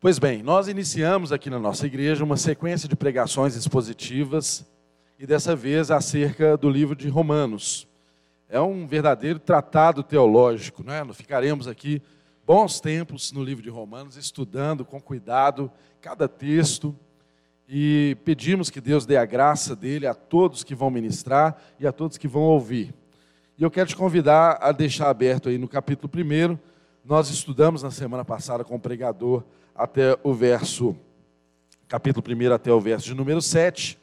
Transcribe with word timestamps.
Pois 0.00 0.16
bem, 0.16 0.44
nós 0.44 0.68
iniciamos 0.68 1.32
aqui 1.32 1.50
na 1.50 1.58
nossa 1.58 1.84
igreja 1.84 2.22
uma 2.22 2.36
sequência 2.36 2.88
de 2.88 2.94
pregações 2.94 3.56
expositivas 3.56 4.64
e 5.18 5.26
dessa 5.26 5.56
vez 5.56 5.90
acerca 5.90 6.56
do 6.56 6.70
livro 6.70 6.94
de 6.94 7.08
Romanos. 7.08 7.88
É 8.48 8.60
um 8.60 8.86
verdadeiro 8.86 9.40
tratado 9.40 10.04
teológico, 10.04 10.84
não 10.84 10.94
é? 10.94 11.04
Ficaremos 11.12 11.66
aqui 11.66 12.00
bons 12.46 12.78
tempos 12.78 13.32
no 13.32 13.42
livro 13.42 13.60
de 13.60 13.70
Romanos, 13.70 14.16
estudando 14.16 14.84
com 14.84 15.00
cuidado 15.00 15.68
cada 16.00 16.28
texto 16.28 16.94
e 17.68 18.16
pedimos 18.24 18.70
que 18.70 18.80
Deus 18.80 19.04
dê 19.04 19.16
a 19.16 19.24
graça 19.24 19.74
dele 19.74 20.06
a 20.06 20.14
todos 20.14 20.62
que 20.62 20.76
vão 20.76 20.92
ministrar 20.92 21.60
e 21.80 21.88
a 21.88 21.92
todos 21.92 22.16
que 22.16 22.28
vão 22.28 22.42
ouvir. 22.42 22.94
E 23.58 23.64
eu 23.64 23.70
quero 23.70 23.88
te 23.88 23.96
convidar 23.96 24.58
a 24.60 24.70
deixar 24.70 25.10
aberto 25.10 25.48
aí 25.48 25.58
no 25.58 25.66
capítulo 25.66 26.08
1. 26.14 26.56
Nós 27.04 27.30
estudamos 27.30 27.82
na 27.82 27.90
semana 27.90 28.24
passada 28.24 28.62
com 28.62 28.76
o 28.76 28.80
pregador 28.80 29.42
até 29.78 30.18
o 30.24 30.34
verso, 30.34 30.96
capítulo 31.86 32.26
1 32.26 32.52
até 32.52 32.72
o 32.72 32.80
verso 32.80 33.06
de 33.06 33.14
número 33.14 33.40
7. 33.40 33.96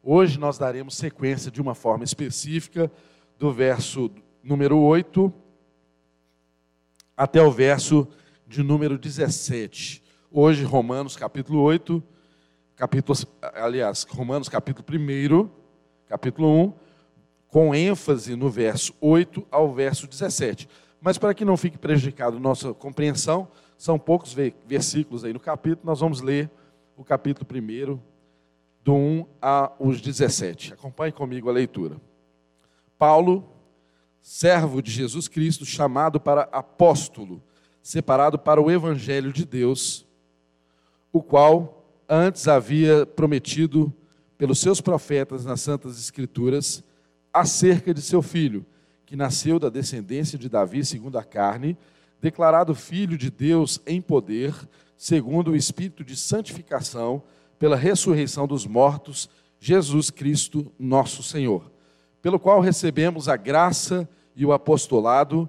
Hoje 0.00 0.38
nós 0.38 0.56
daremos 0.56 0.96
sequência 0.96 1.50
de 1.50 1.60
uma 1.60 1.74
forma 1.74 2.04
específica 2.04 2.88
do 3.36 3.52
verso 3.52 4.08
número 4.40 4.78
8 4.78 5.32
até 7.16 7.42
o 7.42 7.50
verso 7.50 8.06
de 8.46 8.62
número 8.62 8.96
17. 8.96 10.00
Hoje, 10.30 10.62
Romanos 10.62 11.16
capítulo 11.16 11.60
8, 11.60 12.00
capítulo, 12.76 13.18
aliás, 13.54 14.06
Romanos 14.08 14.48
capítulo 14.48 14.86
1, 14.88 15.50
capítulo 16.08 16.64
1, 16.66 16.72
com 17.48 17.74
ênfase 17.74 18.36
no 18.36 18.48
verso 18.48 18.94
8 19.00 19.44
ao 19.50 19.74
verso 19.74 20.06
17. 20.06 20.68
Mas 21.00 21.18
para 21.18 21.34
que 21.34 21.44
não 21.44 21.56
fique 21.56 21.78
prejudicado 21.78 22.38
nossa 22.38 22.72
compreensão, 22.72 23.48
são 23.76 23.98
poucos 23.98 24.34
versículos 24.66 25.24
aí 25.24 25.32
no 25.32 25.40
capítulo, 25.40 25.82
nós 25.84 26.00
vamos 26.00 26.20
ler 26.20 26.50
o 26.96 27.04
capítulo 27.04 27.46
1, 27.50 27.98
do 28.82 28.94
1 28.94 29.26
aos 29.40 30.00
17. 30.00 30.72
Acompanhe 30.72 31.12
comigo 31.12 31.50
a 31.50 31.52
leitura. 31.52 32.00
Paulo, 32.98 33.46
servo 34.22 34.80
de 34.80 34.90
Jesus 34.90 35.28
Cristo, 35.28 35.66
chamado 35.66 36.18
para 36.18 36.42
apóstolo, 36.52 37.42
separado 37.82 38.38
para 38.38 38.60
o 38.60 38.70
evangelho 38.70 39.32
de 39.32 39.44
Deus, 39.44 40.06
o 41.12 41.22
qual 41.22 41.84
antes 42.08 42.48
havia 42.48 43.04
prometido 43.04 43.92
pelos 44.38 44.58
seus 44.58 44.80
profetas 44.80 45.44
nas 45.44 45.60
santas 45.60 45.98
escrituras 45.98 46.82
acerca 47.32 47.92
de 47.92 48.00
seu 48.00 48.22
filho, 48.22 48.64
que 49.04 49.14
nasceu 49.14 49.58
da 49.58 49.68
descendência 49.68 50.38
de 50.38 50.48
Davi 50.48 50.84
segundo 50.84 51.18
a 51.18 51.24
carne, 51.24 51.76
declarado 52.20 52.74
Filho 52.74 53.16
de 53.16 53.30
Deus 53.30 53.80
em 53.86 54.00
poder, 54.00 54.54
segundo 54.96 55.50
o 55.50 55.56
Espírito 55.56 56.04
de 56.04 56.16
santificação, 56.16 57.22
pela 57.58 57.76
ressurreição 57.76 58.46
dos 58.46 58.66
mortos, 58.66 59.28
Jesus 59.58 60.10
Cristo, 60.10 60.70
nosso 60.78 61.22
Senhor, 61.22 61.70
pelo 62.20 62.38
qual 62.38 62.60
recebemos 62.60 63.28
a 63.28 63.36
graça 63.36 64.08
e 64.34 64.44
o 64.44 64.52
apostolado 64.52 65.48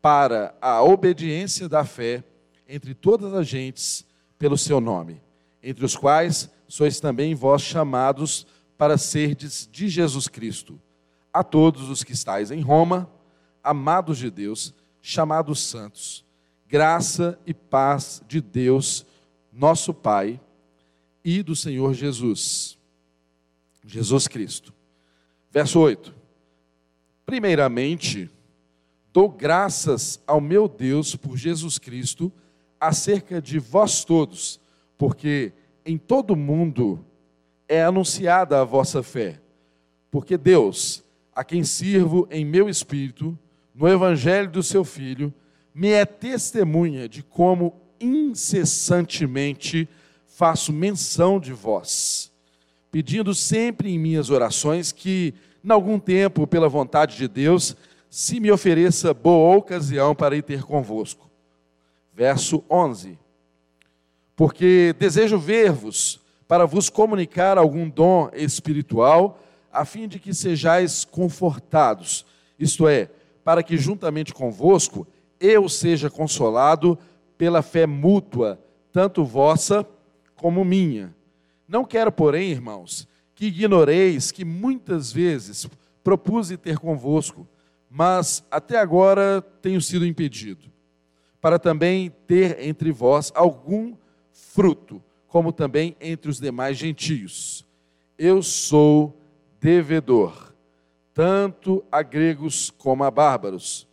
para 0.00 0.54
a 0.60 0.82
obediência 0.82 1.68
da 1.68 1.84
fé 1.84 2.24
entre 2.68 2.94
todas 2.94 3.34
as 3.34 3.46
gentes, 3.46 4.04
pelo 4.38 4.56
seu 4.58 4.80
nome, 4.80 5.20
entre 5.62 5.84
os 5.84 5.96
quais 5.96 6.50
sois 6.66 6.98
também 6.98 7.34
vós 7.34 7.62
chamados 7.62 8.46
para 8.76 8.98
serdes 8.98 9.68
de 9.70 9.88
Jesus 9.88 10.26
Cristo. 10.26 10.80
A 11.32 11.44
todos 11.44 11.88
os 11.88 12.02
que 12.02 12.12
estáis 12.12 12.50
em 12.50 12.60
Roma, 12.60 13.08
amados 13.62 14.18
de 14.18 14.30
Deus, 14.30 14.74
chamados 15.02 15.60
santos, 15.60 16.24
graça 16.68 17.38
e 17.44 17.52
paz 17.52 18.22
de 18.26 18.40
Deus, 18.40 19.04
nosso 19.52 19.92
Pai, 19.92 20.40
e 21.24 21.42
do 21.42 21.54
Senhor 21.54 21.92
Jesus, 21.92 22.78
Jesus 23.84 24.26
Cristo. 24.28 24.72
Verso 25.50 25.80
8: 25.80 26.14
Primeiramente, 27.26 28.30
dou 29.12 29.28
graças 29.28 30.20
ao 30.26 30.40
meu 30.40 30.68
Deus 30.68 31.14
por 31.14 31.36
Jesus 31.36 31.78
Cristo 31.78 32.32
acerca 32.80 33.42
de 33.42 33.58
vós 33.58 34.04
todos, 34.04 34.60
porque 34.96 35.52
em 35.84 35.98
todo 35.98 36.32
o 36.32 36.36
mundo 36.36 37.04
é 37.68 37.82
anunciada 37.82 38.60
a 38.60 38.64
vossa 38.64 39.02
fé. 39.02 39.40
Porque 40.10 40.36
Deus, 40.36 41.02
a 41.34 41.42
quem 41.42 41.64
sirvo 41.64 42.28
em 42.30 42.44
meu 42.44 42.68
espírito, 42.68 43.38
no 43.74 43.88
evangelho 43.88 44.50
do 44.50 44.62
seu 44.62 44.84
filho, 44.84 45.32
me 45.74 45.88
é 45.88 46.04
testemunha 46.04 47.08
de 47.08 47.22
como 47.22 47.74
incessantemente 48.00 49.88
faço 50.26 50.72
menção 50.72 51.38
de 51.38 51.52
vós, 51.52 52.32
pedindo 52.90 53.34
sempre 53.34 53.90
em 53.90 53.98
minhas 53.98 54.28
orações 54.30 54.92
que, 54.92 55.34
em 55.64 55.70
algum 55.70 55.98
tempo, 55.98 56.46
pela 56.46 56.68
vontade 56.68 57.16
de 57.16 57.28
Deus, 57.28 57.76
se 58.10 58.40
me 58.40 58.50
ofereça 58.50 59.14
boa 59.14 59.56
ocasião 59.56 60.14
para 60.14 60.36
ir 60.36 60.42
ter 60.42 60.62
convosco. 60.62 61.30
Verso 62.14 62.62
11. 62.68 63.18
Porque 64.36 64.94
desejo 64.98 65.38
ver-vos 65.38 66.20
para 66.46 66.66
vos 66.66 66.90
comunicar 66.90 67.56
algum 67.56 67.88
dom 67.88 68.28
espiritual, 68.34 69.42
a 69.72 69.86
fim 69.86 70.06
de 70.06 70.18
que 70.18 70.34
sejais 70.34 71.04
confortados, 71.04 72.26
isto 72.58 72.86
é, 72.86 73.08
para 73.44 73.62
que 73.62 73.76
juntamente 73.76 74.32
convosco 74.32 75.06
eu 75.40 75.68
seja 75.68 76.08
consolado 76.08 76.98
pela 77.36 77.62
fé 77.62 77.86
mútua, 77.86 78.60
tanto 78.92 79.24
vossa 79.24 79.86
como 80.36 80.64
minha. 80.64 81.14
Não 81.66 81.84
quero, 81.84 82.12
porém, 82.12 82.50
irmãos, 82.50 83.08
que 83.34 83.46
ignoreis 83.46 84.30
que 84.30 84.44
muitas 84.44 85.10
vezes 85.10 85.68
propus 86.04 86.48
ter 86.62 86.78
convosco, 86.78 87.46
mas 87.90 88.44
até 88.50 88.78
agora 88.78 89.42
tenho 89.60 89.80
sido 89.80 90.06
impedido, 90.06 90.70
para 91.40 91.58
também 91.58 92.10
ter 92.26 92.60
entre 92.60 92.92
vós 92.92 93.32
algum 93.34 93.94
fruto, 94.30 95.02
como 95.26 95.52
também 95.52 95.96
entre 96.00 96.30
os 96.30 96.38
demais 96.38 96.76
gentios. 96.76 97.66
Eu 98.16 98.42
sou 98.42 99.18
devedor 99.60 100.51
tanto 101.14 101.84
a 101.90 102.02
gregos 102.02 102.70
como 102.70 103.04
a 103.04 103.10
bárbaros, 103.10 103.88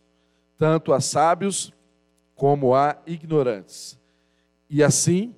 tanto 0.58 0.92
a 0.92 1.00
sábios 1.00 1.72
como 2.34 2.74
a 2.74 2.96
ignorantes. 3.06 3.98
E 4.68 4.82
assim, 4.82 5.34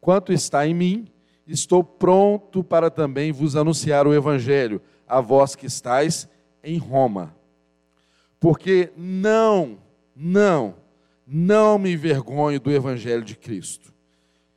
quanto 0.00 0.32
está 0.32 0.66
em 0.66 0.74
mim, 0.74 1.08
estou 1.46 1.82
pronto 1.82 2.62
para 2.62 2.90
também 2.90 3.32
vos 3.32 3.56
anunciar 3.56 4.06
o 4.06 4.14
evangelho, 4.14 4.80
a 5.06 5.20
vós 5.20 5.56
que 5.56 5.66
estáis 5.66 6.28
em 6.62 6.78
Roma. 6.78 7.34
Porque 8.38 8.92
não, 8.96 9.78
não, 10.14 10.76
não 11.26 11.78
me 11.78 11.92
envergonho 11.92 12.60
do 12.60 12.70
evangelho 12.70 13.24
de 13.24 13.36
Cristo, 13.36 13.92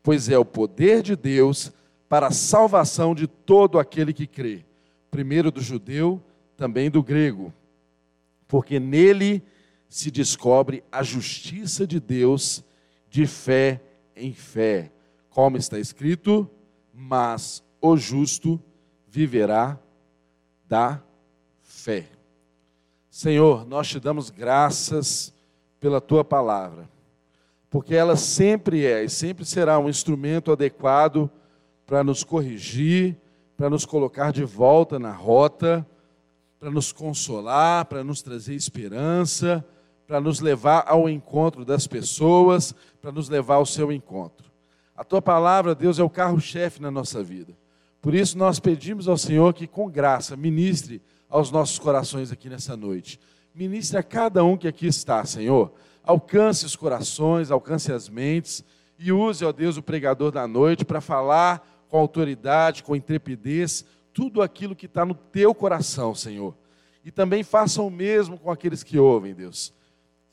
pois 0.03 0.29
é 0.29 0.37
o 0.37 0.45
poder 0.45 1.01
de 1.01 1.15
Deus 1.15 1.71
para 2.07 2.27
a 2.27 2.31
salvação 2.31 3.15
de 3.15 3.25
todo 3.25 3.79
aquele 3.79 4.13
que 4.13 4.27
crê, 4.27 4.63
primeiro 5.09 5.51
do 5.51 5.61
judeu, 5.61 6.21
também 6.63 6.89
do 6.89 7.03
grego, 7.03 7.53
porque 8.47 8.79
nele 8.79 9.43
se 9.89 10.09
descobre 10.09 10.81
a 10.89 11.03
justiça 11.03 11.85
de 11.85 11.99
Deus 11.99 12.63
de 13.09 13.27
fé 13.27 13.81
em 14.15 14.31
fé, 14.31 14.89
como 15.29 15.57
está 15.57 15.77
escrito: 15.77 16.49
mas 16.93 17.61
o 17.81 17.97
justo 17.97 18.57
viverá 19.05 19.77
da 20.65 21.03
fé. 21.61 22.07
Senhor, 23.09 23.65
nós 23.65 23.89
te 23.89 23.99
damos 23.99 24.29
graças 24.29 25.33
pela 25.81 25.99
tua 25.99 26.23
palavra, 26.23 26.89
porque 27.69 27.93
ela 27.93 28.15
sempre 28.15 28.85
é 28.85 29.03
e 29.03 29.09
sempre 29.09 29.43
será 29.43 29.77
um 29.77 29.89
instrumento 29.89 30.49
adequado 30.49 31.29
para 31.85 32.05
nos 32.05 32.23
corrigir, 32.23 33.17
para 33.57 33.69
nos 33.69 33.85
colocar 33.85 34.31
de 34.31 34.45
volta 34.45 34.97
na 34.97 35.11
rota 35.11 35.85
para 36.63 36.71
nos 36.71 36.93
consolar, 36.93 37.83
para 37.83 38.05
nos 38.05 38.21
trazer 38.21 38.55
esperança, 38.55 39.65
para 40.07 40.21
nos 40.21 40.39
levar 40.39 40.85
ao 40.87 41.09
encontro 41.09 41.65
das 41.65 41.87
pessoas, 41.87 42.73
para 43.01 43.11
nos 43.11 43.27
levar 43.27 43.55
ao 43.55 43.65
seu 43.65 43.91
encontro. 43.91 44.49
A 44.95 45.03
tua 45.03 45.21
palavra, 45.21 45.75
Deus, 45.75 45.99
é 45.99 46.03
o 46.03 46.09
carro-chefe 46.09 46.81
na 46.81 46.89
nossa 46.89 47.21
vida. 47.21 47.53
Por 48.01 48.15
isso 48.15 48.37
nós 48.37 48.61
pedimos 48.61 49.09
ao 49.09 49.17
Senhor 49.17 49.53
que, 49.53 49.67
com 49.67 49.91
graça, 49.91 50.37
ministre 50.37 51.01
aos 51.29 51.51
nossos 51.51 51.77
corações 51.77 52.31
aqui 52.31 52.47
nessa 52.47 52.77
noite. 52.77 53.19
Ministre 53.53 53.97
a 53.97 54.03
cada 54.03 54.41
um 54.45 54.55
que 54.55 54.69
aqui 54.69 54.87
está, 54.87 55.25
Senhor. 55.25 55.73
Alcance 56.01 56.65
os 56.65 56.77
corações, 56.77 57.51
alcance 57.51 57.91
as 57.91 58.07
mentes 58.07 58.63
e 58.97 59.11
use, 59.11 59.43
ó 59.43 59.51
Deus, 59.51 59.75
o 59.75 59.83
pregador 59.83 60.31
da 60.31 60.47
noite 60.47 60.85
para 60.85 61.01
falar 61.01 61.85
com 61.89 61.97
autoridade, 61.97 62.83
com 62.83 62.95
intrepidez, 62.95 63.83
tudo 64.13 64.41
aquilo 64.41 64.75
que 64.75 64.85
está 64.85 65.05
no 65.05 65.15
teu 65.15 65.53
coração, 65.55 66.13
Senhor. 66.13 66.55
E 67.03 67.11
também 67.11 67.43
façam 67.43 67.87
o 67.87 67.91
mesmo 67.91 68.37
com 68.37 68.51
aqueles 68.51 68.83
que 68.83 68.97
ouvem, 68.97 69.33
Deus. 69.33 69.73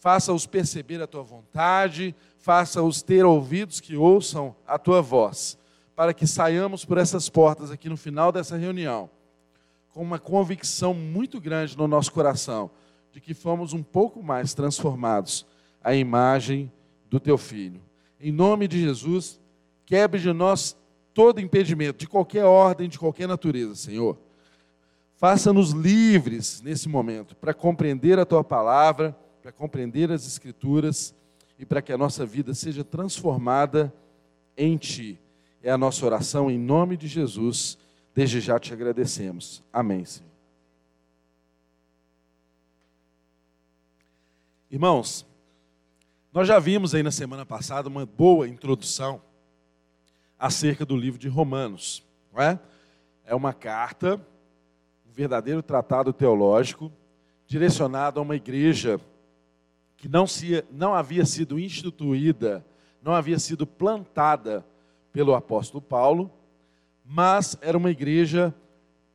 faça-os 0.00 0.47
perceber 0.47 1.03
a 1.03 1.06
tua 1.06 1.23
vontade, 1.23 2.15
faça-os 2.38 3.03
ter 3.03 3.25
ouvidos 3.25 3.81
que 3.81 3.97
ouçam 3.97 4.56
a 4.67 4.79
tua 4.79 5.03
voz, 5.03 5.59
para 5.94 6.15
que 6.15 6.27
saiamos 6.27 6.87
por 6.87 6.97
essas 6.97 7.29
portas 7.29 7.71
aqui 7.71 7.88
no 7.88 7.99
final 7.99 8.32
dessa 8.32 8.56
reunião, 8.56 9.11
com 9.91 10.03
uma 10.03 10.19
convicção 10.19 10.94
muito 10.94 11.38
grande 11.38 11.77
no 11.77 11.87
nosso 11.87 12.11
coração 12.12 12.71
de 13.12 13.21
que 13.21 13.35
fomos 13.35 13.73
um 13.73 13.82
pouco 13.82 14.23
mais 14.23 14.55
transformados 14.55 15.44
à 15.82 15.94
imagem 15.94 16.73
do 17.11 17.21
teu 17.21 17.37
filho. 17.37 17.82
Em 18.19 18.32
nome 18.32 18.69
de 18.69 18.81
Jesus, 18.81 19.41
quebre 19.85 20.21
de 20.21 20.32
nós 20.32 20.77
todo 21.20 21.38
impedimento, 21.38 21.99
de 21.99 22.08
qualquer 22.08 22.46
ordem, 22.46 22.88
de 22.88 22.99
qualquer 22.99 23.28
natureza, 23.28 23.75
Senhor. 23.75 24.17
Faça-nos 25.17 25.72
livres 25.72 26.62
nesse 26.62 26.88
momento 26.88 27.37
para 27.37 27.52
compreender 27.52 28.19
a 28.19 28.25
tua 28.25 28.43
palavra 28.43 29.14
para 29.43 29.52
compreender 29.52 30.11
as 30.11 30.26
Escrituras 30.26 31.14
e 31.58 31.67
para 31.67 31.82
que 31.82 31.93
a 31.93 31.99
nossa 31.99 32.25
vida 32.25 32.55
seja 32.55 32.82
transformada 32.82 33.93
em 34.56 34.78
Ti. 34.78 35.19
É 35.62 35.70
a 35.70 35.76
nossa 35.76 36.06
oração 36.06 36.50
em 36.50 36.58
nome 36.58 36.96
de 36.96 37.06
Jesus. 37.06 37.76
Desde 38.14 38.40
já 38.40 38.58
te 38.58 38.72
agradecemos. 38.72 39.62
Amém, 39.70 40.06
Senhor. 40.06 40.31
Irmãos, 44.70 45.26
nós 46.32 46.49
já 46.49 46.58
vimos 46.58 46.94
aí 46.94 47.02
na 47.02 47.11
semana 47.11 47.44
passada 47.44 47.90
uma 47.90 48.06
boa 48.06 48.49
introdução 48.49 49.20
acerca 50.41 50.87
do 50.87 50.97
livro 50.97 51.21
de 51.21 51.29
Romanos, 51.29 52.03
não 52.33 52.43
é? 52.43 52.59
É 53.27 53.35
uma 53.35 53.53
carta, 53.53 54.17
um 55.07 55.13
verdadeiro 55.13 55.63
tratado 55.63 56.15
teológico, 56.15 56.91
direcionado 57.47 58.19
a 58.19 58.23
uma 58.23 58.35
igreja 58.35 58.99
que 59.99 60.09
não, 60.09 60.27
se, 60.27 60.65
não 60.73 60.95
havia 60.95 61.27
sido 61.27 61.59
instituída, 61.59 62.65
não 63.03 63.13
havia 63.13 63.39
sido 63.39 63.67
plantada 63.67 64.65
pelo 65.13 65.35
apóstolo 65.35 65.83
Paulo, 65.83 66.33
mas 67.05 67.59
era 67.61 67.77
uma 67.77 67.91
igreja 67.91 68.55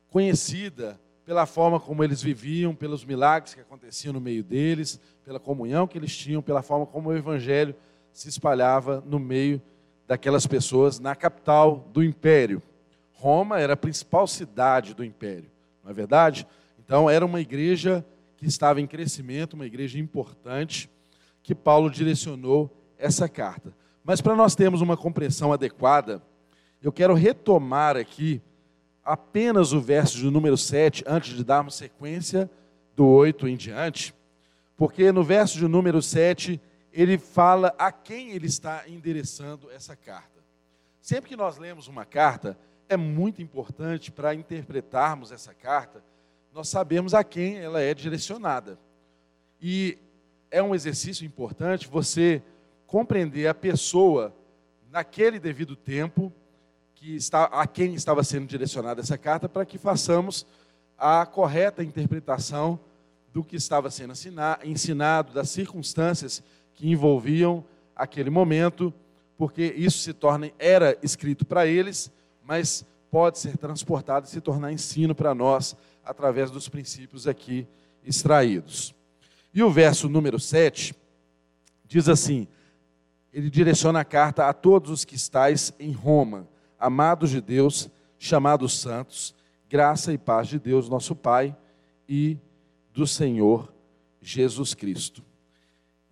conhecida 0.08 1.00
pela 1.24 1.44
forma 1.44 1.80
como 1.80 2.04
eles 2.04 2.22
viviam, 2.22 2.72
pelos 2.72 3.04
milagres 3.04 3.52
que 3.52 3.60
aconteciam 3.60 4.12
no 4.12 4.20
meio 4.20 4.44
deles, 4.44 5.00
pela 5.24 5.40
comunhão 5.40 5.88
que 5.88 5.98
eles 5.98 6.16
tinham, 6.16 6.40
pela 6.40 6.62
forma 6.62 6.86
como 6.86 7.08
o 7.08 7.16
evangelho 7.16 7.74
se 8.12 8.28
espalhava 8.28 9.02
no 9.04 9.18
meio 9.18 9.60
daquelas 10.06 10.46
pessoas 10.46 10.98
na 10.98 11.14
capital 11.14 11.88
do 11.92 12.02
império. 12.02 12.62
Roma 13.12 13.58
era 13.58 13.72
a 13.72 13.76
principal 13.76 14.26
cidade 14.26 14.94
do 14.94 15.04
império, 15.04 15.50
não 15.82 15.90
é 15.90 15.94
verdade? 15.94 16.46
Então 16.78 17.10
era 17.10 17.24
uma 17.24 17.40
igreja 17.40 18.04
que 18.36 18.46
estava 18.46 18.80
em 18.80 18.86
crescimento, 18.86 19.54
uma 19.54 19.66
igreja 19.66 19.98
importante, 19.98 20.90
que 21.42 21.54
Paulo 21.54 21.90
direcionou 21.90 22.70
essa 22.98 23.28
carta. 23.28 23.74
Mas 24.04 24.20
para 24.20 24.36
nós 24.36 24.54
termos 24.54 24.80
uma 24.80 24.96
compreensão 24.96 25.52
adequada, 25.52 26.22
eu 26.82 26.92
quero 26.92 27.14
retomar 27.14 27.96
aqui 27.96 28.40
apenas 29.04 29.72
o 29.72 29.80
verso 29.80 30.18
de 30.18 30.30
número 30.30 30.56
7, 30.56 31.04
antes 31.06 31.34
de 31.34 31.42
darmos 31.42 31.74
sequência 31.74 32.50
do 32.94 33.06
8 33.06 33.48
em 33.48 33.56
diante, 33.56 34.14
porque 34.76 35.10
no 35.10 35.24
verso 35.24 35.58
de 35.58 35.66
número 35.66 36.02
7, 36.02 36.60
ele 36.96 37.18
fala 37.18 37.74
a 37.78 37.92
quem 37.92 38.30
ele 38.30 38.46
está 38.46 38.88
endereçando 38.88 39.70
essa 39.70 39.94
carta. 39.94 40.42
Sempre 41.00 41.28
que 41.28 41.36
nós 41.36 41.58
lemos 41.58 41.86
uma 41.86 42.04
carta, 42.04 42.58
é 42.88 42.96
muito 42.96 43.42
importante 43.42 44.10
para 44.10 44.34
interpretarmos 44.34 45.30
essa 45.30 45.54
carta 45.54 46.02
nós 46.56 46.70
sabemos 46.70 47.12
a 47.12 47.22
quem 47.22 47.58
ela 47.58 47.82
é 47.82 47.92
direcionada. 47.92 48.78
E 49.60 49.98
é 50.50 50.62
um 50.62 50.74
exercício 50.74 51.26
importante 51.26 51.86
você 51.86 52.42
compreender 52.86 53.46
a 53.46 53.52
pessoa 53.52 54.34
naquele 54.90 55.38
devido 55.38 55.76
tempo 55.76 56.32
que 56.94 57.14
está, 57.14 57.44
a 57.44 57.66
quem 57.66 57.92
estava 57.92 58.24
sendo 58.24 58.46
direcionada 58.46 59.02
essa 59.02 59.18
carta 59.18 59.50
para 59.50 59.66
que 59.66 59.76
façamos 59.76 60.46
a 60.96 61.26
correta 61.26 61.84
interpretação 61.84 62.80
do 63.34 63.44
que 63.44 63.56
estava 63.56 63.90
sendo 63.90 64.14
ensinado, 64.64 65.34
das 65.34 65.50
circunstâncias 65.50 66.42
que 66.76 66.88
envolviam 66.88 67.64
aquele 67.96 68.30
momento, 68.30 68.94
porque 69.36 69.74
isso 69.76 69.98
se 69.98 70.12
torna 70.12 70.52
era 70.58 70.96
escrito 71.02 71.44
para 71.44 71.66
eles, 71.66 72.12
mas 72.44 72.86
pode 73.10 73.38
ser 73.38 73.56
transportado 73.56 74.26
e 74.26 74.30
se 74.30 74.40
tornar 74.40 74.72
ensino 74.72 75.14
para 75.14 75.34
nós 75.34 75.74
através 76.04 76.50
dos 76.50 76.68
princípios 76.68 77.26
aqui 77.26 77.66
extraídos. 78.04 78.94
E 79.52 79.62
o 79.62 79.70
verso 79.70 80.08
número 80.08 80.38
7 80.38 80.94
diz 81.88 82.08
assim: 82.08 82.46
ele 83.36 83.50
direciona 83.50 84.00
a 84.00 84.04
carta 84.04 84.48
a 84.48 84.52
todos 84.54 84.90
os 84.90 85.04
que 85.04 85.14
estáis 85.14 85.70
em 85.78 85.92
Roma, 85.92 86.48
amados 86.78 87.28
de 87.28 87.40
Deus, 87.40 87.90
chamados 88.18 88.80
santos, 88.80 89.34
graça 89.68 90.10
e 90.10 90.16
paz 90.16 90.48
de 90.48 90.58
Deus, 90.58 90.88
nosso 90.88 91.14
Pai, 91.14 91.54
e 92.08 92.38
do 92.94 93.06
Senhor 93.06 93.70
Jesus 94.22 94.72
Cristo. 94.72 95.25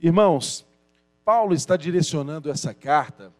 Irmãos, 0.05 0.67
Paulo 1.25 1.55
está 1.55 1.79
direcionando 1.79 2.51
essa 2.51 2.75
carta, 2.75 3.33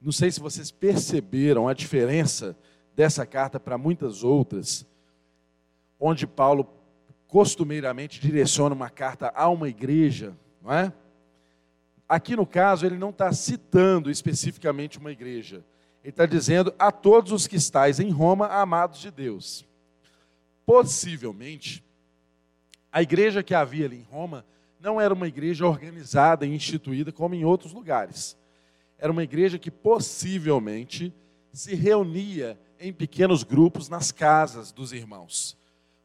não 0.00 0.10
sei 0.10 0.28
se 0.28 0.40
vocês 0.40 0.72
perceberam 0.72 1.68
a 1.68 1.72
diferença 1.72 2.58
dessa 2.92 3.24
carta 3.24 3.60
para 3.60 3.78
muitas 3.78 4.24
outras, 4.24 4.84
onde 6.00 6.26
Paulo 6.26 6.66
costumeiramente 7.28 8.20
direciona 8.20 8.74
uma 8.74 8.90
carta 8.90 9.32
a 9.32 9.48
uma 9.48 9.68
igreja, 9.68 10.36
não 10.60 10.72
é? 10.72 10.92
Aqui 12.08 12.34
no 12.34 12.44
caso, 12.44 12.84
ele 12.84 12.98
não 12.98 13.10
está 13.10 13.32
citando 13.32 14.10
especificamente 14.10 14.98
uma 14.98 15.12
igreja. 15.12 15.64
Ele 16.02 16.10
está 16.10 16.26
dizendo 16.26 16.74
a 16.76 16.90
todos 16.90 17.30
os 17.30 17.46
que 17.46 17.54
estáis 17.54 18.00
em 18.00 18.10
Roma, 18.10 18.48
amados 18.48 18.98
de 18.98 19.12
Deus. 19.12 19.64
Possivelmente, 20.66 21.84
a 22.90 23.00
igreja 23.00 23.40
que 23.40 23.54
havia 23.54 23.86
ali 23.86 23.98
em 23.98 24.02
Roma 24.02 24.44
não 24.84 25.00
era 25.00 25.14
uma 25.14 25.26
igreja 25.26 25.66
organizada 25.66 26.44
e 26.44 26.54
instituída 26.54 27.10
como 27.10 27.34
em 27.34 27.42
outros 27.42 27.72
lugares. 27.72 28.36
Era 28.98 29.10
uma 29.10 29.24
igreja 29.24 29.58
que 29.58 29.70
possivelmente 29.70 31.10
se 31.50 31.74
reunia 31.74 32.60
em 32.78 32.92
pequenos 32.92 33.42
grupos 33.42 33.88
nas 33.88 34.12
casas 34.12 34.70
dos 34.70 34.92
irmãos. 34.92 35.56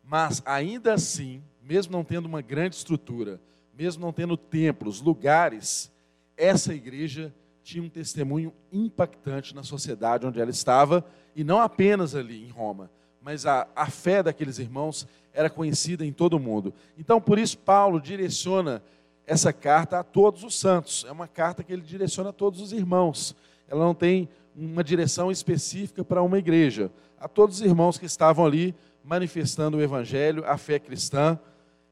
Mas 0.02 0.42
ainda 0.46 0.94
assim, 0.94 1.44
mesmo 1.62 1.92
não 1.92 2.06
tendo 2.06 2.26
uma 2.26 2.42
grande 2.42 2.78
estrutura, 2.78 3.42
mesmo 3.74 4.02
não 4.06 4.14
tendo 4.14 4.38
templos, 4.38 5.02
lugares, 5.02 5.92
essa 6.38 6.74
igreja 6.74 7.36
tinha 7.62 7.84
um 7.84 7.90
testemunho 7.90 8.54
impactante 8.72 9.54
na 9.54 9.62
sociedade 9.62 10.26
onde 10.26 10.40
ela 10.40 10.50
estava, 10.50 11.06
e 11.36 11.44
não 11.44 11.60
apenas 11.60 12.16
ali 12.16 12.46
em 12.46 12.50
Roma, 12.50 12.90
mas 13.22 13.46
a, 13.46 13.68
a 13.76 13.90
fé 13.90 14.24
daqueles 14.24 14.60
irmãos 14.60 15.08
era 15.34 15.50
conhecida 15.50 16.06
em 16.06 16.12
todo 16.12 16.34
o 16.34 16.40
mundo. 16.40 16.74
Então, 16.98 17.22
por 17.22 17.38
isso, 17.38 17.58
Paulo 17.58 18.02
direciona 18.02 18.82
essa 19.26 19.54
carta 19.54 20.00
a 20.00 20.04
todos 20.04 20.44
os 20.44 20.58
santos. 20.58 21.06
É 21.08 21.12
uma 21.12 21.28
carta 21.28 21.64
que 21.64 21.72
ele 21.72 21.82
direciona 21.82 22.30
a 22.30 22.34
todos 22.34 22.60
os 22.62 22.74
irmãos. 22.74 23.36
Ela 23.68 23.86
não 23.86 23.94
tem 23.94 24.28
uma 24.56 24.84
direção 24.84 25.32
específica 25.32 26.04
para 26.04 26.22
uma 26.22 26.40
igreja. 26.40 26.92
A 27.20 27.28
todos 27.28 27.58
os 27.58 27.62
irmãos 27.62 27.98
que 27.98 28.06
estavam 28.06 28.46
ali 28.46 28.74
manifestando 29.04 29.78
o 29.78 29.82
evangelho, 29.82 30.44
a 30.46 30.58
fé 30.58 30.80
cristã 30.80 31.40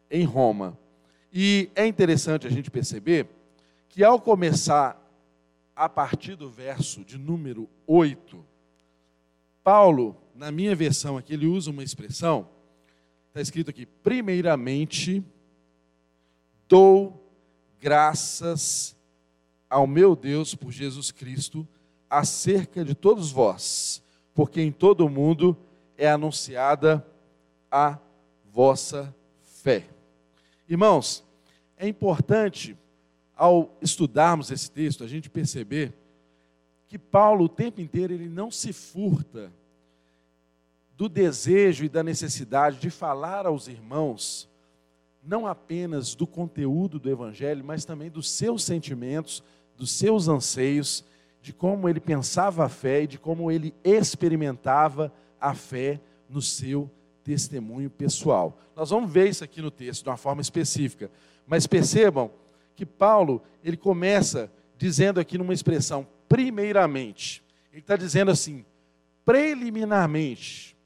em 0.10 0.24
Roma. 0.24 0.78
E 1.32 1.70
é 1.76 1.86
interessante 1.86 2.48
a 2.48 2.50
gente 2.50 2.72
perceber 2.72 3.28
que 3.90 4.04
ao 4.04 4.20
começar 4.20 5.02
a 5.76 5.88
partir 5.88 6.36
do 6.36 6.50
verso 6.50 7.06
de 7.06 7.18
número 7.18 7.70
8, 7.86 8.44
Paulo, 9.64 10.16
na 10.38 10.51
minha 10.51 10.75
versão 10.75 11.17
aqui, 11.17 11.34
ele 11.34 11.48
usa 11.48 11.72
uma 11.72 11.84
expressão, 11.84 12.48
está 13.29 13.41
escrito 13.41 13.72
aqui, 13.72 13.86
primeiramente, 13.86 15.24
dou 16.70 17.27
graças 17.79 18.96
ao 19.67 19.88
meu 19.88 20.15
Deus 20.15 20.53
por 20.53 20.72
Jesus 20.72 21.12
Cristo 21.12 21.67
acerca 22.08 22.86
de 22.86 22.94
todos 22.94 23.32
vós, 23.32 24.03
porque 24.34 24.62
em 24.62 24.72
todo 24.72 25.06
o 25.06 25.10
mundo 25.10 25.58
é 25.98 26.08
anunciada 26.08 27.06
a 27.72 27.98
vossa 28.46 29.13
fé. 29.41 29.88
Irmãos, 30.70 31.25
é 31.75 31.88
importante, 31.88 32.77
ao 33.36 33.75
estudarmos 33.82 34.51
esse 34.51 34.70
texto, 34.70 35.03
a 35.03 35.08
gente 35.08 35.29
perceber 35.29 35.94
que 36.88 36.98
Paulo, 36.98 37.46
o 37.46 37.50
tempo 37.50 37.82
inteiro, 37.82 38.13
ele 38.13 38.29
não 38.29 38.51
se 38.51 38.72
furta 38.72 39.51
do 40.98 41.08
desejo 41.08 41.86
e 41.86 41.89
da 41.89 42.04
necessidade 42.04 42.80
de 42.80 42.89
falar 42.89 43.46
aos 43.46 43.68
irmãos, 43.68 44.50
não 45.24 45.46
apenas 45.46 46.16
do 46.16 46.25
conteúdo 46.25 47.00
do 47.00 47.10
Evangelho, 47.10 47.63
mas 47.63 47.86
também 47.86 48.10
dos 48.10 48.32
seus 48.32 48.63
sentimentos, 48.63 49.44
dos 49.77 49.92
seus 49.92 50.27
anseios, 50.27 51.06
de 51.39 51.54
como 51.54 51.88
ele 51.88 52.00
pensava 52.00 52.66
a 52.66 52.70
fé 52.70 53.04
e 53.04 53.08
de 53.08 53.20
como 53.20 53.51
ele 53.51 53.75
experimentava 53.84 55.13
a 55.39 55.54
fé 55.54 56.01
no 56.27 56.42
seu 56.42 56.89
testemunho 57.24 57.92
pessoal. 57.92 58.58
Nós 58.75 58.89
vamos 58.89 59.12
ver 59.12 59.30
isso 59.30 59.44
aqui 59.44 59.62
no 59.62 59.70
texto 59.70 60.04
de 60.04 60.10
uma 60.10 60.18
forma 60.18 60.42
específica, 60.42 61.12
mas 61.46 61.68
percebam 61.68 62.32
que 62.75 62.86
Paulo 62.86 63.44
ele 63.63 63.77
começa 63.77 64.51
dizendo 64.77 65.20
aqui 65.20 65.38
numa 65.38 65.54
expressão 65.54 66.08
primeiramente. 66.27 67.44
Ele 67.72 67.82
está 67.82 67.96
dizendo 67.96 68.32
assim, 68.32 68.66
preliminarmente. 69.24 70.77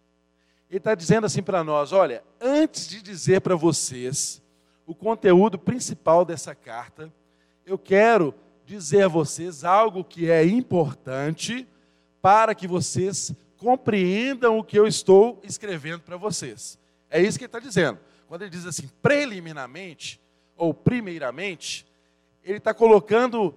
Ele 0.72 0.78
está 0.78 0.96
dizendo 0.96 1.26
assim 1.26 1.44
para 1.44 1.66
nós: 1.66 1.92
olha, 1.92 2.24
antes 2.40 2.88
de 2.88 3.02
dizer 3.02 3.42
para 3.42 3.58
vocês 3.58 4.42
o 4.88 4.96
conteúdo 4.96 5.60
principal 5.60 6.24
dessa 6.24 6.56
carta, 6.56 7.12
eu 7.66 7.78
quero 7.78 8.34
dizer 8.66 9.04
a 9.04 9.08
vocês 9.10 9.66
algo 9.66 10.02
que 10.02 10.32
é 10.32 10.46
importante 10.46 11.68
para 12.22 12.56
que 12.56 12.70
vocês 12.70 13.34
compreendam 13.58 14.58
o 14.58 14.64
que 14.64 14.80
eu 14.80 14.88
estou 14.88 15.42
escrevendo 15.44 16.04
para 16.04 16.16
vocês. 16.16 16.80
É 17.10 17.22
isso 17.22 17.38
que 17.38 17.44
ele 17.44 17.50
está 17.50 17.60
dizendo. 17.60 18.00
Quando 18.26 18.44
ele 18.44 18.52
diz 18.52 18.66
assim, 18.66 18.90
preliminarmente, 19.02 20.22
ou 20.56 20.74
primeiramente, 20.74 21.86
ele 22.42 22.60
está 22.60 22.74
colocando 22.74 23.54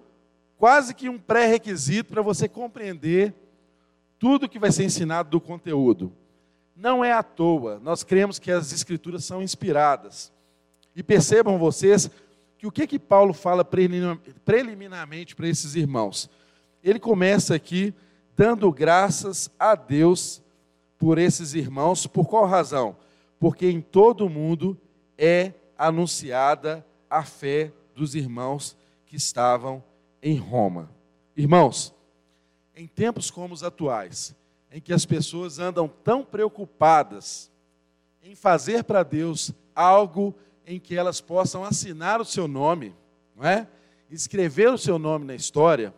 quase 0.57 0.93
que 0.93 1.07
um 1.07 1.17
pré-requisito 1.17 2.11
para 2.11 2.21
você 2.21 2.49
compreender 2.49 3.33
tudo 4.19 4.49
que 4.49 4.59
vai 4.59 4.71
ser 4.71 4.83
ensinado 4.83 5.29
do 5.29 5.39
conteúdo. 5.39 6.11
Não 6.75 7.03
é 7.03 7.13
à 7.13 7.23
toa, 7.23 7.79
nós 7.79 8.03
cremos 8.03 8.37
que 8.37 8.51
as 8.51 8.73
escrituras 8.73 9.23
são 9.23 9.41
inspiradas. 9.41 10.31
E 10.95 11.01
percebam 11.01 11.57
vocês 11.57 12.09
que 12.57 12.67
o 12.67 12.71
que 12.71 12.85
que 12.85 12.99
Paulo 12.99 13.33
fala 13.33 13.63
preliminarmente 13.63 15.35
para 15.35 15.47
esses 15.47 15.75
irmãos? 15.75 16.29
Ele 16.83 16.99
começa 16.99 17.55
aqui 17.55 17.93
dando 18.35 18.71
graças 18.71 19.49
a 19.57 19.75
Deus 19.75 20.41
por 20.97 21.17
esses 21.17 21.53
irmãos, 21.53 22.05
por 22.05 22.27
qual 22.27 22.45
razão? 22.45 22.95
Porque 23.39 23.69
em 23.69 23.81
todo 23.81 24.25
o 24.25 24.29
mundo 24.29 24.77
é 25.17 25.53
anunciada 25.77 26.85
a 27.09 27.23
fé 27.23 27.71
dos 27.93 28.15
irmãos 28.15 28.77
que 29.05 29.15
estavam 29.15 29.83
em 30.21 30.37
Roma. 30.37 30.89
Irmãos, 31.35 31.93
em 32.75 32.87
tempos 32.87 33.29
como 33.31 33.53
os 33.53 33.63
atuais, 33.63 34.35
em 34.75 34.81
que 34.81 34.91
as 34.91 35.05
pessoas 35.05 35.57
andam 35.57 35.87
tão 35.87 36.21
preocupadas 36.21 37.49
em 38.21 38.35
fazer 38.35 38.83
para 38.83 39.03
Deus 39.03 39.53
algo 39.73 40.35
em 40.67 40.81
que 40.81 40.97
elas 40.97 41.21
possam 41.21 41.63
assinar 41.63 42.19
o 42.19 42.25
seu 42.25 42.45
nome, 42.45 42.93
não 43.33 43.47
é? 43.47 43.69
escrever 44.11 44.69
o 44.69 44.77
seu 44.77 44.99
nome 44.99 45.23
na 45.23 45.33
história, 45.33 45.95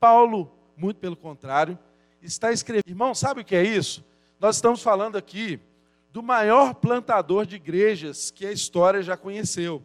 Paulo, 0.00 0.50
muito 0.78 0.96
pelo 0.96 1.14
contrário, 1.14 1.78
está 2.22 2.50
escrevendo. 2.50 2.88
Irmão, 2.88 3.14
sabe 3.14 3.42
o 3.42 3.44
que 3.44 3.54
é 3.54 3.62
isso? 3.62 4.02
Nós 4.40 4.56
estamos 4.56 4.82
falando 4.82 5.16
aqui 5.16 5.60
do 6.10 6.22
maior 6.22 6.72
plantador 6.72 7.44
de 7.44 7.56
igrejas 7.56 8.30
que 8.30 8.46
a 8.46 8.52
história 8.52 9.02
já 9.02 9.14
conheceu, 9.14 9.82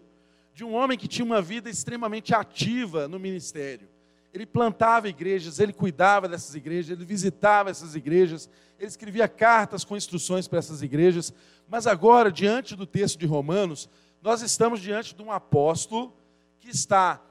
de 0.53 0.63
um 0.63 0.73
homem 0.73 0.97
que 0.97 1.05
tinha 1.05 1.25
uma 1.25 1.41
vida 1.41 1.69
extremamente 1.69 2.33
ativa 2.33 3.09
no 3.09 3.19
ministério. 3.19 3.89
Ele 4.33 4.45
plantava 4.45 5.09
igrejas, 5.09 5.59
ele 5.59 5.73
cuidava 5.73 6.27
dessas 6.27 6.55
igrejas, 6.55 6.91
ele 6.91 7.05
visitava 7.05 7.69
essas 7.69 7.95
igrejas, 7.95 8.49
ele 8.79 8.87
escrevia 8.87 9.27
cartas 9.27 9.83
com 9.83 9.97
instruções 9.97 10.47
para 10.47 10.59
essas 10.59 10.81
igrejas. 10.81 11.33
Mas 11.67 11.85
agora, 11.85 12.31
diante 12.31 12.75
do 12.75 12.85
texto 12.85 13.19
de 13.19 13.25
Romanos, 13.25 13.89
nós 14.21 14.41
estamos 14.41 14.79
diante 14.79 15.15
de 15.15 15.21
um 15.21 15.31
apóstolo 15.31 16.13
que 16.59 16.69
está 16.69 17.21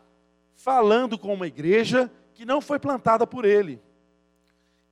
falando 0.54 1.18
com 1.18 1.32
uma 1.32 1.46
igreja 1.46 2.10
que 2.34 2.44
não 2.44 2.60
foi 2.60 2.78
plantada 2.78 3.26
por 3.26 3.44
ele, 3.44 3.80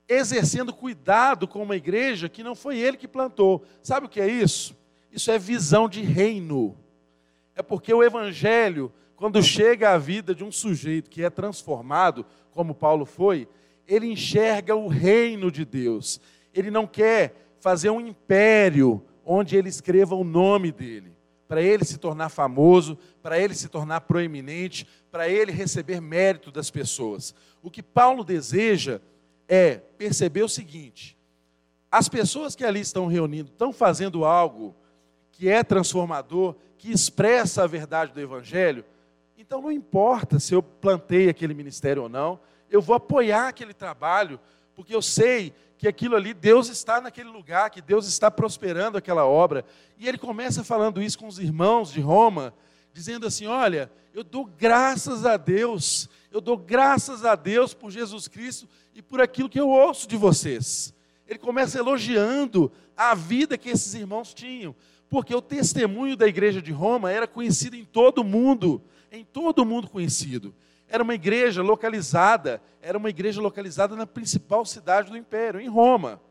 exercendo 0.07 0.73
cuidado 0.73 1.47
com 1.47 1.61
uma 1.61 1.75
igreja 1.75 2.29
que 2.29 2.43
não 2.43 2.55
foi 2.55 2.77
ele 2.79 2.97
que 2.97 3.07
plantou. 3.07 3.63
Sabe 3.83 4.07
o 4.07 4.09
que 4.09 4.19
é 4.19 4.27
isso? 4.27 4.75
Isso 5.11 5.29
é 5.29 5.37
visão 5.37 5.87
de 5.87 6.01
reino. 6.01 6.77
É 7.55 7.61
porque 7.61 7.93
o 7.93 8.03
evangelho, 8.03 8.91
quando 9.19 9.43
chega 9.43 9.91
à 9.91 9.97
vida 9.97 10.33
de 10.33 10.45
um 10.45 10.51
sujeito 10.51 11.09
que 11.09 11.25
é 11.25 11.29
transformado, 11.29 12.25
como 12.51 12.73
Paulo 12.73 13.05
foi, 13.05 13.49
ele 13.85 14.05
enxerga 14.05 14.77
o 14.77 14.87
reino 14.87 15.51
de 15.51 15.65
Deus. 15.65 16.21
Ele 16.53 16.71
não 16.71 16.87
quer 16.87 17.35
fazer 17.59 17.89
um 17.89 17.99
império 17.99 19.03
onde 19.25 19.57
ele 19.57 19.67
escreva 19.67 20.15
o 20.15 20.23
nome 20.23 20.71
dele 20.71 21.17
para 21.49 21.61
ele 21.61 21.83
se 21.83 21.97
tornar 21.97 22.29
famoso, 22.29 22.97
para 23.21 23.37
ele 23.37 23.53
se 23.53 23.67
tornar 23.67 24.01
proeminente, 24.01 24.87
para 25.11 25.27
ele 25.27 25.51
receber 25.51 25.99
mérito 25.99 26.49
das 26.49 26.71
pessoas. 26.71 27.35
O 27.61 27.69
que 27.69 27.83
Paulo 27.83 28.23
deseja 28.23 29.01
é 29.49 29.75
perceber 29.97 30.43
o 30.43 30.49
seguinte: 30.49 31.17
as 31.91 32.07
pessoas 32.07 32.55
que 32.55 32.63
ali 32.63 32.79
estão 32.79 33.05
reunindo 33.05 33.51
estão 33.51 33.73
fazendo 33.73 34.23
algo 34.23 34.73
que 35.29 35.49
é 35.49 35.61
transformador, 35.61 36.55
que 36.77 36.89
expressa 36.89 37.65
a 37.65 37.67
verdade 37.67 38.13
do 38.13 38.21
Evangelho, 38.21 38.85
então 39.49 39.63
não 39.63 39.71
importa 39.71 40.39
se 40.39 40.53
eu 40.53 40.61
plantei 40.61 41.27
aquele 41.27 41.55
ministério 41.55 42.03
ou 42.03 42.07
não, 42.07 42.39
eu 42.69 42.79
vou 42.79 42.95
apoiar 42.95 43.47
aquele 43.47 43.73
trabalho, 43.73 44.39
porque 44.75 44.93
eu 44.93 45.01
sei 45.01 45.51
que 45.75 45.87
aquilo 45.87 46.15
ali, 46.15 46.35
Deus 46.35 46.69
está 46.69 47.01
naquele 47.01 47.29
lugar, 47.29 47.71
que 47.71 47.81
Deus 47.81 48.07
está 48.07 48.29
prosperando 48.29 48.95
aquela 48.95 49.25
obra. 49.25 49.65
E 49.97 50.07
ele 50.07 50.19
começa 50.19 50.63
falando 50.63 51.01
isso 51.01 51.17
com 51.17 51.25
os 51.25 51.39
irmãos 51.39 51.91
de 51.91 51.99
Roma, 51.99 52.53
dizendo 52.93 53.25
assim: 53.25 53.47
Olha, 53.47 53.91
eu 54.13 54.23
dou 54.23 54.45
graças 54.45 55.25
a 55.25 55.35
Deus, 55.35 56.07
eu 56.31 56.39
dou 56.39 56.55
graças 56.55 57.25
a 57.25 57.33
Deus 57.33 57.73
por 57.73 57.89
Jesus 57.89 58.27
Cristo 58.27 58.69
e 58.93 59.01
por 59.01 59.19
aquilo 59.19 59.49
que 59.49 59.59
eu 59.59 59.67
ouço 59.67 60.07
de 60.07 60.15
vocês. 60.15 60.93
Ele 61.27 61.39
começa 61.39 61.79
elogiando 61.79 62.71
a 62.95 63.15
vida 63.15 63.57
que 63.57 63.69
esses 63.69 63.95
irmãos 63.95 64.31
tinham, 64.31 64.75
porque 65.09 65.33
o 65.33 65.41
testemunho 65.41 66.15
da 66.15 66.27
igreja 66.27 66.61
de 66.61 66.71
Roma 66.71 67.11
era 67.11 67.25
conhecido 67.25 67.75
em 67.75 67.83
todo 67.83 68.19
o 68.19 68.23
mundo, 68.23 68.79
em 69.11 69.23
todo 69.23 69.59
o 69.59 69.65
mundo 69.65 69.89
conhecido. 69.89 70.53
Era 70.87 71.03
uma 71.03 71.13
igreja 71.13 71.61
localizada, 71.61 72.61
era 72.81 72.97
uma 72.97 73.09
igreja 73.09 73.41
localizada 73.41 73.95
na 73.95 74.07
principal 74.07 74.65
cidade 74.65 75.09
do 75.11 75.17
império, 75.17 75.59
em 75.59 75.67
Roma. 75.67 76.21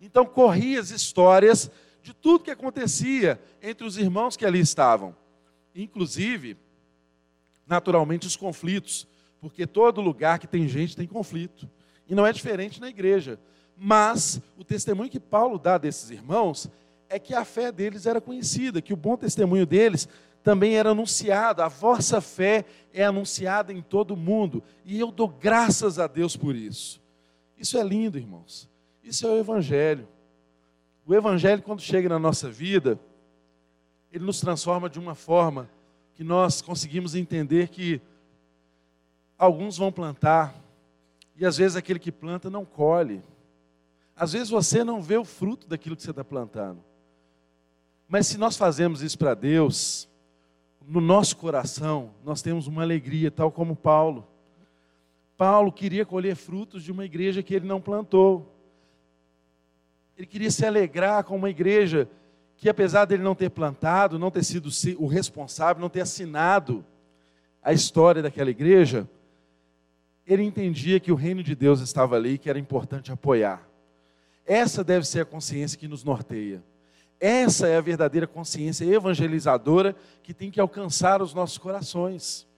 Então 0.00 0.24
corria 0.24 0.80
as 0.80 0.90
histórias 0.90 1.70
de 2.02 2.14
tudo 2.14 2.44
que 2.44 2.50
acontecia 2.50 3.40
entre 3.62 3.86
os 3.86 3.98
irmãos 3.98 4.36
que 4.36 4.46
ali 4.46 4.60
estavam. 4.60 5.14
Inclusive, 5.74 6.56
naturalmente, 7.66 8.26
os 8.26 8.36
conflitos, 8.36 9.06
porque 9.40 9.66
todo 9.66 10.00
lugar 10.00 10.38
que 10.38 10.46
tem 10.46 10.66
gente 10.66 10.96
tem 10.96 11.06
conflito. 11.06 11.68
E 12.08 12.14
não 12.14 12.26
é 12.26 12.32
diferente 12.32 12.80
na 12.80 12.88
igreja. 12.88 13.38
Mas 13.76 14.40
o 14.58 14.64
testemunho 14.64 15.10
que 15.10 15.20
Paulo 15.20 15.58
dá 15.58 15.78
desses 15.78 16.10
irmãos 16.10 16.70
é 17.08 17.18
que 17.18 17.34
a 17.34 17.44
fé 17.44 17.70
deles 17.72 18.06
era 18.06 18.20
conhecida, 18.20 18.82
que 18.82 18.92
o 18.92 18.96
bom 18.96 19.16
testemunho 19.16 19.66
deles 19.66 20.08
também 20.42 20.76
era 20.76 20.90
anunciado, 20.90 21.62
a 21.62 21.68
vossa 21.68 22.20
fé 22.20 22.64
é 22.92 23.04
anunciada 23.04 23.72
em 23.72 23.82
todo 23.82 24.12
o 24.12 24.16
mundo, 24.16 24.62
e 24.84 24.98
eu 24.98 25.10
dou 25.10 25.28
graças 25.28 25.98
a 25.98 26.06
Deus 26.06 26.36
por 26.36 26.56
isso. 26.56 27.00
Isso 27.56 27.76
é 27.76 27.82
lindo, 27.82 28.18
irmãos. 28.18 28.68
Isso 29.02 29.26
é 29.26 29.30
o 29.30 29.38
Evangelho. 29.38 30.08
O 31.06 31.14
Evangelho, 31.14 31.62
quando 31.62 31.80
chega 31.80 32.08
na 32.08 32.18
nossa 32.18 32.50
vida, 32.50 32.98
ele 34.12 34.24
nos 34.24 34.40
transforma 34.40 34.88
de 34.88 34.98
uma 34.98 35.14
forma 35.14 35.68
que 36.14 36.24
nós 36.24 36.60
conseguimos 36.62 37.14
entender 37.14 37.68
que 37.68 38.00
alguns 39.38 39.76
vão 39.78 39.92
plantar, 39.92 40.54
e 41.36 41.46
às 41.46 41.56
vezes 41.56 41.76
aquele 41.76 41.98
que 41.98 42.12
planta 42.12 42.50
não 42.50 42.64
colhe. 42.64 43.22
Às 44.14 44.32
vezes 44.32 44.50
você 44.50 44.84
não 44.84 45.00
vê 45.00 45.16
o 45.16 45.24
fruto 45.24 45.66
daquilo 45.66 45.96
que 45.96 46.02
você 46.02 46.10
está 46.10 46.22
plantando. 46.22 46.84
Mas 48.06 48.26
se 48.26 48.36
nós 48.36 48.56
fazemos 48.56 49.00
isso 49.00 49.16
para 49.16 49.32
Deus, 49.32 50.09
no 50.86 51.00
nosso 51.00 51.36
coração, 51.36 52.10
nós 52.24 52.42
temos 52.42 52.66
uma 52.66 52.82
alegria, 52.82 53.30
tal 53.30 53.50
como 53.52 53.76
Paulo. 53.76 54.26
Paulo 55.36 55.72
queria 55.72 56.04
colher 56.04 56.36
frutos 56.36 56.82
de 56.82 56.92
uma 56.92 57.04
igreja 57.04 57.42
que 57.42 57.54
ele 57.54 57.66
não 57.66 57.80
plantou. 57.80 58.54
Ele 60.16 60.26
queria 60.26 60.50
se 60.50 60.66
alegrar 60.66 61.24
com 61.24 61.36
uma 61.36 61.48
igreja 61.48 62.08
que, 62.56 62.68
apesar 62.68 63.06
dele 63.06 63.22
não 63.22 63.34
ter 63.34 63.50
plantado, 63.50 64.18
não 64.18 64.30
ter 64.30 64.44
sido 64.44 64.68
o 64.98 65.06
responsável, 65.06 65.80
não 65.80 65.88
ter 65.88 66.02
assinado 66.02 66.84
a 67.62 67.72
história 67.72 68.22
daquela 68.22 68.50
igreja, 68.50 69.08
ele 70.26 70.42
entendia 70.42 71.00
que 71.00 71.10
o 71.10 71.14
reino 71.14 71.42
de 71.42 71.54
Deus 71.54 71.80
estava 71.80 72.16
ali 72.16 72.34
e 72.34 72.38
que 72.38 72.50
era 72.50 72.58
importante 72.58 73.10
apoiar. 73.10 73.66
Essa 74.44 74.84
deve 74.84 75.06
ser 75.06 75.20
a 75.20 75.24
consciência 75.24 75.78
que 75.78 75.88
nos 75.88 76.04
norteia. 76.04 76.62
Essa 77.20 77.68
é 77.68 77.76
a 77.76 77.82
verdadeira 77.82 78.26
consciência 78.26 78.86
evangelizadora 78.86 79.94
que 80.22 80.32
tem 80.32 80.50
que 80.50 80.58
alcançar 80.58 81.20
os 81.20 81.34
nossos 81.34 81.58
corações. 81.58 82.48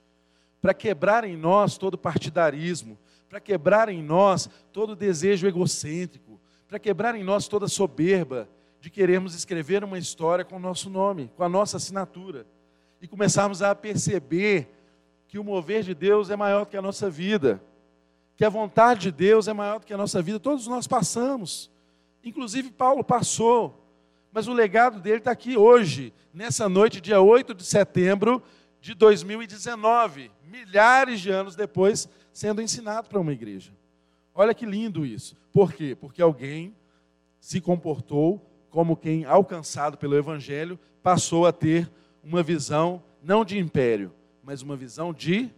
Para 0.60 0.72
quebrar 0.72 1.24
em 1.24 1.36
nós 1.36 1.76
todo 1.76 1.98
partidarismo, 1.98 2.96
para 3.28 3.40
quebrar 3.40 3.88
em 3.88 4.00
nós 4.00 4.48
todo 4.72 4.94
desejo 4.94 5.48
egocêntrico, 5.48 6.40
para 6.68 6.78
quebrar 6.78 7.16
em 7.16 7.24
nós 7.24 7.48
toda 7.48 7.66
soberba 7.66 8.48
de 8.80 8.88
querermos 8.88 9.34
escrever 9.34 9.82
uma 9.82 9.98
história 9.98 10.44
com 10.44 10.56
o 10.56 10.60
nosso 10.60 10.88
nome, 10.88 11.30
com 11.36 11.42
a 11.42 11.48
nossa 11.48 11.76
assinatura. 11.76 12.46
E 13.00 13.08
começarmos 13.08 13.62
a 13.62 13.74
perceber 13.74 14.68
que 15.26 15.40
o 15.40 15.44
mover 15.44 15.82
de 15.82 15.94
Deus 15.94 16.30
é 16.30 16.36
maior 16.36 16.60
do 16.60 16.70
que 16.70 16.76
a 16.76 16.82
nossa 16.82 17.10
vida, 17.10 17.60
que 18.36 18.44
a 18.44 18.48
vontade 18.48 19.00
de 19.00 19.12
Deus 19.12 19.48
é 19.48 19.52
maior 19.52 19.80
do 19.80 19.86
que 19.86 19.94
a 19.94 19.96
nossa 19.96 20.22
vida. 20.22 20.38
Todos 20.38 20.68
nós 20.68 20.86
passamos, 20.86 21.68
inclusive 22.22 22.70
Paulo 22.70 23.02
passou 23.02 23.81
mas 24.32 24.48
o 24.48 24.52
legado 24.52 24.98
dele 24.98 25.18
está 25.18 25.30
aqui 25.30 25.56
hoje, 25.56 26.12
nessa 26.32 26.68
noite, 26.68 27.00
dia 27.00 27.20
8 27.20 27.54
de 27.54 27.64
setembro 27.64 28.42
de 28.80 28.94
2019, 28.94 30.30
milhares 30.50 31.20
de 31.20 31.30
anos 31.30 31.54
depois, 31.54 32.08
sendo 32.32 32.62
ensinado 32.62 33.08
para 33.08 33.20
uma 33.20 33.32
igreja. 33.32 33.72
Olha 34.34 34.54
que 34.54 34.64
lindo 34.64 35.04
isso. 35.04 35.36
Por 35.52 35.72
quê? 35.72 35.94
Porque 35.94 36.22
alguém 36.22 36.74
se 37.38 37.60
comportou 37.60 38.44
como 38.70 38.96
quem, 38.96 39.24
alcançado 39.26 39.98
pelo 39.98 40.16
Evangelho, 40.16 40.80
passou 41.02 41.46
a 41.46 41.52
ter 41.52 41.90
uma 42.24 42.42
visão 42.42 43.02
não 43.22 43.44
de 43.44 43.58
império, 43.58 44.12
mas 44.42 44.62
uma 44.62 44.76
visão 44.76 45.12
de 45.12 45.50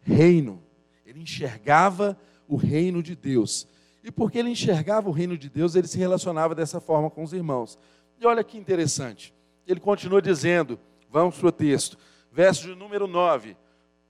reino. 0.00 0.62
Ele 1.04 1.20
enxergava 1.20 2.16
o 2.46 2.56
reino 2.56 3.02
de 3.02 3.16
Deus. 3.16 3.66
E 4.02 4.10
porque 4.10 4.38
ele 4.38 4.50
enxergava 4.50 5.08
o 5.08 5.12
reino 5.12 5.36
de 5.36 5.50
Deus, 5.50 5.74
ele 5.74 5.88
se 5.88 5.98
relacionava 5.98 6.54
dessa 6.54 6.80
forma 6.80 7.10
com 7.10 7.22
os 7.22 7.32
irmãos. 7.32 7.78
E 8.20 8.26
olha 8.26 8.44
que 8.44 8.58
interessante. 8.58 9.32
Ele 9.66 9.80
continua 9.80 10.20
dizendo, 10.20 10.78
vamos 11.10 11.38
para 11.38 11.48
o 11.48 11.52
texto, 11.52 11.96
verso 12.30 12.64
de 12.64 12.74
número 12.74 13.06
9: 13.06 13.56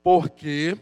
Porque 0.03 0.77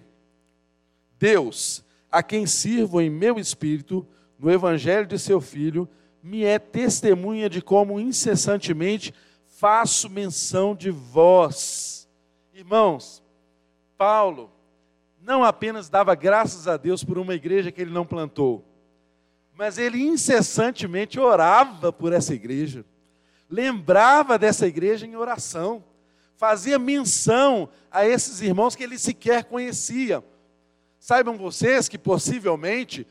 Deus, 1.19 1.85
a 2.11 2.23
quem 2.23 2.47
sirvo 2.47 2.99
em 2.99 3.09
meu 3.09 3.37
espírito, 3.37 4.07
no 4.39 4.49
evangelho 4.49 5.05
de 5.05 5.19
seu 5.19 5.39
filho, 5.39 5.87
me 6.23 6.43
é 6.43 6.57
testemunha 6.57 7.47
de 7.47 7.61
como 7.61 7.99
incessantemente 7.99 9.13
faço 9.45 10.09
menção 10.09 10.73
de 10.73 10.89
vós. 10.89 12.09
Irmãos, 12.51 13.23
Paulo 13.95 14.51
não 15.21 15.43
apenas 15.43 15.87
dava 15.87 16.15
graças 16.15 16.67
a 16.67 16.77
Deus 16.77 17.03
por 17.03 17.19
uma 17.19 17.35
igreja 17.35 17.71
que 17.71 17.79
ele 17.79 17.91
não 17.91 18.05
plantou, 18.05 18.65
mas 19.53 19.77
ele 19.77 20.01
incessantemente 20.01 21.19
orava 21.19 21.93
por 21.93 22.11
essa 22.11 22.33
igreja, 22.33 22.83
lembrava 23.49 24.37
dessa 24.37 24.67
igreja 24.67 25.05
em 25.05 25.15
oração, 25.15 25.83
fazia 26.37 26.77
menção 26.77 27.69
a 27.91 28.05
esses 28.05 28.41
irmãos 28.41 28.75
que 28.75 28.83
ele 28.83 28.97
sequer 28.97 29.45
conhecia. 29.45 30.23
Saibam 30.99 31.37
vocês 31.37 31.89
que 31.89 31.97
possivelmente 31.97 33.07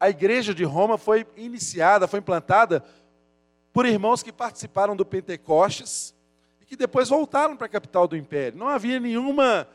a 0.00 0.10
igreja 0.10 0.54
de 0.54 0.64
Roma 0.64 0.98
foi 0.98 1.26
iniciada, 1.36 2.08
foi 2.08 2.18
implantada 2.18 2.84
por 3.72 3.86
irmãos 3.86 4.22
que 4.22 4.32
participaram 4.32 4.96
do 4.96 5.04
Pentecostes 5.04 6.14
e 6.60 6.64
que 6.64 6.76
depois 6.76 7.08
voltaram 7.08 7.56
para 7.56 7.66
a 7.66 7.70
capital 7.70 8.08
do 8.08 8.16
império. 8.16 8.58
Não 8.58 8.68
havia 8.68 8.98
nenhuma 8.98 9.68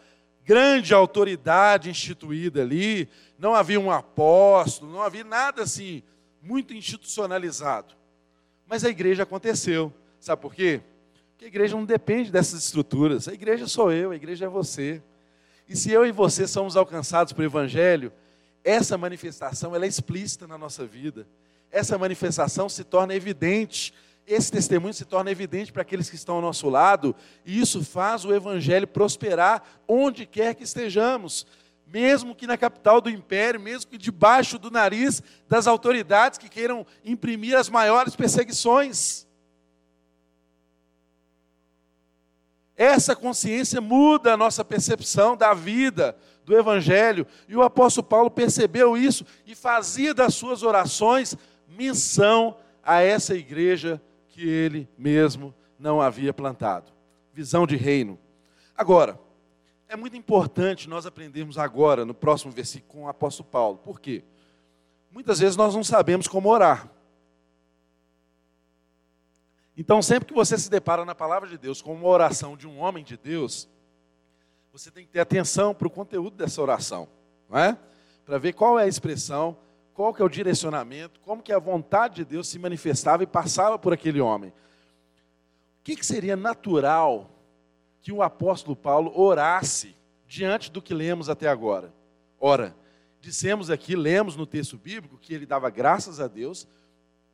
grande 0.43 0.93
autoridade 0.93 1.89
instituída 1.89 2.61
ali, 2.61 3.09
não 3.37 3.53
havia 3.53 3.79
um 3.79 3.91
apóstolo, 3.91 4.91
não 4.91 5.01
havia 5.01 5.23
nada 5.23 5.63
assim 5.63 6.03
muito 6.41 6.73
institucionalizado. 6.73 7.98
Mas 8.69 8.85
a 8.85 8.89
igreja 8.89 9.23
aconteceu. 9.23 9.91
Sabe 10.19 10.41
por 10.41 10.53
quê? 10.53 10.79
Porque 11.31 11.45
a 11.45 11.47
igreja 11.47 11.75
não 11.75 11.83
depende 11.83 12.31
dessas 12.31 12.63
estruturas. 12.63 13.27
A 13.27 13.33
igreja 13.33 13.67
sou 13.67 13.91
eu, 13.91 14.11
a 14.11 14.15
igreja 14.15 14.45
é 14.45 14.47
você. 14.49 15.01
E 15.67 15.75
se 15.75 15.91
eu 15.91 16.05
e 16.05 16.11
você 16.11 16.47
somos 16.47 16.77
alcançados 16.77 17.33
pelo 17.33 17.47
evangelho, 17.47 18.13
essa 18.63 18.97
manifestação 18.97 19.75
ela 19.75 19.85
é 19.85 19.87
explícita 19.87 20.45
na 20.45 20.57
nossa 20.57 20.85
vida. 20.85 21.27
Essa 21.71 21.97
manifestação 21.97 22.69
se 22.69 22.83
torna 22.83 23.15
evidente 23.15 23.93
esse 24.29 24.51
testemunho 24.51 24.93
se 24.93 25.05
torna 25.05 25.31
evidente 25.31 25.73
para 25.73 25.81
aqueles 25.81 26.07
que 26.07 26.15
estão 26.15 26.35
ao 26.35 26.41
nosso 26.41 26.69
lado, 26.69 27.15
e 27.43 27.59
isso 27.59 27.83
faz 27.83 28.23
o 28.25 28.33
evangelho 28.33 28.85
prosperar 28.85 29.63
onde 29.87 30.23
quer 30.23 30.53
que 30.53 30.63
estejamos, 30.63 31.47
mesmo 31.91 32.35
que 32.35 32.45
na 32.45 32.57
capital 32.57 33.01
do 33.01 33.09
império, 33.09 33.59
mesmo 33.59 33.89
que 33.89 33.97
debaixo 33.97 34.59
do 34.59 34.69
nariz 34.69 35.21
das 35.47 35.67
autoridades 35.67 36.37
que 36.37 36.47
queiram 36.47 36.85
imprimir 37.03 37.57
as 37.57 37.69
maiores 37.69 38.15
perseguições. 38.15 39.27
Essa 42.75 43.15
consciência 43.15 43.81
muda 43.81 44.33
a 44.33 44.37
nossa 44.37 44.63
percepção 44.63 45.35
da 45.35 45.53
vida, 45.53 46.15
do 46.45 46.57
Evangelho, 46.57 47.27
e 47.47 47.55
o 47.55 47.61
apóstolo 47.61 48.07
Paulo 48.07 48.31
percebeu 48.31 48.95
isso 48.95 49.25
e 49.45 49.53
fazia 49.53 50.13
das 50.13 50.33
suas 50.33 50.63
orações 50.63 51.35
menção 51.67 52.55
a 52.83 53.01
essa 53.01 53.35
igreja 53.35 54.01
que 54.29 54.47
ele 54.47 54.87
mesmo 54.97 55.53
não 55.77 55.99
havia 55.99 56.33
plantado. 56.33 56.91
Visão 57.33 57.67
de 57.67 57.75
reino. 57.75 58.17
Agora, 58.75 59.19
é 59.89 59.95
muito 59.95 60.15
importante 60.15 60.87
nós 60.87 61.07
aprendermos 61.07 61.57
agora, 61.57 62.05
no 62.05 62.13
próximo 62.13 62.51
versículo, 62.51 62.93
com 62.93 63.03
o 63.05 63.09
apóstolo 63.09 63.49
Paulo. 63.49 63.79
Por 63.79 63.99
quê? 63.99 64.23
Muitas 65.11 65.39
vezes 65.39 65.57
nós 65.57 65.73
não 65.73 65.83
sabemos 65.83 66.27
como 66.27 66.47
orar. 66.47 66.87
Então, 69.75 69.99
sempre 69.99 70.27
que 70.27 70.33
você 70.33 70.55
se 70.59 70.69
depara 70.69 71.03
na 71.03 71.15
palavra 71.15 71.49
de 71.49 71.57
Deus 71.57 71.81
com 71.81 71.95
uma 71.95 72.07
oração 72.07 72.55
de 72.55 72.67
um 72.67 72.79
homem 72.79 73.03
de 73.03 73.17
Deus, 73.17 73.67
você 74.71 74.91
tem 74.91 75.05
que 75.05 75.11
ter 75.11 75.21
atenção 75.21 75.73
para 75.73 75.87
o 75.87 75.91
conteúdo 75.91 76.37
dessa 76.37 76.61
oração, 76.61 77.09
não 77.49 77.57
é? 77.57 77.75
Para 78.23 78.37
ver 78.37 78.53
qual 78.53 78.77
é 78.77 78.83
a 78.83 78.87
expressão, 78.87 79.57
qual 79.95 80.13
que 80.13 80.21
é 80.21 80.25
o 80.25 80.29
direcionamento, 80.29 81.19
como 81.21 81.41
que 81.41 81.51
a 81.51 81.57
vontade 81.57 82.17
de 82.17 82.25
Deus 82.25 82.47
se 82.47 82.59
manifestava 82.59 83.23
e 83.23 83.27
passava 83.27 83.79
por 83.79 83.91
aquele 83.91 84.21
homem. 84.21 84.51
O 84.51 85.83
que, 85.83 85.95
que 85.95 86.05
seria 86.05 86.35
natural 86.35 87.38
que 88.09 88.13
o 88.13 88.23
apóstolo 88.23 88.75
Paulo 88.75 89.11
orasse 89.15 89.95
diante 90.25 90.71
do 90.71 90.81
que 90.81 90.95
lemos 90.95 91.29
até 91.29 91.47
agora? 91.47 91.93
Ora, 92.39 92.75
dissemos 93.21 93.69
aqui, 93.69 93.95
lemos 93.95 94.35
no 94.35 94.47
texto 94.47 94.79
bíblico 94.79 95.19
que 95.19 95.31
ele 95.31 95.45
dava 95.45 95.69
graças 95.69 96.19
a 96.19 96.27
Deus 96.27 96.67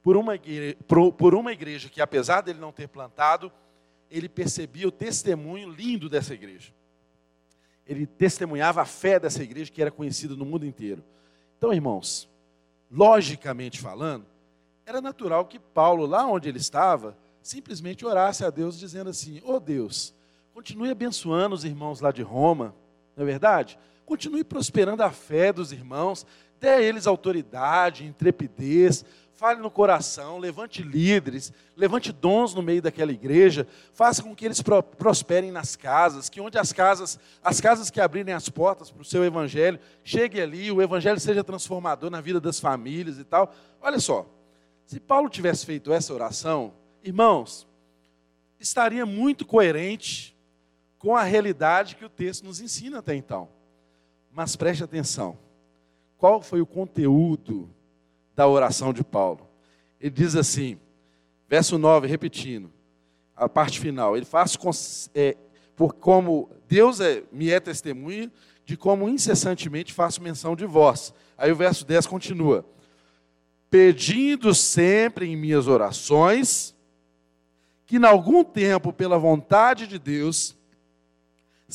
por 0.04 0.18
uma 0.18 0.36
igreja, 0.36 0.76
por 1.18 1.34
uma 1.34 1.54
igreja 1.54 1.88
que, 1.88 2.02
apesar 2.02 2.42
dele 2.42 2.60
não 2.60 2.74
ter 2.74 2.90
plantado, 2.90 3.50
ele 4.12 4.28
percebia 4.28 4.86
o 4.86 4.92
testemunho 4.92 5.70
lindo 5.70 6.10
dessa 6.10 6.34
igreja. 6.34 6.74
Ele 7.88 8.06
testemunhava 8.06 8.82
a 8.82 8.86
fé 8.86 9.18
dessa 9.18 9.42
igreja 9.42 9.72
que 9.72 9.82
era 9.82 9.92
conhecida 9.92 10.36
no 10.36 10.44
mundo 10.44 10.66
inteiro. 10.66 11.02
Então, 11.58 11.72
irmãos, 11.72 12.28
logicamente 12.92 13.80
falando, 13.80 14.26
era 14.86 15.00
natural 15.00 15.46
que 15.46 15.58
Paulo, 15.58 16.06
lá 16.06 16.28
onde 16.28 16.50
ele 16.50 16.58
estava, 16.58 17.18
simplesmente 17.42 18.06
orasse 18.06 18.44
a 18.44 18.50
Deus 18.50 18.78
dizendo 18.78 19.10
assim: 19.10 19.42
"Ó 19.46 19.56
oh 19.56 19.60
Deus, 19.62 20.14
continue 20.56 20.90
abençoando 20.90 21.54
os 21.54 21.66
irmãos 21.66 22.00
lá 22.00 22.14
de 22.14 22.22
Roma, 22.22 22.74
não 23.14 23.24
é 23.24 23.26
verdade? 23.28 23.78
Continue 24.06 24.42
prosperando 24.42 25.04
a 25.04 25.12
fé 25.12 25.52
dos 25.52 25.74
irmãos, 25.74 26.26
dê 26.62 26.70
a 26.70 26.82
eles 26.82 27.06
autoridade, 27.06 28.06
intrepidez, 28.06 29.04
fale 29.34 29.60
no 29.60 29.70
coração, 29.70 30.38
levante 30.38 30.82
líderes, 30.82 31.52
levante 31.76 32.14
dons 32.14 32.54
no 32.54 32.62
meio 32.62 32.82
daquela 32.82 33.12
igreja, 33.12 33.68
faça 33.94 34.24
com 34.24 34.34
que 34.34 34.46
eles 34.46 34.64
prosperem 34.98 35.52
nas 35.52 35.76
casas, 35.76 36.30
que 36.30 36.40
onde 36.40 36.58
as 36.58 36.72
casas, 36.72 37.20
as 37.44 37.60
casas 37.60 37.90
que 37.90 38.00
abrirem 38.00 38.34
as 38.34 38.48
portas 38.48 38.90
para 38.90 39.02
o 39.02 39.06
seu 39.06 39.26
evangelho, 39.26 39.78
chegue 40.06 40.40
ali, 40.40 40.72
o 40.72 40.82
evangelho 40.82 41.20
seja 41.20 41.44
transformador 41.44 42.10
na 42.10 42.22
vida 42.22 42.40
das 42.40 42.62
famílias 42.62 43.20
e 43.20 43.26
tal. 43.26 43.54
Olha 43.82 44.00
só, 44.00 44.26
se 44.86 45.02
Paulo 45.02 45.28
tivesse 45.28 45.66
feito 45.66 45.92
essa 45.92 46.14
oração, 46.14 46.74
irmãos, 47.04 47.68
estaria 48.58 49.06
muito 49.06 49.46
coerente 49.46 50.34
com 51.06 51.16
a 51.16 51.22
realidade 51.22 51.96
que 51.96 52.04
o 52.04 52.10
texto 52.10 52.44
nos 52.44 52.60
ensina 52.60 52.98
até 52.98 53.14
então. 53.14 53.48
Mas 54.32 54.56
preste 54.56 54.84
atenção. 54.84 55.38
Qual 56.18 56.42
foi 56.42 56.62
o 56.62 56.66
conteúdo 56.66 57.70
da 58.36 58.48
oração 58.48 58.92
de 58.92 59.04
Paulo. 59.04 59.48
Ele 60.02 60.10
diz 60.10 60.36
assim, 60.36 60.80
verso 61.48 61.78
9, 61.78 62.08
repetindo, 62.08 62.72
a 63.36 63.48
parte 63.48 63.80
final. 63.80 64.18
Ele 64.18 64.26
faz 64.26 64.58
é, 65.14 65.38
por 65.76 65.94
como 65.94 66.50
Deus 66.68 67.00
é, 67.00 67.24
me 67.32 67.52
é 67.52 67.60
testemunha 67.60 68.32
de 68.66 68.76
como 68.76 69.08
incessantemente 69.08 69.94
faço 69.94 70.24
menção 70.24 70.56
de 70.56 70.66
vós. 70.66 71.14
Aí 71.38 71.52
o 71.52 71.56
verso 71.56 71.86
10 71.86 72.08
continua: 72.08 72.66
pedindo 73.70 74.56
sempre 74.56 75.28
em 75.28 75.38
minhas 75.38 75.68
orações 75.68 76.76
que, 77.86 77.98
em 77.98 78.04
algum 78.04 78.44
tempo, 78.44 78.92
pela 78.92 79.18
vontade 79.18 79.86
de 79.86 80.00
Deus, 80.00 80.58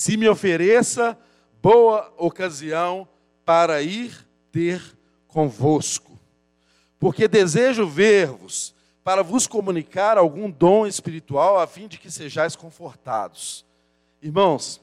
se 0.00 0.16
me 0.16 0.28
ofereça 0.28 1.18
boa 1.60 2.12
ocasião 2.16 3.06
para 3.44 3.82
ir 3.82 4.26
ter 4.50 4.82
convosco 5.28 6.10
porque 7.00 7.26
desejo 7.26 7.86
ver-vos 7.86 8.74
para 9.02 9.22
vos 9.22 9.46
comunicar 9.46 10.18
algum 10.18 10.50
dom 10.50 10.86
espiritual 10.86 11.58
a 11.58 11.66
fim 11.66 11.88
de 11.88 11.98
que 11.98 12.10
sejais 12.10 12.54
confortados. 12.54 13.64
Irmãos, 14.20 14.80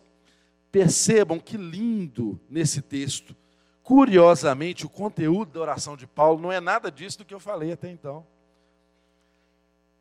percebam 0.72 1.40
que 1.40 1.56
lindo 1.56 2.40
nesse 2.50 2.82
texto. 2.82 3.36
Curiosamente, 3.84 4.88
o 4.88 4.90
conteúdo 4.90 5.54
da 5.54 5.62
oração 5.62 5.96
de 5.96 6.08
Paulo 6.08 6.42
não 6.42 6.52
é 6.52 6.60
nada 6.60 6.92
disso 6.92 7.20
do 7.20 7.26
que 7.26 7.34
eu 7.34 7.40
falei 7.40 7.72
até 7.72 7.90
então. 7.90 8.26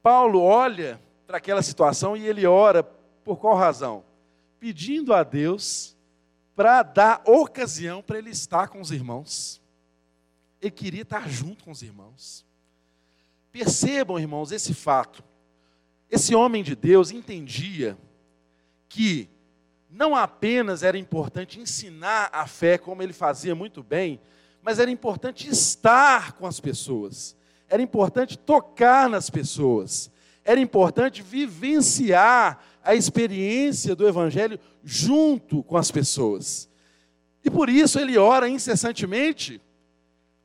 Paulo 0.02 0.40
olha 0.42 0.98
para 1.26 1.37
aquela 1.37 1.62
situação 1.62 2.16
e 2.16 2.26
ele 2.26 2.46
ora 2.46 2.83
por 2.83 3.37
qual 3.37 3.55
razão? 3.55 4.05
Pedindo 4.58 5.12
a 5.12 5.22
Deus 5.22 5.96
para 6.54 6.82
dar 6.82 7.22
ocasião 7.26 8.02
para 8.02 8.18
ele 8.18 8.30
estar 8.30 8.68
com 8.68 8.80
os 8.80 8.90
irmãos. 8.90 9.60
Ele 10.60 10.70
queria 10.70 11.02
estar 11.02 11.28
junto 11.28 11.64
com 11.64 11.70
os 11.70 11.82
irmãos. 11.82 12.46
Percebam, 13.52 14.18
irmãos, 14.18 14.52
esse 14.52 14.74
fato. 14.74 15.22
esse 16.10 16.34
homem 16.34 16.62
de 16.62 16.76
Deus 16.76 17.10
entendia 17.10 17.98
que 18.88 19.28
não 19.90 20.14
apenas 20.14 20.82
era 20.82 20.98
importante 20.98 21.58
ensinar 21.58 22.28
a 22.32 22.46
fé, 22.46 22.78
como 22.78 23.02
ele 23.02 23.12
fazia 23.12 23.54
muito 23.54 23.82
bem, 23.82 24.20
mas 24.62 24.78
era 24.78 24.90
importante 24.90 25.48
estar 25.48 26.32
com 26.32 26.46
as 26.46 26.60
pessoas, 26.60 27.36
era 27.68 27.80
importante 27.80 28.36
tocar 28.36 29.08
nas 29.08 29.30
pessoas, 29.30 30.10
era 30.44 30.60
importante 30.60 31.22
vivenciar 31.22 32.62
a 32.87 32.94
experiência 32.94 33.96
do 33.96 34.07
Evangelho 34.07 34.61
junto 34.85 35.62
com 35.64 35.77
as 35.77 35.90
pessoas. 35.90 36.68
E 37.44 37.51
por 37.51 37.68
isso 37.68 37.99
ele 37.99 38.16
ora 38.16 38.49
incessantemente 38.49 39.61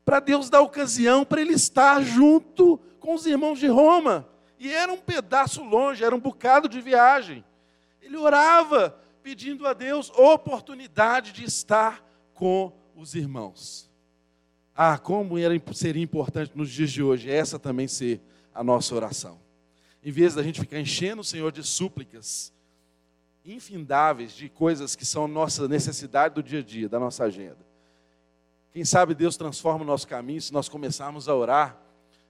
para 0.04 0.18
Deus 0.18 0.50
dar 0.50 0.60
ocasião 0.60 1.24
para 1.24 1.40
ele 1.40 1.52
estar 1.52 2.02
junto 2.02 2.78
com 2.98 3.14
os 3.14 3.26
irmãos 3.26 3.58
de 3.58 3.68
Roma. 3.68 4.28
E 4.58 4.72
era 4.72 4.92
um 4.92 4.98
pedaço 4.98 5.62
longe, 5.62 6.04
era 6.04 6.14
um 6.14 6.20
bocado 6.20 6.68
de 6.68 6.80
viagem. 6.80 7.44
Ele 8.00 8.16
orava 8.16 8.98
pedindo 9.22 9.66
a 9.66 9.72
Deus 9.72 10.10
oportunidade 10.10 11.32
de 11.32 11.44
estar 11.44 12.04
com 12.34 12.72
os 12.96 13.14
irmãos. 13.14 13.88
Ah, 14.74 14.98
como 14.98 15.38
era, 15.38 15.54
seria 15.74 16.02
importante 16.02 16.52
nos 16.54 16.70
dias 16.70 16.90
de 16.90 17.02
hoje 17.02 17.30
essa 17.30 17.58
também 17.58 17.86
ser 17.86 18.20
a 18.52 18.64
nossa 18.64 18.94
oração. 18.94 19.38
Em 20.02 20.10
vez 20.10 20.34
da 20.34 20.42
gente 20.42 20.60
ficar 20.60 20.80
enchendo 20.80 21.20
o 21.20 21.24
Senhor 21.24 21.52
de 21.52 21.62
súplicas 21.62 22.52
infindáveis, 23.44 24.32
de 24.32 24.48
coisas 24.48 24.94
que 24.94 25.04
são 25.04 25.26
nossa 25.26 25.66
necessidade 25.68 26.34
do 26.34 26.42
dia 26.42 26.60
a 26.60 26.62
dia, 26.62 26.88
da 26.88 26.98
nossa 26.98 27.24
agenda. 27.24 27.58
Quem 28.72 28.84
sabe 28.84 29.14
Deus 29.14 29.36
transforma 29.36 29.84
o 29.84 29.86
nosso 29.86 30.06
caminho 30.06 30.40
se 30.40 30.52
nós 30.52 30.68
começarmos 30.68 31.28
a 31.28 31.34
orar, 31.34 31.78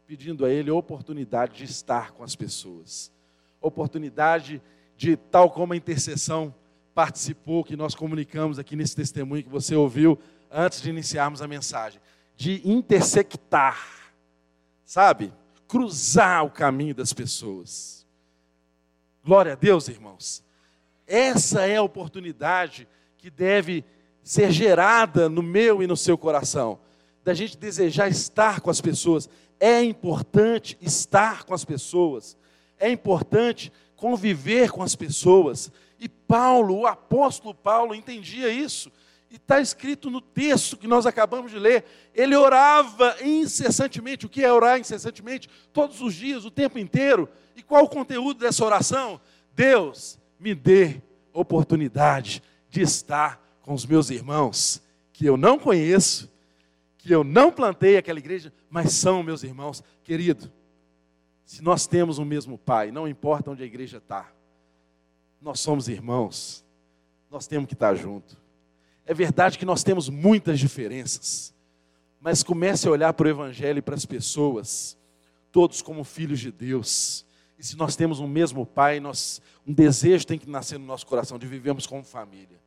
pedindo 0.07 0.45
a 0.45 0.51
Ele 0.51 0.71
oportunidade 0.71 1.57
de 1.57 1.65
estar 1.65 2.13
com 2.13 2.25
as 2.25 2.35
pessoas, 2.35 3.13
oportunidade 3.61 4.61
de, 4.97 5.17
tal 5.17 5.51
como 5.51 5.73
a 5.73 5.77
intercessão 5.77 6.55
participou, 6.95 7.65
que 7.65 7.77
nós 7.77 7.95
comunicamos 7.95 8.59
aqui 8.59 8.75
nesse 8.77 8.97
testemunho 8.97 9.43
que 9.43 9.49
você 9.49 9.75
ouviu 9.75 10.19
antes 10.51 10.83
de 10.83 10.91
iniciarmos 10.91 11.41
a 11.41 11.49
mensagem, 11.49 12.01
de 12.37 12.61
intersectar, 12.69 14.13
sabe? 14.85 15.33
Cruzar 15.73 16.45
o 16.45 16.51
caminho 16.51 16.95
das 16.95 17.15
pessoas. 17.15 18.07
Glória 19.25 19.53
a 19.53 19.57
Deus, 19.57 19.89
irmãos. 19.89 20.45
Essa 21.07 21.67
é 21.67 21.77
a 21.77 21.83
oportunidade 21.83 22.87
que 23.17 23.31
deve 23.31 23.83
ser 24.23 24.53
gerada 24.53 25.31
no 25.31 25.43
meu 25.43 25.83
e 25.83 25.87
no 25.87 25.97
seu 25.97 26.19
coração, 26.19 26.79
da 27.25 27.33
gente 27.33 27.57
desejar 27.57 28.11
estar 28.11 28.61
com 28.61 28.69
as 28.69 28.83
pessoas. 28.83 29.31
É 29.59 29.83
importante 29.83 30.77
estar 30.79 31.45
com 31.45 31.55
as 31.55 31.65
pessoas, 31.65 32.37
é 32.79 32.91
importante 32.91 33.73
conviver 33.97 34.71
com 34.71 34.83
as 34.83 34.95
pessoas. 34.95 35.73
E 35.99 36.07
Paulo, 36.07 36.81
o 36.81 36.87
apóstolo 36.87 37.55
Paulo, 37.55 37.95
entendia 37.95 38.51
isso. 38.51 38.93
E 39.33 39.37
está 39.37 39.63
escrito 39.63 40.11
no 40.11 40.21
texto 40.21 40.77
que 40.77 40.87
nós 40.87 41.07
acabamos 41.07 41.51
de 41.51 41.59
ler. 41.59 41.87
Ele 42.15 42.37
orava 42.37 43.17
incessantemente. 43.25 44.27
O 44.27 44.29
que 44.29 44.45
é 44.45 44.53
orar 44.53 44.79
incessantemente? 44.79 45.49
Todos 45.73 46.03
os 46.03 46.13
dias, 46.13 46.45
o 46.45 46.51
tempo 46.51 46.79
inteiro. 46.79 47.27
E 47.57 47.63
qual 47.63 47.85
o 47.85 47.89
conteúdo 47.89 48.41
dessa 48.41 48.63
oração? 48.63 49.19
Deus, 49.55 50.19
me 50.39 50.55
dê 50.55 51.01
oportunidade 51.33 52.43
de 52.69 52.83
estar 52.83 53.43
com 53.63 53.73
os 53.73 53.87
meus 53.87 54.11
irmãos, 54.11 54.83
que 55.15 55.25
eu 55.25 55.39
não 55.39 55.59
conheço, 55.59 56.31
que 56.99 57.11
eu 57.11 57.25
não 57.25 57.51
plantei 57.51 57.97
aquela 57.97 58.19
igreja, 58.19 58.53
mas 58.69 58.93
são 58.93 59.23
meus 59.23 59.43
irmãos. 59.43 59.83
Querido, 60.05 60.53
se 61.47 61.63
nós 61.63 61.87
temos 61.87 62.19
o 62.19 62.25
mesmo 62.25 62.59
Pai, 62.59 62.91
não 62.91 63.09
importa 63.09 63.51
onde 63.51 63.63
a 63.63 63.67
igreja 63.67 63.97
está, 63.97 64.31
nós 65.41 65.59
somos 65.59 65.89
irmãos, 65.89 66.63
nós 67.31 67.47
temos 67.47 67.67
que 67.67 67.75
estar 67.75 67.95
junto. 67.95 68.42
É 69.05 69.13
verdade 69.13 69.59
que 69.59 69.65
nós 69.65 69.83
temos 69.83 70.09
muitas 70.09 70.59
diferenças, 70.59 71.53
mas 72.21 72.43
comece 72.43 72.87
a 72.87 72.91
olhar 72.91 73.13
para 73.13 73.27
o 73.27 73.31
Evangelho 73.31 73.79
e 73.79 73.83
para 73.83 73.95
as 73.95 74.07
pessoas, 74.07 74.97
todos 75.51 75.83
como 75.83 76.05
filhos 76.05 76.39
de 76.41 76.53
Deus. 76.53 77.27
E 77.59 77.65
se 77.65 77.77
nós 77.77 77.97
temos 77.97 78.21
um 78.21 78.29
mesmo 78.29 78.65
Pai, 78.65 79.01
nós, 79.01 79.43
um 79.67 79.73
desejo 79.73 80.27
tem 80.27 80.39
que 80.39 80.49
nascer 80.49 80.79
no 80.79 80.87
nosso 80.87 81.07
coração 81.07 81.39
de 81.39 81.47
vivermos 81.47 81.87
como 81.87 82.05
família. 82.05 82.61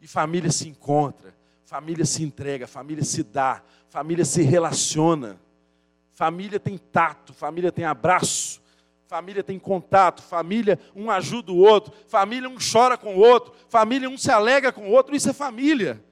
E 0.00 0.06
família 0.06 0.50
se 0.52 0.68
encontra, 0.68 1.34
família 1.64 2.04
se 2.04 2.22
entrega, 2.22 2.66
família 2.66 3.04
se 3.04 3.22
dá, 3.22 3.62
família 3.88 4.24
se 4.24 4.42
relaciona. 4.42 5.40
Família 6.14 6.60
tem 6.60 6.78
tato, 6.78 7.32
família 7.32 7.72
tem 7.72 7.84
abraço, 7.84 8.62
Família 9.06 9.42
tem 9.42 9.58
contato, 9.58 10.22
família 10.22 10.78
um 10.94 11.10
ajuda 11.10 11.52
o 11.52 11.58
outro, 11.58 11.92
família 12.08 12.48
um 12.48 12.56
chora 12.56 12.96
com 12.96 13.16
o 13.16 13.18
outro, 13.18 13.52
família 13.68 14.08
um 14.08 14.16
se 14.16 14.30
alega 14.30 14.72
com 14.72 14.88
o 14.88 14.90
outro, 14.90 15.14
isso 15.14 15.28
é 15.28 15.32
família. 15.32 16.02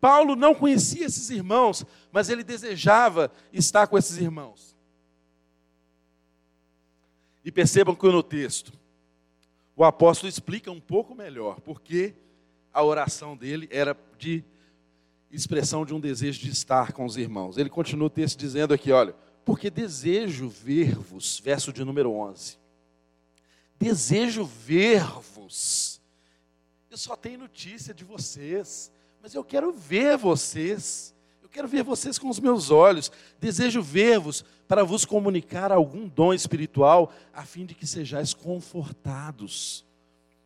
Paulo 0.00 0.34
não 0.34 0.54
conhecia 0.54 1.06
esses 1.06 1.30
irmãos, 1.30 1.84
mas 2.10 2.28
ele 2.28 2.42
desejava 2.42 3.30
estar 3.52 3.86
com 3.86 3.96
esses 3.96 4.16
irmãos. 4.16 4.76
E 7.44 7.52
percebam 7.52 7.94
que 7.94 8.06
no 8.06 8.22
texto, 8.22 8.72
o 9.76 9.84
apóstolo 9.84 10.28
explica 10.28 10.70
um 10.70 10.80
pouco 10.80 11.14
melhor, 11.14 11.60
porque 11.60 12.14
a 12.72 12.82
oração 12.82 13.36
dele 13.36 13.68
era 13.70 13.96
de 14.18 14.44
expressão 15.30 15.84
de 15.84 15.94
um 15.94 16.00
desejo 16.00 16.40
de 16.40 16.50
estar 16.50 16.92
com 16.92 17.04
os 17.04 17.16
irmãos. 17.16 17.56
Ele 17.56 17.70
continua 17.70 18.06
o 18.06 18.10
texto 18.10 18.38
dizendo 18.38 18.74
aqui, 18.74 18.90
olha, 18.90 19.14
porque 19.50 19.68
desejo 19.68 20.48
ver-vos, 20.48 21.40
verso 21.40 21.72
de 21.72 21.84
número 21.84 22.12
11. 22.12 22.56
Desejo 23.76 24.44
ver-vos. 24.44 26.00
Eu 26.88 26.96
só 26.96 27.16
tenho 27.16 27.40
notícia 27.40 27.92
de 27.92 28.04
vocês, 28.04 28.92
mas 29.20 29.34
eu 29.34 29.42
quero 29.42 29.72
ver 29.72 30.16
vocês. 30.16 31.12
Eu 31.42 31.48
quero 31.48 31.66
ver 31.66 31.82
vocês 31.82 32.16
com 32.16 32.28
os 32.28 32.38
meus 32.38 32.70
olhos. 32.70 33.10
Desejo 33.40 33.82
ver-vos 33.82 34.44
para 34.68 34.84
vos 34.84 35.04
comunicar 35.04 35.72
algum 35.72 36.06
dom 36.06 36.32
espiritual, 36.32 37.12
a 37.32 37.44
fim 37.44 37.66
de 37.66 37.74
que 37.74 37.88
sejais 37.88 38.32
confortados. 38.32 39.84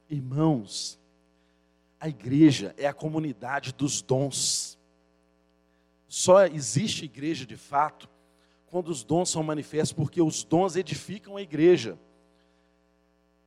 Irmãos, 0.08 0.98
a 2.00 2.08
igreja 2.08 2.74
é 2.78 2.86
a 2.86 2.94
comunidade 2.94 3.70
dos 3.74 4.00
dons. 4.00 4.78
Só 6.08 6.46
existe 6.46 7.04
igreja 7.04 7.44
de 7.44 7.58
fato 7.58 8.13
quando 8.74 8.88
os 8.88 9.04
dons 9.04 9.30
são 9.30 9.40
manifestos, 9.40 9.92
porque 9.92 10.20
os 10.20 10.42
dons 10.42 10.74
edificam 10.74 11.36
a 11.36 11.40
igreja. 11.42 11.96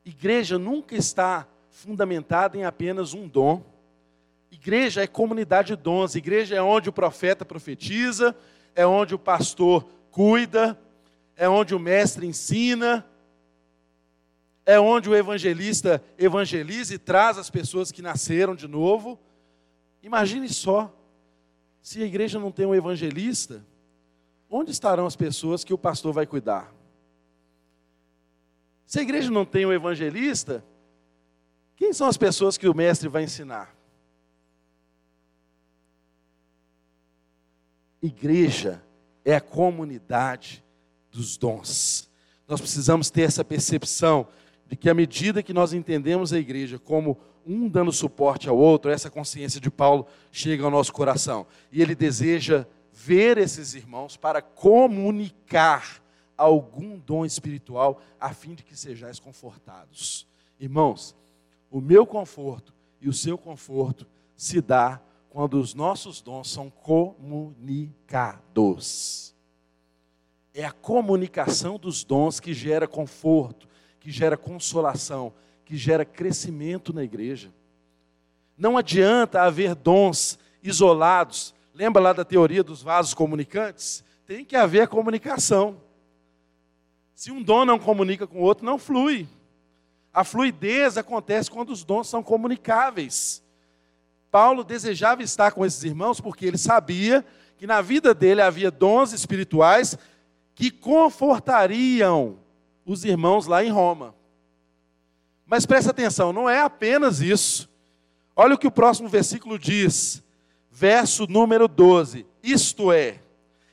Igreja 0.06 0.58
nunca 0.58 0.96
está 0.96 1.46
fundamentada 1.70 2.58
em 2.58 2.64
apenas 2.64 3.14
um 3.14 3.28
dom. 3.28 3.62
Igreja 4.50 5.04
é 5.04 5.06
comunidade 5.06 5.76
de 5.76 5.84
dons. 5.84 6.16
Igreja 6.16 6.56
é 6.56 6.62
onde 6.62 6.88
o 6.88 6.94
profeta 6.94 7.44
profetiza, 7.44 8.34
é 8.74 8.88
onde 8.88 9.16
o 9.16 9.20
pastor 9.20 9.86
cuida, 10.12 10.80
é 11.36 11.50
onde 11.50 11.76
o 11.76 11.80
mestre 11.80 12.26
ensina, 12.26 13.06
é 14.66 14.80
onde 14.80 15.10
o 15.10 15.16
evangelista 15.16 16.02
evangeliza 16.18 16.96
e 16.96 16.98
traz 16.98 17.38
as 17.38 17.50
pessoas 17.50 17.92
que 17.92 18.02
nasceram 18.02 18.56
de 18.56 18.66
novo. 18.66 19.20
Imagine 20.02 20.48
só, 20.48 20.90
se 21.82 22.02
a 22.02 22.06
igreja 22.06 22.40
não 22.40 22.50
tem 22.50 22.66
um 22.66 22.74
evangelista, 22.74 23.62
onde 24.50 24.72
estarão 24.72 25.06
as 25.06 25.16
pessoas 25.16 25.64
que 25.64 25.74
o 25.74 25.78
pastor 25.78 26.14
vai 26.14 26.26
cuidar? 26.26 26.74
Se 28.86 29.00
a 29.00 29.02
igreja 29.02 29.30
não 29.30 29.46
tem 29.46 29.66
um 29.66 29.74
evangelista, 29.74 30.64
quem 31.76 31.92
são 31.92 32.08
as 32.08 32.18
pessoas 32.18 32.58
que 32.58 32.68
o 32.68 32.76
mestre 32.76 33.10
vai 33.10 33.24
ensinar? 33.24 33.76
Igreja 38.02 38.82
é 39.26 39.36
a 39.36 39.42
comunidade 39.42 40.64
dos 41.12 41.36
dons. 41.36 42.10
Nós 42.48 42.62
precisamos 42.62 43.10
ter 43.10 43.24
essa 43.24 43.44
percepção 43.44 44.28
de 44.66 44.76
que 44.76 44.90
à 44.90 44.94
medida 44.94 45.44
que 45.44 45.54
nós 45.54 45.74
entendemos 45.74 46.32
a 46.32 46.40
igreja 46.40 46.80
como 46.80 47.18
um 47.46 47.68
dando 47.68 47.92
suporte 47.92 48.48
ao 48.50 48.58
outro, 48.58 48.92
essa 48.92 49.10
consciência 49.10 49.60
de 49.60 49.70
Paulo 49.70 50.06
chega 50.32 50.64
ao 50.64 50.72
nosso 50.72 50.92
coração. 50.92 51.48
E 51.72 51.82
ele 51.82 51.96
deseja 51.96 52.66
ver 53.08 53.38
esses 53.38 53.74
irmãos 53.74 54.18
para 54.18 54.42
comunicar 54.42 56.04
algum 56.38 57.00
dom 57.00 57.24
espiritual 57.24 58.02
a 58.20 58.34
fim 58.34 58.54
de 58.54 58.64
que 58.64 58.76
sejais 58.76 59.18
confortados. 59.18 60.28
Irmãos, 60.60 61.16
o 61.72 61.80
meu 61.80 62.06
conforto 62.06 62.74
e 63.00 63.08
o 63.08 63.14
seu 63.14 63.38
conforto 63.38 64.06
se 64.36 64.60
dá 64.60 65.02
quando 65.30 65.58
os 65.58 65.74
nossos 65.74 66.20
dons 66.22 66.52
são 66.52 66.70
comunicados. 66.70 67.74
É 70.54 70.66
a 70.66 70.74
comunicação 70.74 71.80
dos 71.80 72.04
dons 72.04 72.42
que 72.42 72.54
gera 72.54 72.90
conforto, 72.90 73.70
que 74.02 74.12
gera 74.12 74.36
consolação, 74.36 75.32
que 75.64 75.78
gera 75.78 76.04
crescimento 76.04 76.92
na 76.92 77.06
igreja. 77.06 77.54
Não 78.58 78.78
adianta 78.78 79.44
haver 79.44 79.76
dons 79.76 80.38
isolados 80.62 81.56
Lembra 81.78 82.02
lá 82.02 82.12
da 82.12 82.26
teoria 82.26 82.64
dos 82.64 82.82
vasos 82.82 83.14
comunicantes? 83.14 84.04
Tem 84.26 84.44
que 84.44 84.56
haver 84.56 84.82
a 84.82 84.88
comunicação. 84.88 85.80
Se 87.14 87.32
um 87.32 87.40
dom 87.40 87.66
não 87.66 87.78
comunica 87.78 88.26
com 88.26 88.40
o 88.40 88.42
outro, 88.42 88.66
não 88.66 88.80
flui. 88.80 89.28
A 90.12 90.24
fluidez 90.24 90.98
acontece 90.98 91.52
quando 91.52 91.70
os 91.70 91.84
dons 91.84 92.08
são 92.08 92.24
comunicáveis. 92.24 93.44
Paulo 94.32 94.64
desejava 94.64 95.22
estar 95.22 95.52
com 95.52 95.64
esses 95.64 95.84
irmãos 95.84 96.20
porque 96.20 96.48
ele 96.48 96.58
sabia 96.58 97.24
que 97.60 97.68
na 97.68 97.80
vida 97.80 98.12
dele 98.12 98.42
havia 98.42 98.72
dons 98.72 99.14
espirituais 99.14 99.96
que 100.56 100.72
confortariam 100.72 102.40
os 102.88 103.06
irmãos 103.06 103.46
lá 103.46 103.64
em 103.64 103.70
Roma. 103.70 104.16
Mas 105.46 105.64
presta 105.68 105.92
atenção, 105.92 106.34
não 106.34 106.50
é 106.50 106.60
apenas 106.60 107.22
isso. 107.22 107.70
Olha 108.36 108.56
o 108.56 108.58
que 108.58 108.66
o 108.66 108.72
próximo 108.72 109.08
versículo 109.08 109.60
diz, 109.60 110.24
verso 110.78 111.26
número 111.26 111.68
12. 111.68 112.24
Isto 112.44 112.92
é, 112.92 113.20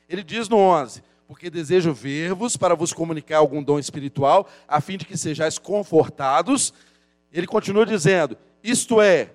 ele 0.09 0.25
diz 0.25 0.49
no 0.49 0.57
11: 0.57 1.03
Porque 1.29 1.51
desejo 1.51 1.93
ver-vos 1.93 2.57
para 2.57 2.75
vos 2.75 2.95
comunicar 2.95 3.39
algum 3.39 3.63
dom 3.63 3.79
espiritual, 3.79 4.49
a 4.67 4.81
fim 4.81 4.97
de 4.97 5.05
que 5.05 5.17
sejais 5.17 5.59
confortados. 5.59 6.73
Ele 7.31 7.47
continua 7.47 7.85
dizendo: 7.85 8.39
Isto 8.63 9.03
é, 9.03 9.33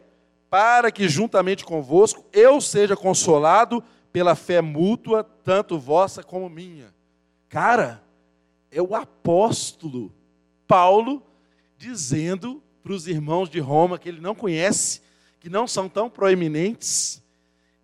para 0.50 0.92
que 0.92 1.08
juntamente 1.08 1.64
convosco 1.64 2.26
eu 2.34 2.60
seja 2.60 2.96
consolado 2.96 3.84
pela 4.12 4.34
fé 4.34 4.62
mútua, 4.62 5.24
tanto 5.44 5.78
vossa 5.78 6.24
como 6.24 6.50
minha. 6.50 6.92
Cara, 7.50 8.02
é 8.72 8.82
o 8.82 8.96
apóstolo 8.96 10.12
Paulo 10.68 11.22
dizendo 11.78 12.64
para 12.82 12.94
os 12.94 13.08
irmãos 13.08 13.48
de 13.48 13.60
Roma 13.60 14.00
que 14.00 14.10
ele 14.10 14.20
não 14.20 14.34
conhece, 14.34 15.02
que 15.40 15.50
não 15.50 15.68
são 15.68 15.88
tão 15.88 16.10
proeminentes, 16.10 17.22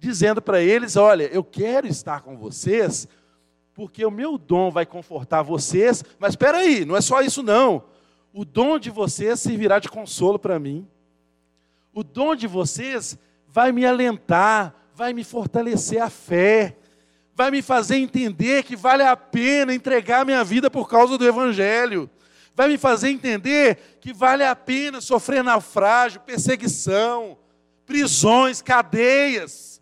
dizendo 0.05 0.41
para 0.41 0.61
eles: 0.61 0.95
Olha, 0.95 1.23
eu 1.23 1.43
quero 1.43 1.87
estar 1.87 2.21
com 2.21 2.37
vocês, 2.37 3.07
porque 3.73 4.05
o 4.05 4.11
meu 4.11 4.37
dom 4.37 4.71
vai 4.71 4.85
confortar 4.85 5.41
vocês, 5.41 6.03
mas 6.19 6.33
espera 6.33 6.59
aí, 6.59 6.85
não 6.85 6.95
é 6.95 7.01
só 7.01 7.21
isso 7.21 7.41
não. 7.41 7.83
O 8.31 8.45
dom 8.45 8.77
de 8.77 8.89
vocês 8.89 9.39
servirá 9.39 9.79
de 9.79 9.89
consolo 9.89 10.37
para 10.37 10.59
mim. 10.59 10.87
O 11.93 12.03
dom 12.03 12.35
de 12.35 12.47
vocês 12.47 13.17
vai 13.47 13.71
me 13.71 13.85
alentar, 13.85 14.75
vai 14.93 15.13
me 15.13 15.23
fortalecer 15.23 16.01
a 16.01 16.09
fé, 16.09 16.77
vai 17.33 17.49
me 17.49 17.61
fazer 17.61 17.97
entender 17.97 18.63
que 18.63 18.75
vale 18.75 19.03
a 19.03 19.15
pena 19.15 19.73
entregar 19.73 20.25
minha 20.25 20.43
vida 20.43 20.69
por 20.69 20.87
causa 20.89 21.17
do 21.17 21.25
Evangelho, 21.25 22.09
vai 22.53 22.67
me 22.67 22.77
fazer 22.77 23.09
entender 23.09 23.97
que 23.99 24.13
vale 24.13 24.43
a 24.43 24.55
pena 24.55 25.01
sofrer 25.01 25.43
naufrágio, 25.43 26.21
perseguição, 26.21 27.37
prisões, 27.85 28.61
cadeias, 28.61 29.74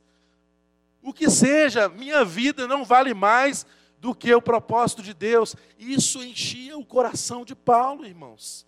o 1.04 1.13
que 1.13 1.30
seja, 1.30 1.89
minha 1.89 2.24
vida 2.24 2.66
não 2.66 2.86
vale 2.86 3.13
mais 3.13 3.66
do 4.00 4.16
que 4.16 4.34
o 4.34 4.42
propósito 4.42 5.04
de 5.04 5.13
Deus. 5.13 5.56
Isso 5.78 6.24
enchia 6.24 6.78
o 6.78 6.86
coração 6.86 7.44
de 7.44 7.54
Paulo, 7.54 8.06
irmãos. 8.06 8.66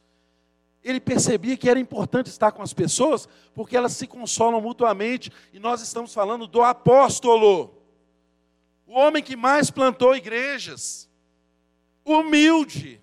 Ele 0.84 1.00
percebia 1.00 1.58
que 1.58 1.70
era 1.70 1.80
importante 1.80 2.28
estar 2.28 2.52
com 2.52 2.62
as 2.62 2.74
pessoas, 2.74 3.28
porque 3.54 3.76
elas 3.76 3.94
se 3.94 4.06
consolam 4.06 4.62
mutuamente, 4.62 5.32
e 5.52 5.60
nós 5.60 5.82
estamos 5.82 6.14
falando 6.14 6.46
do 6.46 6.62
apóstolo, 6.62 7.82
o 8.86 8.94
homem 8.94 9.24
que 9.24 9.36
mais 9.36 9.72
plantou 9.72 10.16
igrejas, 10.16 11.10
humilde, 12.04 13.02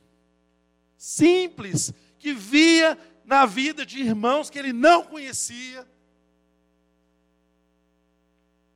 simples, 0.97 1.92
que 2.18 2.33
via 2.33 2.97
na 3.25 3.47
vida 3.47 3.85
de 3.85 3.99
irmãos 3.99 4.49
que 4.49 4.59
ele 4.59 4.73
não 4.73 5.03
conhecia, 5.03 5.87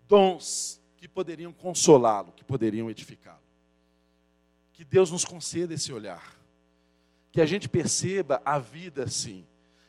dons 0.08 0.80
que 0.96 1.08
poderiam 1.08 1.52
consolá-lo, 1.52 2.32
que 2.32 2.44
poderiam 2.44 2.90
edificá-lo. 2.90 3.40
Que 4.72 4.84
Deus 4.84 5.10
nos 5.10 5.24
conceda 5.24 5.74
esse 5.74 5.92
olhar 5.92 6.36
que 7.36 7.40
a 7.42 7.44
gente 7.44 7.68
perceba 7.68 8.40
a 8.46 8.58
vida 8.58 9.04
assim, 9.04 9.46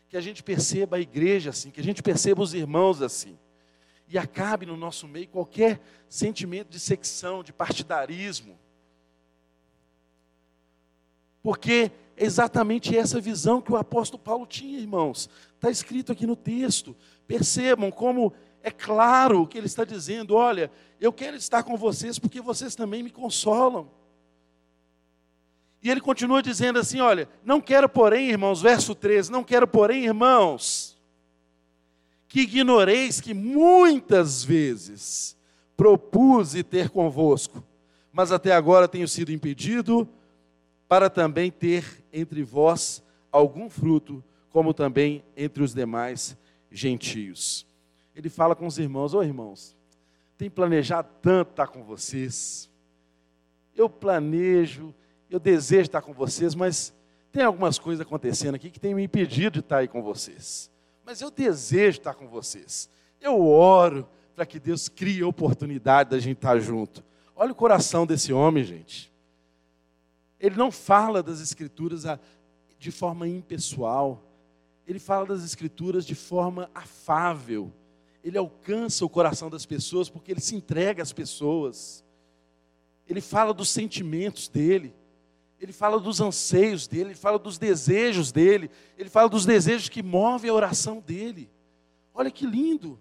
que 0.10 0.18
a 0.18 0.20
gente 0.20 0.44
perceba 0.44 0.98
a 0.98 1.00
igreja 1.00 1.52
assim, 1.52 1.72
que 1.72 1.80
a 1.80 1.84
gente 1.84 2.04
perceba 2.04 2.42
os 2.42 2.54
irmãos 2.54 3.02
assim. 3.02 3.40
E 4.06 4.18
acabe 4.18 4.66
no 4.66 4.76
nosso 4.76 5.08
meio 5.08 5.30
qualquer 5.30 5.80
sentimento 6.10 6.68
de 6.68 6.78
secção, 6.78 7.42
de 7.42 7.54
partidarismo. 7.54 8.60
Porque 11.42 11.90
é 12.18 12.26
exatamente 12.26 12.98
essa 12.98 13.22
visão 13.22 13.62
que 13.62 13.72
o 13.72 13.78
apóstolo 13.78 14.22
Paulo 14.22 14.46
tinha, 14.46 14.78
irmãos. 14.78 15.30
Está 15.56 15.72
escrito 15.72 16.12
aqui 16.12 16.28
no 16.28 16.36
texto. 16.36 16.94
Percebam 17.26 17.90
como 17.90 18.34
é 18.68 18.72
claro 18.72 19.48
que 19.48 19.58
ele 19.58 19.68
está 19.68 19.84
dizendo. 19.86 20.36
Olha, 20.36 20.70
eu 21.00 21.14
quero 21.14 21.36
estar 21.38 21.64
com 21.64 21.78
vocês 21.78 22.20
porque 22.20 22.42
vocês 22.42 22.76
também 22.76 23.02
me 23.02 23.10
consolam. 23.10 23.90
E 25.82 25.90
ele 25.90 26.02
continua 26.02 26.42
dizendo 26.42 26.80
assim: 26.80 27.00
olha, 27.00 27.30
não 27.44 27.62
quero, 27.62 27.88
porém, 27.88 28.30
irmãos, 28.30 28.62
verso 28.62 28.94
13, 28.94 29.32
não 29.32 29.44
quero, 29.44 29.68
porém, 29.68 30.06
irmãos, 30.06 30.98
que 32.28 32.42
ignoreis 32.42 33.22
que 33.22 33.34
muitas 33.34 34.44
vezes 34.44 35.38
propus 35.76 36.54
ter 36.70 36.90
convosco, 36.90 37.64
mas 38.12 38.32
até 38.32 38.52
agora 38.52 38.88
tenho 38.88 39.08
sido 39.08 39.32
impedido, 39.32 40.10
para 40.88 41.10
também 41.10 41.52
ter 41.52 42.04
entre 42.12 42.42
vós 42.44 43.04
algum 43.32 43.70
fruto, 43.70 44.24
como 44.50 44.74
também 44.74 45.24
entre 45.36 45.62
os 45.62 45.74
demais 45.74 46.36
gentios. 46.72 47.67
Ele 48.18 48.30
fala 48.30 48.54
com 48.54 48.68
os 48.68 48.78
irmãos: 48.78 49.14
Ô 49.14 49.24
irmãos, 49.24 49.78
tem 50.38 50.50
planejado 50.50 51.08
tanto 51.22 51.52
estar 51.52 51.68
com 51.68 51.84
vocês, 51.84 52.70
eu 53.74 53.90
planejo 53.90 54.94
eu 55.30 55.40
desejo 55.40 55.84
estar 55.84 56.02
com 56.02 56.14
vocês, 56.14 56.56
mas 56.56 56.94
tem 57.32 57.44
algumas 57.44 57.78
coisas 57.78 58.06
acontecendo 58.06 58.56
aqui 58.56 58.70
que 58.70 58.80
tem 58.80 58.96
me 58.96 59.04
impedido 59.04 59.54
de 59.54 59.60
estar 59.60 59.80
aí 59.80 59.88
com 59.88 60.02
vocês. 60.02 60.72
Mas 61.06 61.22
eu 61.22 61.30
desejo 61.30 62.00
estar 62.00 62.14
com 62.14 62.28
vocês. 62.28 62.90
Eu 63.20 63.46
oro 63.46 64.08
para 64.36 64.46
que 64.46 64.60
Deus 64.60 64.88
crie 64.88 65.22
a 65.22 65.28
oportunidade 65.28 66.12
da 66.12 66.20
gente 66.20 66.38
estar 66.38 66.60
junto. 66.60 67.04
Olha 67.36 67.52
o 67.52 67.56
coração 67.56 68.06
desse 68.06 68.32
homem, 68.32 68.64
gente. 68.64 69.14
Ele 70.40 70.56
não 70.56 70.72
fala 70.72 71.22
das 71.22 71.42
Escrituras 71.42 72.04
de 72.80 72.92
forma 72.92 73.28
impessoal. 73.28 74.24
Ele 74.86 75.00
fala 75.00 75.26
das 75.26 75.44
Escrituras 75.44 76.06
de 76.06 76.16
forma 76.16 76.70
afável. 76.74 77.72
Ele 78.28 78.38
alcança 78.38 79.06
o 79.06 79.10
coração 79.10 79.50
das 79.50 79.66
pessoas 79.66 80.10
porque 80.10 80.32
ele 80.32 80.42
se 80.42 80.56
entrega 80.56 81.02
às 81.02 81.14
pessoas. 81.14 82.04
Ele 83.08 83.22
fala 83.22 83.54
dos 83.54 83.70
sentimentos 83.70 84.48
dele 84.48 84.94
ele 85.60 85.74
fala 85.74 86.00
dos 86.00 86.22
anseios 86.22 86.88
dele, 86.88 87.10
ele 87.10 87.16
fala 87.16 87.40
dos 87.40 87.58
desejos 87.58 88.32
dele, 88.32 88.70
ele 88.98 89.10
fala 89.10 89.28
dos 89.28 89.46
desejos 89.46 89.90
que 89.90 90.04
movem 90.04 90.52
a 90.52 90.54
oração 90.54 91.00
dele. 91.00 91.50
Olha 92.14 92.30
que 92.30 92.46
lindo. 92.46 93.00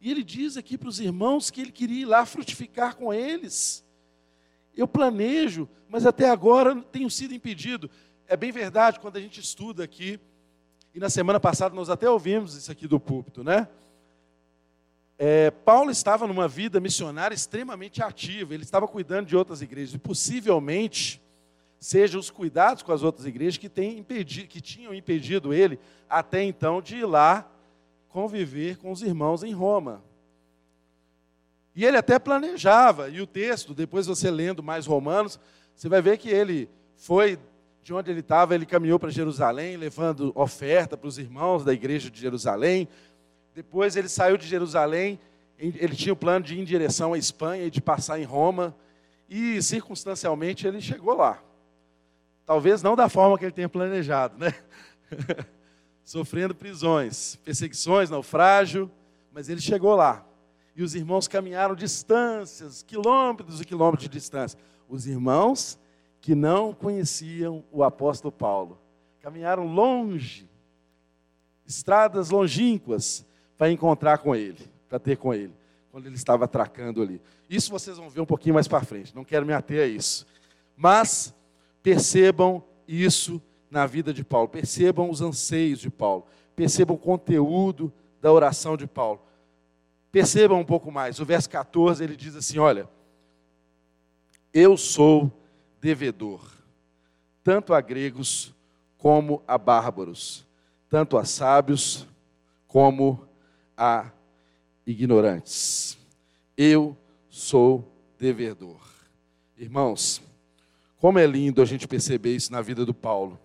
E 0.00 0.10
ele 0.10 0.22
diz 0.22 0.56
aqui 0.56 0.76
para 0.76 0.88
os 0.88 1.00
irmãos 1.00 1.50
que 1.50 1.60
ele 1.62 1.72
queria 1.72 2.02
ir 2.02 2.04
lá 2.04 2.26
frutificar 2.26 2.96
com 2.96 3.12
eles. 3.12 3.84
Eu 4.76 4.86
planejo, 4.86 5.68
mas 5.88 6.04
até 6.04 6.28
agora 6.28 6.76
tenho 6.92 7.10
sido 7.10 7.32
impedido. 7.32 7.90
É 8.28 8.36
bem 8.36 8.52
verdade 8.52 9.00
quando 9.00 9.16
a 9.16 9.20
gente 9.20 9.40
estuda 9.40 9.82
aqui, 9.82 10.20
e 10.94 11.00
na 11.00 11.08
semana 11.08 11.40
passada 11.40 11.74
nós 11.74 11.88
até 11.88 12.08
ouvimos 12.08 12.54
isso 12.54 12.70
aqui 12.70 12.86
do 12.86 13.00
púlpito, 13.00 13.42
né? 13.42 13.68
É, 15.18 15.50
Paulo 15.50 15.90
estava 15.90 16.26
numa 16.26 16.46
vida 16.46 16.78
missionária 16.78 17.34
extremamente 17.34 18.02
ativa, 18.02 18.52
ele 18.52 18.62
estava 18.62 18.86
cuidando 18.86 19.26
de 19.26 19.36
outras 19.36 19.62
igrejas, 19.62 19.94
e 19.94 19.98
possivelmente 19.98 21.22
sejam 21.80 22.20
os 22.20 22.30
cuidados 22.30 22.82
com 22.82 22.92
as 22.92 23.02
outras 23.02 23.26
igrejas 23.26 23.58
que, 23.58 23.70
impedido, 23.82 24.48
que 24.48 24.60
tinham 24.60 24.92
impedido 24.92 25.54
ele 25.54 25.78
até 26.08 26.42
então 26.42 26.82
de 26.82 26.96
ir 26.96 27.06
lá 27.06 27.50
conviver 28.08 28.76
com 28.76 28.90
os 28.90 29.02
irmãos 29.02 29.42
em 29.42 29.52
Roma. 29.52 30.02
E 31.74 31.84
ele 31.84 31.96
até 31.96 32.18
planejava, 32.18 33.08
e 33.10 33.20
o 33.20 33.26
texto, 33.26 33.74
depois 33.74 34.06
você 34.06 34.30
lendo 34.30 34.62
mais 34.62 34.86
Romanos, 34.86 35.38
você 35.74 35.88
vai 35.88 36.00
ver 36.00 36.16
que 36.16 36.30
ele 36.30 36.70
foi 36.96 37.38
de 37.82 37.92
onde 37.92 38.10
ele 38.10 38.20
estava, 38.20 38.54
ele 38.54 38.66
caminhou 38.66 38.98
para 38.98 39.10
Jerusalém, 39.10 39.76
levando 39.76 40.32
oferta 40.34 40.96
para 40.96 41.06
os 41.06 41.18
irmãos 41.18 41.64
da 41.64 41.72
igreja 41.72 42.10
de 42.10 42.18
Jerusalém. 42.18 42.88
Depois 43.56 43.96
ele 43.96 44.06
saiu 44.06 44.36
de 44.36 44.46
Jerusalém, 44.46 45.18
ele 45.58 45.96
tinha 45.96 46.12
o 46.12 46.16
plano 46.16 46.44
de 46.44 46.54
ir 46.54 46.60
em 46.60 46.64
direção 46.64 47.14
à 47.14 47.18
Espanha 47.18 47.64
e 47.64 47.70
de 47.70 47.80
passar 47.80 48.20
em 48.20 48.22
Roma, 48.22 48.76
e 49.30 49.62
circunstancialmente 49.62 50.66
ele 50.66 50.78
chegou 50.78 51.16
lá. 51.16 51.42
Talvez 52.44 52.82
não 52.82 52.94
da 52.94 53.08
forma 53.08 53.38
que 53.38 53.46
ele 53.46 53.52
tenha 53.52 53.66
planejado, 53.66 54.36
né? 54.36 54.54
Sofrendo 56.04 56.54
prisões, 56.54 57.36
perseguições, 57.36 58.10
naufrágio, 58.10 58.90
mas 59.32 59.48
ele 59.48 59.62
chegou 59.62 59.94
lá. 59.94 60.22
E 60.76 60.82
os 60.82 60.94
irmãos 60.94 61.26
caminharam 61.26 61.74
distâncias, 61.74 62.82
quilômetros 62.82 63.58
e 63.58 63.64
quilômetros 63.64 64.06
de 64.06 64.10
distância. 64.10 64.58
Os 64.86 65.06
irmãos 65.06 65.78
que 66.20 66.34
não 66.34 66.74
conheciam 66.74 67.64
o 67.72 67.82
apóstolo 67.82 68.30
Paulo 68.30 68.78
caminharam 69.22 69.66
longe, 69.66 70.46
estradas 71.64 72.28
longínquas, 72.28 73.24
para 73.56 73.70
encontrar 73.70 74.18
com 74.18 74.34
ele, 74.34 74.68
para 74.88 74.98
ter 74.98 75.16
com 75.16 75.32
ele, 75.32 75.52
quando 75.90 76.06
ele 76.06 76.16
estava 76.16 76.44
atracando 76.44 77.02
ali. 77.02 77.20
Isso 77.48 77.70
vocês 77.70 77.96
vão 77.96 78.08
ver 78.08 78.20
um 78.20 78.26
pouquinho 78.26 78.54
mais 78.54 78.68
para 78.68 78.84
frente, 78.84 79.14
não 79.14 79.24
quero 79.24 79.46
me 79.46 79.52
ater 79.52 79.82
a 79.82 79.86
isso. 79.86 80.26
Mas 80.76 81.34
Percebam 81.86 82.64
isso 82.88 83.40
na 83.70 83.86
vida 83.86 84.12
de 84.12 84.24
Paulo, 84.24 84.48
percebam 84.48 85.08
os 85.08 85.20
anseios 85.20 85.78
de 85.78 85.88
Paulo, 85.88 86.26
percebam 86.56 86.96
o 86.96 86.98
conteúdo 86.98 87.92
da 88.20 88.32
oração 88.32 88.76
de 88.76 88.88
Paulo. 88.88 89.22
Percebam 90.10 90.58
um 90.58 90.64
pouco 90.64 90.90
mais. 90.90 91.20
O 91.20 91.24
verso 91.24 91.48
14 91.48 92.02
ele 92.02 92.16
diz 92.16 92.34
assim: 92.34 92.58
Olha, 92.58 92.88
eu 94.52 94.76
sou 94.76 95.30
devedor, 95.80 96.44
tanto 97.44 97.72
a 97.72 97.80
gregos 97.80 98.52
como 98.98 99.40
a 99.46 99.56
bárbaros, 99.56 100.44
tanto 100.90 101.16
a 101.16 101.24
sábios 101.24 102.04
como 102.66 103.25
a 103.76 104.10
ignorantes. 104.86 105.98
Eu 106.56 106.96
sou 107.28 107.92
devedor. 108.18 108.80
Irmãos, 109.56 110.22
como 110.98 111.18
é 111.18 111.26
lindo 111.26 111.60
a 111.60 111.64
gente 111.64 111.86
perceber 111.86 112.34
isso 112.34 112.52
na 112.52 112.60
vida 112.60 112.84
do 112.86 112.94
Paulo, 112.94 113.38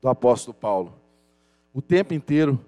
do 0.00 0.08
apóstolo 0.08 0.54
Paulo. 0.54 0.98
O 1.72 1.80
tempo 1.80 2.12
inteiro, 2.12 2.62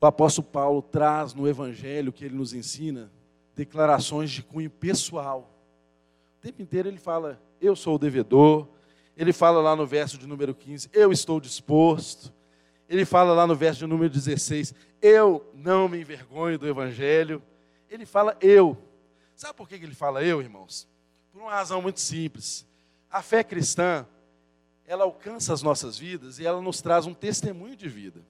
o 0.00 0.06
apóstolo 0.06 0.46
Paulo 0.48 0.82
traz 0.82 1.34
no 1.34 1.46
evangelho 1.46 2.12
que 2.12 2.24
ele 2.24 2.34
nos 2.34 2.52
ensina 2.52 3.12
declarações 3.54 4.30
de 4.30 4.42
cunho 4.42 4.70
pessoal. 4.70 5.54
O 6.38 6.40
tempo 6.40 6.62
inteiro 6.62 6.88
ele 6.88 6.98
fala: 6.98 7.40
Eu 7.60 7.76
sou 7.76 7.96
o 7.96 7.98
devedor. 7.98 8.68
Ele 9.14 9.32
fala 9.32 9.60
lá 9.60 9.76
no 9.76 9.86
verso 9.86 10.16
de 10.16 10.26
número 10.26 10.54
15: 10.54 10.88
Eu 10.92 11.12
estou 11.12 11.38
disposto. 11.38 12.32
Ele 12.92 13.06
fala 13.06 13.32
lá 13.32 13.46
no 13.46 13.56
verso 13.56 13.78
de 13.78 13.86
número 13.86 14.10
16: 14.10 14.74
Eu 15.00 15.50
não 15.54 15.88
me 15.88 15.98
envergonho 15.98 16.58
do 16.58 16.68
evangelho. 16.68 17.42
Ele 17.88 18.04
fala 18.04 18.36
eu. 18.38 18.76
Sabe 19.34 19.54
por 19.54 19.66
que 19.66 19.76
ele 19.76 19.94
fala 19.94 20.22
eu, 20.22 20.42
irmãos? 20.42 20.86
Por 21.32 21.40
uma 21.40 21.50
razão 21.50 21.80
muito 21.80 22.00
simples. 22.00 22.66
A 23.10 23.22
fé 23.22 23.42
cristã, 23.42 24.06
ela 24.84 25.04
alcança 25.04 25.54
as 25.54 25.62
nossas 25.62 25.96
vidas 25.96 26.38
e 26.38 26.44
ela 26.44 26.60
nos 26.60 26.82
traz 26.82 27.06
um 27.06 27.14
testemunho 27.14 27.74
de 27.74 27.88
vida. 27.88 28.20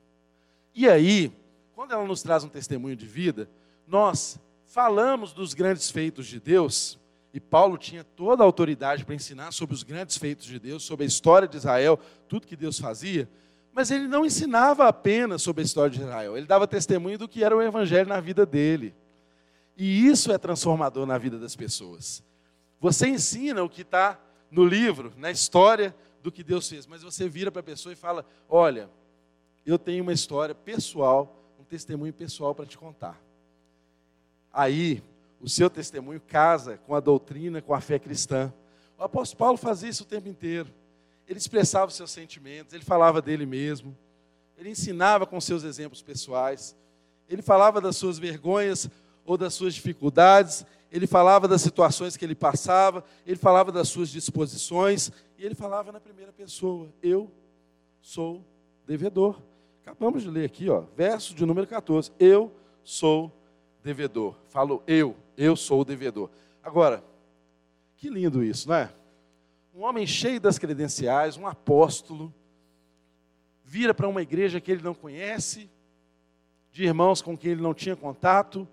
E 0.73 0.89
aí, 0.89 1.33
quando 1.75 1.91
ela 1.91 2.07
nos 2.07 2.23
traz 2.23 2.45
um 2.45 2.49
testemunho 2.49 2.95
de 2.95 3.07
vida, 3.07 3.51
nós 3.85 4.39
falamos 4.65 5.33
dos 5.33 5.55
grandes 5.55 5.91
feitos 5.91 6.25
de 6.25 6.39
Deus, 6.39 7.01
e 7.35 7.41
Paulo 7.41 7.77
tinha 7.77 8.05
toda 8.05 8.45
a 8.45 8.47
autoridade 8.47 9.05
para 9.05 9.17
ensinar 9.17 9.53
sobre 9.53 9.75
os 9.75 9.83
grandes 9.83 10.17
feitos 10.17 10.47
de 10.47 10.61
Deus, 10.61 10.85
sobre 10.85 11.03
a 11.03 11.09
história 11.09 11.49
de 11.49 11.57
Israel, 11.57 11.99
tudo 12.29 12.47
que 12.47 12.55
Deus 12.55 12.79
fazia, 12.79 13.29
mas 13.73 13.91
ele 13.91 14.07
não 14.07 14.25
ensinava 14.25 14.87
apenas 14.87 15.43
sobre 15.43 15.63
a 15.63 15.65
história 15.65 15.91
de 15.91 16.01
Israel, 16.01 16.37
ele 16.37 16.47
dava 16.47 16.67
testemunho 16.67 17.19
do 17.19 17.29
que 17.29 17.43
era 17.43 17.57
o 17.57 17.63
evangelho 17.63 18.09
na 18.09 18.21
vida 18.21 18.45
dele. 18.45 18.95
E 19.77 20.07
isso 20.07 20.31
é 20.31 20.39
transformador 20.39 21.07
na 21.07 21.17
vida 21.17 21.39
das 21.39 21.57
pessoas. 21.57 22.23
Você 22.79 23.09
ensina 23.09 23.63
o 23.63 23.69
que 23.69 23.83
está 23.83 24.21
no 24.51 24.65
livro, 24.65 25.13
na 25.17 25.31
história 25.31 25.95
do 26.23 26.31
que 26.31 26.45
Deus 26.45 26.69
fez, 26.69 26.87
mas 26.87 27.03
você 27.03 27.29
vira 27.29 27.51
para 27.51 27.61
a 27.61 27.65
pessoa 27.65 27.93
e 27.93 27.97
fala: 27.97 28.27
Olha, 28.49 28.91
eu 29.65 29.79
tenho 29.79 30.03
uma 30.03 30.13
história 30.13 30.55
pessoal, 30.55 31.43
um 31.59 31.65
testemunho 31.65 32.13
pessoal 32.13 32.55
para 32.55 32.67
te 32.67 32.77
contar. 32.77 33.21
Aí, 34.53 35.03
o 35.41 35.49
seu 35.49 35.71
testemunho 35.71 36.21
casa 36.21 36.79
com 36.87 36.95
a 36.95 37.01
doutrina, 37.01 37.63
com 37.63 37.75
a 37.75 37.81
fé 37.81 37.99
cristã. 37.99 38.53
O 38.99 39.03
apóstolo 39.03 39.39
Paulo 39.39 39.57
fazia 39.57 39.89
isso 39.89 40.05
o 40.05 40.07
tempo 40.07 40.29
inteiro. 40.29 40.73
Ele 41.27 41.39
expressava 41.39 41.87
os 41.87 41.95
seus 41.95 42.11
sentimentos, 42.11 42.75
ele 42.75 42.85
falava 42.85 43.23
dele 43.23 43.47
mesmo, 43.47 43.97
ele 44.57 44.71
ensinava 44.71 45.27
com 45.27 45.41
seus 45.41 45.65
exemplos 45.65 46.03
pessoais, 46.03 46.77
ele 47.29 47.43
falava 47.43 47.81
das 47.81 47.97
suas 47.97 48.19
vergonhas 48.19 48.89
ou 49.25 49.37
das 49.37 49.55
suas 49.55 49.75
dificuldades, 49.75 50.65
ele 50.91 51.07
falava 51.07 51.49
das 51.49 51.63
situações 51.63 52.17
que 52.17 52.25
ele 52.25 52.35
passava, 52.35 53.03
ele 53.27 53.37
falava 53.37 53.73
das 53.73 53.89
suas 53.89 54.11
disposições, 54.11 55.11
e 55.39 55.45
ele 55.45 55.55
falava 55.55 55.91
na 55.91 55.99
primeira 55.99 56.33
pessoa: 56.33 56.93
Eu 57.03 57.31
sou 58.01 58.45
devedor. 58.87 59.41
Acabamos 59.81 60.23
de 60.23 60.31
ler 60.31 60.45
aqui, 60.45 60.69
ó, 60.69 60.85
verso 60.95 61.35
de 61.35 61.47
número 61.47 61.67
14. 61.67 62.13
Eu 62.19 62.53
sou 62.85 63.33
devedor. 63.83 64.37
Falo 64.49 64.83
eu, 64.87 65.17
eu 65.37 65.57
sou 65.57 65.81
o 65.81 65.85
devedor. 65.85 66.31
Agora, 66.63 67.03
que 67.97 68.09
lindo 68.09 68.45
isso, 68.45 68.69
não 68.69 68.77
é? 68.77 68.93
Um 69.75 69.85
homem 69.85 70.07
cheio 70.07 70.39
das 70.39 70.59
credenciais, 70.59 71.37
um 71.37 71.47
apóstolo, 71.47 72.33
vira 73.65 73.95
para 73.95 74.07
uma 74.07 74.21
igreja 74.21 74.61
que 74.61 74.71
ele 74.71 74.83
não 74.83 74.95
conhece, 74.95 75.71
de 76.71 76.85
irmãos 76.85 77.23
com 77.23 77.37
quem 77.37 77.53
ele 77.53 77.63
não 77.63 77.73
tinha 77.73 77.97
contato, 77.97 78.69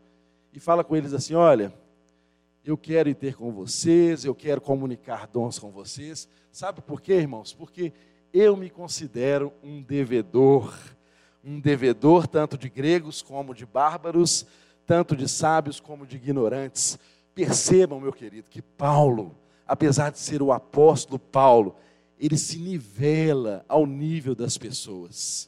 e 0.51 0.59
fala 0.59 0.83
com 0.83 0.95
eles 0.95 1.13
assim: 1.13 1.35
Olha, 1.35 1.73
eu 2.65 2.77
quero 2.77 3.07
ir 3.09 3.15
ter 3.15 3.35
com 3.35 3.51
vocês, 3.51 4.25
eu 4.25 4.35
quero 4.35 4.59
comunicar 4.59 5.25
dons 5.27 5.57
com 5.57 5.71
vocês. 5.71 6.27
Sabe 6.51 6.81
por 6.81 7.01
quê, 7.01 7.13
irmãos? 7.13 7.53
Porque 7.53 7.93
eu 8.33 8.57
me 8.57 8.69
considero 8.69 9.53
um 9.63 9.81
devedor, 9.81 10.77
um 11.43 11.59
devedor 11.59 12.27
tanto 12.27 12.57
de 12.57 12.69
gregos 12.69 13.21
como 13.21 13.55
de 13.55 13.65
bárbaros, 13.65 14.45
tanto 14.85 15.15
de 15.15 15.29
sábios 15.29 15.79
como 15.79 16.05
de 16.05 16.17
ignorantes. 16.17 16.99
Percebam, 17.33 18.01
meu 18.01 18.11
querido, 18.11 18.49
que 18.49 18.61
Paulo, 18.61 19.35
apesar 19.69 20.09
de 20.09 20.17
ser 20.17 20.41
o 20.41 20.51
apóstolo 20.51 21.19
Paulo, 21.19 21.75
ele 22.19 22.37
se 22.37 22.57
nivela 22.57 23.63
ao 23.69 23.85
nível 23.85 24.33
das 24.33 24.57
pessoas 24.57 25.47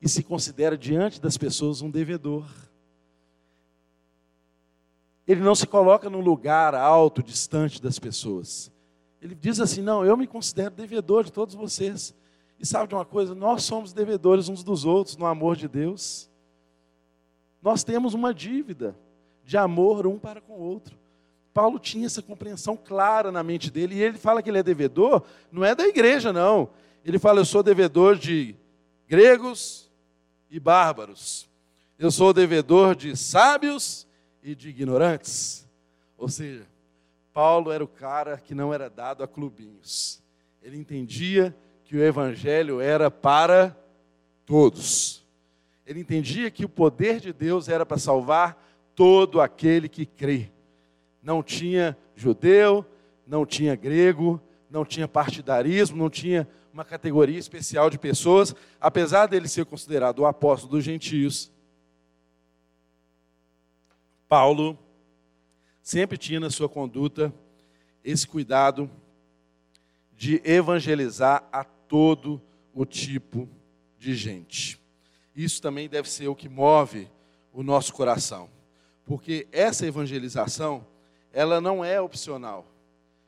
e 0.00 0.08
se 0.08 0.22
considera 0.22 0.78
diante 0.78 1.20
das 1.20 1.36
pessoas 1.36 1.82
um 1.82 1.90
devedor. 1.90 2.46
Ele 5.26 5.40
não 5.40 5.54
se 5.54 5.66
coloca 5.66 6.08
num 6.08 6.20
lugar 6.20 6.76
alto, 6.76 7.24
distante 7.24 7.82
das 7.82 7.98
pessoas. 7.98 8.72
Ele 9.20 9.34
diz 9.34 9.58
assim: 9.58 9.82
Não, 9.82 10.04
eu 10.04 10.16
me 10.16 10.28
considero 10.28 10.74
devedor 10.74 11.24
de 11.24 11.32
todos 11.32 11.54
vocês. 11.54 12.14
E 12.58 12.64
sabe 12.64 12.88
de 12.88 12.94
uma 12.94 13.04
coisa? 13.04 13.34
Nós 13.34 13.64
somos 13.64 13.92
devedores 13.92 14.48
uns 14.48 14.62
dos 14.62 14.84
outros 14.84 15.16
no 15.16 15.26
amor 15.26 15.56
de 15.56 15.66
Deus. 15.66 16.30
Nós 17.60 17.82
temos 17.82 18.14
uma 18.14 18.32
dívida 18.32 18.96
de 19.44 19.56
amor 19.56 20.06
um 20.06 20.18
para 20.18 20.40
com 20.40 20.52
o 20.52 20.60
outro. 20.60 20.99
Paulo 21.52 21.78
tinha 21.78 22.06
essa 22.06 22.22
compreensão 22.22 22.76
clara 22.76 23.32
na 23.32 23.42
mente 23.42 23.70
dele, 23.70 23.96
e 23.96 24.02
ele 24.02 24.18
fala 24.18 24.42
que 24.42 24.48
ele 24.48 24.58
é 24.58 24.62
devedor, 24.62 25.22
não 25.50 25.64
é 25.64 25.74
da 25.74 25.86
igreja, 25.86 26.32
não. 26.32 26.70
Ele 27.04 27.18
fala: 27.18 27.40
Eu 27.40 27.44
sou 27.44 27.62
devedor 27.62 28.16
de 28.16 28.54
gregos 29.08 29.90
e 30.50 30.60
bárbaros. 30.60 31.48
Eu 31.98 32.10
sou 32.10 32.32
devedor 32.32 32.94
de 32.94 33.16
sábios 33.16 34.06
e 34.42 34.54
de 34.54 34.70
ignorantes. 34.70 35.68
Ou 36.16 36.28
seja, 36.28 36.66
Paulo 37.32 37.70
era 37.70 37.84
o 37.84 37.88
cara 37.88 38.38
que 38.38 38.54
não 38.54 38.72
era 38.72 38.88
dado 38.88 39.22
a 39.22 39.28
clubinhos. 39.28 40.22
Ele 40.62 40.76
entendia 40.76 41.54
que 41.84 41.96
o 41.96 42.02
evangelho 42.02 42.80
era 42.80 43.10
para 43.10 43.76
todos. 44.46 45.26
Ele 45.86 46.00
entendia 46.00 46.50
que 46.50 46.64
o 46.64 46.68
poder 46.68 47.20
de 47.20 47.32
Deus 47.32 47.68
era 47.68 47.84
para 47.84 47.98
salvar 47.98 48.62
todo 48.94 49.40
aquele 49.40 49.88
que 49.88 50.06
crê. 50.06 50.50
Não 51.22 51.42
tinha 51.42 51.96
judeu, 52.14 52.84
não 53.26 53.44
tinha 53.44 53.74
grego, 53.74 54.40
não 54.70 54.84
tinha 54.84 55.08
partidarismo, 55.08 55.96
não 55.96 56.10
tinha 56.10 56.48
uma 56.72 56.84
categoria 56.84 57.38
especial 57.38 57.90
de 57.90 57.98
pessoas, 57.98 58.54
apesar 58.80 59.26
dele 59.26 59.48
ser 59.48 59.64
considerado 59.64 60.20
o 60.20 60.26
apóstolo 60.26 60.72
dos 60.72 60.84
gentios, 60.84 61.52
Paulo 64.28 64.78
sempre 65.82 66.16
tinha 66.16 66.38
na 66.38 66.50
sua 66.50 66.68
conduta 66.68 67.34
esse 68.04 68.26
cuidado 68.26 68.88
de 70.16 70.40
evangelizar 70.44 71.48
a 71.50 71.64
todo 71.64 72.40
o 72.72 72.84
tipo 72.84 73.48
de 73.98 74.14
gente. 74.14 74.80
Isso 75.34 75.60
também 75.60 75.88
deve 75.88 76.08
ser 76.08 76.28
o 76.28 76.36
que 76.36 76.48
move 76.48 77.10
o 77.52 77.64
nosso 77.64 77.92
coração, 77.92 78.48
porque 79.04 79.48
essa 79.50 79.84
evangelização, 79.84 80.86
ela 81.32 81.60
não 81.60 81.84
é 81.84 82.00
opcional. 82.00 82.66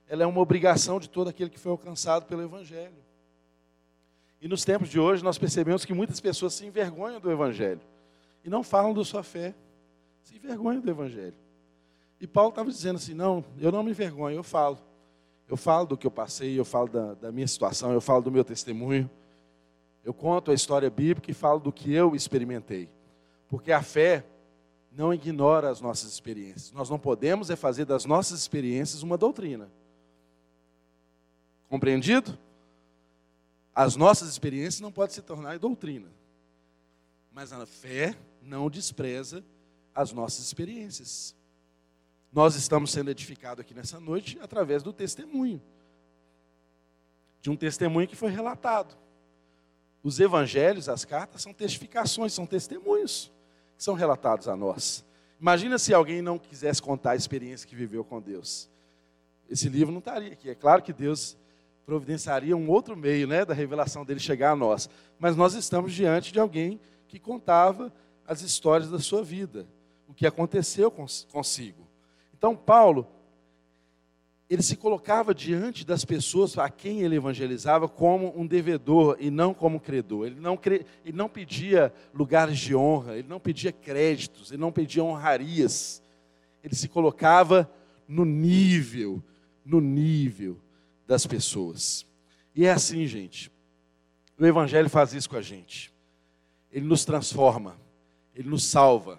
Ela 0.09 0.25
é 0.25 0.27
uma 0.27 0.41
obrigação 0.41 1.01
de 1.01 1.09
todo 1.09 1.29
aquele 1.29 1.51
que 1.51 1.59
foi 1.59 1.73
alcançado 1.73 2.27
pelo 2.27 2.43
evangelho. 2.43 3.03
E 4.41 4.49
nos 4.49 4.65
tempos 4.65 4.89
de 4.89 4.99
hoje 4.99 5.23
nós 5.23 5.39
percebemos 5.39 5.85
que 5.85 5.95
muitas 5.95 6.21
pessoas 6.21 6.55
se 6.55 6.67
envergonham 6.67 7.21
do 7.21 7.31
evangelho 7.31 7.81
e 8.45 8.51
não 8.51 8.63
falam 8.63 8.93
da 8.93 9.05
sua 9.05 9.23
fé 9.23 9.55
se 10.23 10.37
envergonha 10.37 10.81
do 10.81 10.91
Evangelho. 10.91 11.35
E 12.21 12.27
Paulo 12.27 12.51
estava 12.51 12.71
dizendo 12.71 12.97
assim: 12.97 13.15
não, 13.15 13.45
eu 13.59 13.73
não 13.73 13.83
me 13.83 13.91
envergonho, 13.91 14.37
eu 14.37 14.43
falo. 14.43 14.79
Eu 15.49 15.57
falo 15.57 15.87
do 15.87 15.97
que 15.97 16.07
eu 16.07 16.11
passei, 16.11 16.59
eu 16.59 16.65
falo 16.65 16.89
da, 16.89 17.15
da 17.15 17.33
minha 17.33 17.47
situação, 17.47 17.93
eu 17.93 18.01
falo 18.01 18.23
do 18.23 18.31
meu 18.31 18.45
testemunho. 18.45 19.11
Eu 20.05 20.15
conto 20.15 20.51
a 20.51 20.55
história 20.55 20.89
bíblica 20.89 21.31
e 21.31 21.35
falo 21.35 21.61
do 21.61 21.73
que 21.73 21.93
eu 21.93 22.15
experimentei. 22.15 22.89
Porque 23.49 23.71
a 23.71 23.83
fé 23.83 24.25
não 24.95 25.13
ignora 25.13 25.71
as 25.71 25.81
nossas 25.81 26.13
experiências. 26.13 26.71
Nós 26.73 26.91
não 26.91 26.99
podemos 26.99 27.51
é 27.51 27.57
fazer 27.57 27.85
das 27.85 28.05
nossas 28.05 28.41
experiências 28.41 29.03
uma 29.03 29.17
doutrina. 29.17 29.71
Compreendido? 31.69 32.39
As 33.75 33.97
nossas 33.97 34.29
experiências 34.29 34.81
não 34.81 34.93
podem 34.93 35.15
se 35.15 35.23
tornar 35.23 35.59
doutrina. 35.59 36.09
Mas 37.33 37.53
a 37.53 37.65
fé 37.65 38.15
não 38.43 38.69
despreza 38.69 39.43
as 39.95 40.13
nossas 40.13 40.45
experiências. 40.45 41.35
Nós 42.31 42.55
estamos 42.55 42.91
sendo 42.91 43.11
edificados 43.11 43.63
aqui 43.63 43.73
nessa 43.73 43.99
noite 43.99 44.39
através 44.43 44.83
do 44.83 44.93
testemunho. 44.93 45.63
De 47.41 47.51
um 47.51 47.57
testemunho 47.57 48.07
que 48.07 48.17
foi 48.17 48.31
relatado. 48.31 48.95
os 50.05 50.19
evangelhos, 50.19 50.89
as 50.89 51.05
cartas, 51.05 51.41
são 51.43 51.55
testificações, 51.55 52.33
são 52.33 52.45
testemunhos 52.45 53.33
que 53.77 53.83
são 53.83 53.95
relatados 53.95 54.49
a 54.49 54.57
nós. 54.57 55.05
Imagina 55.41 55.79
se 55.79 55.93
alguém 55.93 56.23
não 56.23 56.39
quisesse 56.39 56.81
contar 56.81 57.13
a 57.13 57.17
experiência 57.17 57.67
que 57.67 57.75
viveu 57.75 58.05
com 58.05 58.21
Deus. 58.21 58.71
Esse 59.51 59.69
livro 59.69 59.93
não 59.93 59.99
estaria 59.99 60.33
aqui. 60.33 60.49
É 60.49 60.55
claro 60.55 60.83
que 60.83 60.93
Deus 60.93 61.37
providenciaria 61.85 62.57
um 62.57 62.71
outro 62.71 62.97
meio 62.97 63.27
né, 63.27 63.45
da 63.45 63.53
revelação 63.53 64.05
dele 64.05 64.21
chegar 64.21 64.53
a 64.53 64.57
nós. 64.57 64.89
Mas 65.19 65.37
nós 65.37 65.55
estamos 65.55 65.93
diante 65.93 66.33
de 66.33 66.39
alguém 66.39 66.81
que 67.09 67.19
contava 67.19 67.93
as 68.27 68.41
histórias 68.41 68.91
da 68.91 68.99
sua 68.99 69.23
vida, 69.23 69.67
o 70.09 70.15
que 70.15 70.27
aconteceu 70.27 70.91
consigo. 70.91 71.87
Então, 72.33 72.57
Paulo, 72.57 73.07
ele 74.53 74.63
se 74.63 74.77
colocava 74.77 75.35
diante 75.35 75.83
das 75.83 76.05
pessoas 76.05 76.59
a 76.59 76.69
quem 76.69 77.01
ele 77.01 77.17
evangelizava 77.17 77.89
como 77.89 78.39
um 78.39 78.47
devedor 78.47 79.17
e 79.19 79.31
não 79.31 79.55
como 79.55 79.81
credor. 79.81 80.27
Ele 80.27 80.39
não, 80.39 80.59
cre... 80.59 80.85
ele 81.07 81.17
não 81.17 81.27
pedia 81.27 81.91
lugares 82.13 82.59
de 82.59 82.77
honra, 82.77 83.17
ele 83.17 83.27
não 83.27 83.41
pedia 83.41 83.73
créditos, 83.73 84.53
ele 84.53 84.61
não 84.61 84.71
pedia 84.71 85.03
honrarias. 85.03 86.03
Ele 86.63 86.75
se 86.75 86.87
colocava 86.87 87.71
no 88.07 88.27
nível, 88.27 89.23
no 89.65 89.81
nível 89.81 90.59
das 91.07 91.27
pessoas. 91.27 92.07
E 92.55 92.67
é 92.67 92.73
assim, 92.73 93.07
gente. 93.07 93.51
O 94.39 94.45
Evangelho 94.45 94.91
faz 94.91 95.15
isso 95.15 95.31
com 95.31 95.37
a 95.37 95.43
gente. 95.43 95.91
Ele 96.71 96.85
nos 96.85 97.07
transforma, 97.07 97.81
ele 98.35 98.51
nos 98.51 98.67
salva, 98.67 99.19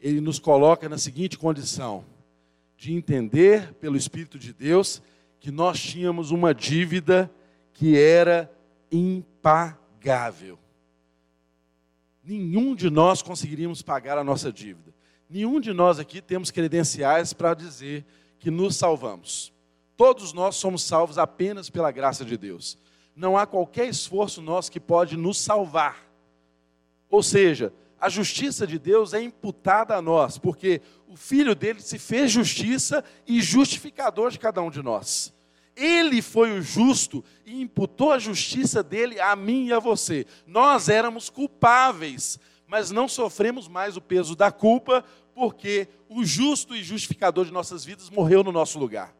ele 0.00 0.20
nos 0.20 0.40
coloca 0.40 0.88
na 0.88 0.98
seguinte 0.98 1.38
condição: 1.38 2.04
de 2.80 2.94
entender 2.94 3.74
pelo 3.74 3.94
Espírito 3.94 4.38
de 4.38 4.54
Deus 4.54 5.02
que 5.38 5.50
nós 5.50 5.78
tínhamos 5.78 6.30
uma 6.30 6.54
dívida 6.54 7.30
que 7.74 7.98
era 7.98 8.50
impagável. 8.90 10.58
Nenhum 12.24 12.74
de 12.74 12.88
nós 12.88 13.20
conseguiríamos 13.20 13.82
pagar 13.82 14.16
a 14.16 14.24
nossa 14.24 14.50
dívida. 14.50 14.94
Nenhum 15.28 15.60
de 15.60 15.74
nós 15.74 15.98
aqui 15.98 16.22
temos 16.22 16.50
credenciais 16.50 17.34
para 17.34 17.52
dizer 17.52 18.02
que 18.38 18.50
nos 18.50 18.76
salvamos. 18.76 19.52
Todos 19.94 20.32
nós 20.32 20.56
somos 20.56 20.82
salvos 20.82 21.18
apenas 21.18 21.68
pela 21.68 21.90
graça 21.90 22.24
de 22.24 22.38
Deus. 22.38 22.78
Não 23.14 23.36
há 23.36 23.46
qualquer 23.46 23.90
esforço 23.90 24.40
nosso 24.40 24.72
que 24.72 24.80
pode 24.80 25.18
nos 25.18 25.36
salvar. 25.38 26.10
Ou 27.10 27.22
seja, 27.22 27.74
a 28.00 28.08
justiça 28.08 28.66
de 28.66 28.78
Deus 28.78 29.12
é 29.12 29.20
imputada 29.20 29.94
a 29.94 30.00
nós, 30.00 30.38
porque 30.38 30.80
o 31.10 31.16
Filho 31.16 31.56
dele 31.56 31.80
se 31.80 31.98
fez 31.98 32.30
justiça 32.30 33.02
e 33.26 33.42
justificador 33.42 34.30
de 34.30 34.38
cada 34.38 34.62
um 34.62 34.70
de 34.70 34.80
nós. 34.80 35.34
Ele 35.74 36.22
foi 36.22 36.56
o 36.56 36.62
justo 36.62 37.24
e 37.44 37.60
imputou 37.60 38.12
a 38.12 38.18
justiça 38.18 38.80
dele 38.80 39.20
a 39.20 39.34
mim 39.34 39.66
e 39.66 39.72
a 39.72 39.80
você. 39.80 40.24
Nós 40.46 40.88
éramos 40.88 41.28
culpáveis, 41.28 42.38
mas 42.64 42.92
não 42.92 43.08
sofremos 43.08 43.66
mais 43.66 43.96
o 43.96 44.00
peso 44.00 44.36
da 44.36 44.52
culpa, 44.52 45.04
porque 45.34 45.88
o 46.08 46.24
justo 46.24 46.76
e 46.76 46.84
justificador 46.84 47.44
de 47.44 47.52
nossas 47.52 47.84
vidas 47.84 48.08
morreu 48.08 48.44
no 48.44 48.52
nosso 48.52 48.78
lugar. 48.78 49.12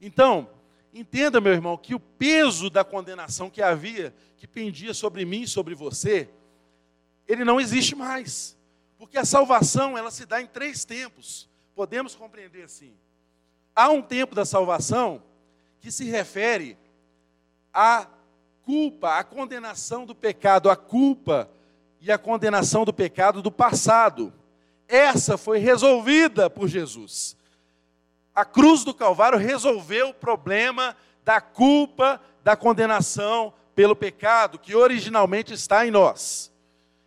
Então, 0.00 0.48
entenda, 0.92 1.40
meu 1.40 1.52
irmão, 1.52 1.76
que 1.76 1.96
o 1.96 2.00
peso 2.00 2.70
da 2.70 2.84
condenação 2.84 3.50
que 3.50 3.60
havia, 3.60 4.14
que 4.36 4.46
pendia 4.46 4.94
sobre 4.94 5.24
mim 5.24 5.42
e 5.42 5.48
sobre 5.48 5.74
você, 5.74 6.28
ele 7.26 7.44
não 7.44 7.60
existe 7.60 7.96
mais. 7.96 8.53
Porque 9.04 9.18
a 9.18 9.24
salvação, 9.26 9.98
ela 9.98 10.10
se 10.10 10.24
dá 10.24 10.40
em 10.40 10.46
três 10.46 10.82
tempos. 10.82 11.46
Podemos 11.74 12.14
compreender 12.14 12.62
assim. 12.62 12.94
Há 13.76 13.90
um 13.90 14.00
tempo 14.00 14.34
da 14.34 14.46
salvação 14.46 15.22
que 15.78 15.92
se 15.92 16.06
refere 16.06 16.78
à 17.70 18.06
culpa, 18.62 19.18
à 19.18 19.22
condenação 19.22 20.06
do 20.06 20.14
pecado, 20.14 20.70
à 20.70 20.74
culpa 20.74 21.50
e 22.00 22.10
à 22.10 22.16
condenação 22.16 22.82
do 22.82 22.94
pecado 22.94 23.42
do 23.42 23.52
passado. 23.52 24.32
Essa 24.88 25.36
foi 25.36 25.58
resolvida 25.58 26.48
por 26.48 26.66
Jesus. 26.66 27.36
A 28.34 28.42
cruz 28.42 28.84
do 28.84 28.94
Calvário 28.94 29.38
resolveu 29.38 30.08
o 30.08 30.14
problema 30.14 30.96
da 31.22 31.42
culpa, 31.42 32.18
da 32.42 32.56
condenação 32.56 33.52
pelo 33.74 33.94
pecado 33.94 34.58
que 34.58 34.74
originalmente 34.74 35.52
está 35.52 35.86
em 35.86 35.90
nós. 35.90 36.53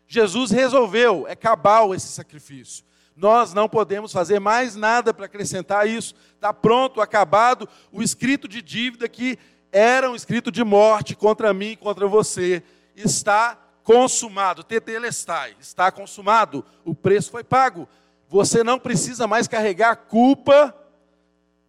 Jesus 0.07 0.51
resolveu, 0.51 1.27
é 1.27 1.35
cabal 1.35 1.93
esse 1.93 2.07
sacrifício. 2.07 2.85
Nós 3.15 3.53
não 3.53 3.67
podemos 3.67 4.13
fazer 4.13 4.39
mais 4.39 4.75
nada 4.75 5.13
para 5.13 5.25
acrescentar 5.25 5.87
isso. 5.87 6.15
Está 6.35 6.53
pronto, 6.53 7.01
acabado 7.01 7.67
o 7.91 8.01
escrito 8.01 8.47
de 8.47 8.61
dívida 8.61 9.09
que 9.09 9.39
era 9.71 10.09
um 10.09 10.15
escrito 10.15 10.51
de 10.51 10.63
morte 10.63 11.15
contra 11.15 11.53
mim, 11.53 11.75
contra 11.75 12.07
você. 12.07 12.63
Está 12.95 13.57
consumado, 13.83 14.63
tetelestai, 14.63 15.55
está 15.59 15.91
consumado. 15.91 16.63
O 16.85 16.93
preço 16.93 17.31
foi 17.31 17.43
pago. 17.43 17.89
Você 18.29 18.63
não 18.63 18.77
precisa 18.77 19.25
mais 19.25 19.47
carregar 19.47 19.91
a 19.91 19.95
culpa 19.95 20.75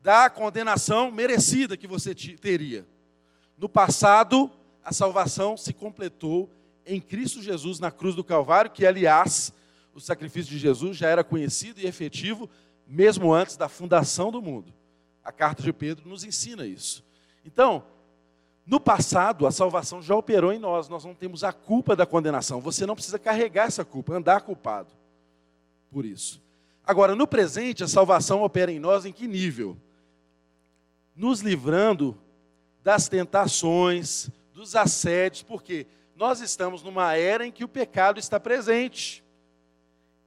da 0.02 0.28
condenação 0.28 1.10
merecida 1.10 1.76
que 1.76 1.86
você 1.86 2.14
teria. 2.14 2.86
No 3.56 3.68
passado, 3.68 4.50
a 4.84 4.92
salvação 4.92 5.56
se 5.56 5.72
completou 5.72 6.50
em 6.88 7.00
Cristo 7.00 7.42
Jesus 7.42 7.78
na 7.78 7.90
cruz 7.90 8.14
do 8.14 8.24
Calvário, 8.24 8.70
que, 8.70 8.86
aliás, 8.86 9.52
o 9.94 10.00
sacrifício 10.00 10.50
de 10.50 10.58
Jesus 10.58 10.96
já 10.96 11.08
era 11.08 11.22
conhecido 11.22 11.80
e 11.80 11.86
efetivo 11.86 12.48
mesmo 12.86 13.32
antes 13.32 13.56
da 13.56 13.68
fundação 13.68 14.32
do 14.32 14.40
mundo. 14.40 14.72
A 15.22 15.30
carta 15.30 15.62
de 15.62 15.72
Pedro 15.72 16.08
nos 16.08 16.24
ensina 16.24 16.66
isso. 16.66 17.04
Então, 17.44 17.84
no 18.66 18.80
passado, 18.80 19.46
a 19.46 19.50
salvação 19.50 20.00
já 20.02 20.16
operou 20.16 20.52
em 20.52 20.58
nós, 20.58 20.88
nós 20.88 21.04
não 21.04 21.14
temos 21.14 21.44
a 21.44 21.52
culpa 21.52 21.94
da 21.94 22.06
condenação. 22.06 22.60
Você 22.60 22.86
não 22.86 22.94
precisa 22.94 23.18
carregar 23.18 23.66
essa 23.66 23.84
culpa, 23.84 24.14
andar 24.14 24.40
culpado 24.40 24.90
por 25.90 26.04
isso. 26.04 26.42
Agora, 26.84 27.14
no 27.14 27.26
presente, 27.26 27.84
a 27.84 27.88
salvação 27.88 28.42
opera 28.42 28.72
em 28.72 28.78
nós 28.78 29.04
em 29.04 29.12
que 29.12 29.28
nível? 29.28 29.76
nos 31.18 31.40
livrando 31.40 32.16
das 32.84 33.08
tentações, 33.08 34.30
dos 34.54 34.76
assédios, 34.76 35.42
porque 35.42 35.84
nós 36.18 36.40
estamos 36.40 36.82
numa 36.82 37.14
era 37.14 37.46
em 37.46 37.52
que 37.52 37.64
o 37.64 37.68
pecado 37.68 38.18
está 38.18 38.38
presente. 38.38 39.24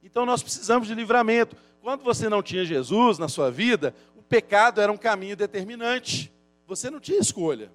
Então 0.02 0.26
nós 0.26 0.42
precisamos 0.42 0.88
de 0.88 0.94
livramento. 0.94 1.54
Quando 1.80 2.02
você 2.02 2.28
não 2.28 2.42
tinha 2.42 2.64
Jesus 2.64 3.18
na 3.18 3.28
sua 3.28 3.50
vida, 3.50 3.94
o 4.16 4.22
pecado 4.22 4.80
era 4.80 4.90
um 4.90 4.96
caminho 4.96 5.36
determinante. 5.36 6.32
Você 6.66 6.90
não 6.90 6.98
tinha 6.98 7.20
escolha. 7.20 7.70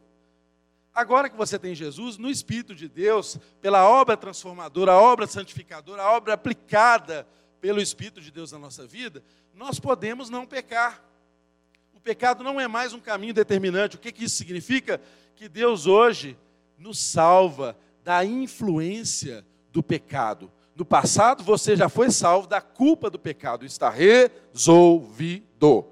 Agora 0.93 1.29
que 1.29 1.37
você 1.37 1.59
tem 1.59 1.75
Jesus, 1.75 2.17
no 2.17 2.29
Espírito 2.29 2.73
de 2.73 2.89
Deus, 2.89 3.37
pela 3.61 3.87
obra 3.87 4.17
transformadora, 4.17 4.93
a 4.93 4.99
obra 4.99 5.27
santificadora, 5.27 6.01
a 6.01 6.11
obra 6.11 6.33
aplicada 6.33 7.27
pelo 7.61 7.79
Espírito 7.79 8.19
de 8.19 8.31
Deus 8.31 8.51
na 8.51 8.57
nossa 8.57 8.87
vida, 8.87 9.23
nós 9.53 9.79
podemos 9.79 10.29
não 10.29 10.45
pecar 10.45 11.07
pecado 12.07 12.41
não 12.41 12.57
é 12.57 12.69
mais 12.69 12.93
um 12.93 13.01
caminho 13.01 13.33
determinante. 13.33 13.97
O 13.97 13.99
que, 13.99 14.13
que 14.13 14.23
isso 14.23 14.37
significa? 14.37 15.01
Que 15.35 15.49
Deus 15.49 15.85
hoje 15.85 16.37
nos 16.77 16.97
salva 16.99 17.75
da 18.07 18.23
influência 18.23 19.45
do 19.69 19.83
pecado. 19.83 20.49
No 20.73 20.85
passado 20.85 21.43
você 21.43 21.75
já 21.75 21.89
foi 21.89 22.09
salvo 22.09 22.47
da 22.47 22.61
culpa 22.61 23.09
do 23.09 23.19
pecado, 23.19 23.65
está 23.65 23.89
resolvido. 23.89 25.83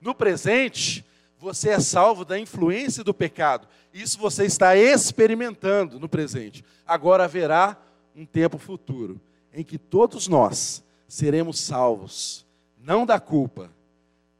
No 0.00 0.14
presente, 0.14 1.04
você 1.38 1.68
é 1.68 1.78
salvo 1.78 2.24
da 2.24 2.38
influência 2.38 3.04
do 3.04 3.12
pecado. 3.12 3.68
Isso 3.92 4.18
você 4.18 4.46
está 4.46 4.74
experimentando 4.74 6.00
no 6.00 6.08
presente. 6.08 6.64
Agora 6.86 7.24
haverá 7.24 7.76
um 8.16 8.24
tempo 8.24 8.56
futuro 8.56 9.20
em 9.52 9.62
que 9.62 9.76
todos 9.76 10.28
nós 10.28 10.82
seremos 11.06 11.60
salvos, 11.60 12.46
não 12.78 13.04
da 13.04 13.20
culpa, 13.20 13.70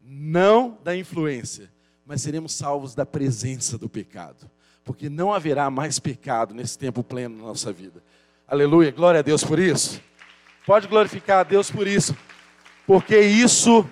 não 0.01 0.79
da 0.83 0.97
influência, 0.97 1.71
mas 2.07 2.23
seremos 2.23 2.55
salvos 2.55 2.95
da 2.95 3.05
presença 3.05 3.77
do 3.77 3.91
pecado, 3.91 4.51
porque 4.91 5.09
não 5.09 5.33
haverá 5.33 5.71
mais 5.71 6.01
pecado 6.01 6.53
nesse 6.53 6.77
tempo 6.77 7.05
pleno 7.05 7.37
na 7.37 7.45
nossa 7.45 7.73
vida. 7.73 8.03
Aleluia, 8.45 8.91
glória 8.91 9.21
a 9.21 9.23
Deus 9.23 9.45
por 9.45 9.57
isso. 9.57 10.03
Pode 10.67 10.89
glorificar 10.89 11.39
a 11.39 11.43
Deus 11.45 11.71
por 11.71 11.87
isso, 11.87 12.13
porque 12.89 13.21
isso 13.21 13.89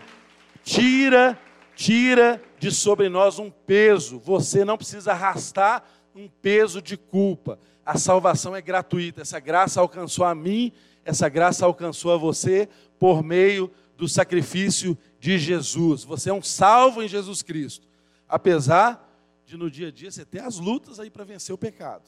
tira, 0.64 1.38
tira 1.76 2.42
de 2.58 2.72
sobre 2.72 3.08
nós 3.08 3.38
um 3.38 3.48
peso. 3.48 4.18
Você 4.18 4.64
não 4.64 4.76
precisa 4.76 5.12
arrastar 5.12 5.84
um 6.16 6.28
peso 6.42 6.82
de 6.82 6.96
culpa. 6.96 7.60
A 7.86 7.96
salvação 7.96 8.56
é 8.56 8.60
gratuita. 8.60 9.22
Essa 9.22 9.38
graça 9.38 9.80
alcançou 9.80 10.24
a 10.24 10.34
mim, 10.34 10.72
essa 11.04 11.28
graça 11.28 11.64
alcançou 11.64 12.12
a 12.12 12.16
você 12.16 12.68
por 12.98 13.22
meio 13.22 13.70
do 13.96 14.08
sacrifício 14.08 14.98
de 15.20 15.38
Jesus. 15.38 16.02
Você 16.02 16.28
é 16.28 16.34
um 16.34 16.42
salvo 16.42 17.04
em 17.04 17.06
Jesus 17.06 17.40
Cristo. 17.40 17.86
Apesar 18.28 19.07
de 19.48 19.56
no 19.56 19.70
dia 19.70 19.88
a 19.88 19.90
dia 19.90 20.10
você 20.10 20.26
ter 20.26 20.40
as 20.40 20.58
lutas 20.58 21.00
aí 21.00 21.08
para 21.08 21.24
vencer 21.24 21.54
o 21.54 21.58
pecado. 21.58 22.04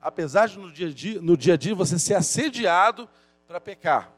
Apesar 0.00 0.48
de 0.48 0.58
no 0.58 0.72
dia 0.72 0.88
a 0.88 0.90
dia, 0.90 1.20
no 1.20 1.36
dia, 1.36 1.52
a 1.52 1.56
dia 1.58 1.74
você 1.74 1.98
ser 1.98 2.14
assediado 2.14 3.06
para 3.46 3.60
pecar. 3.60 4.10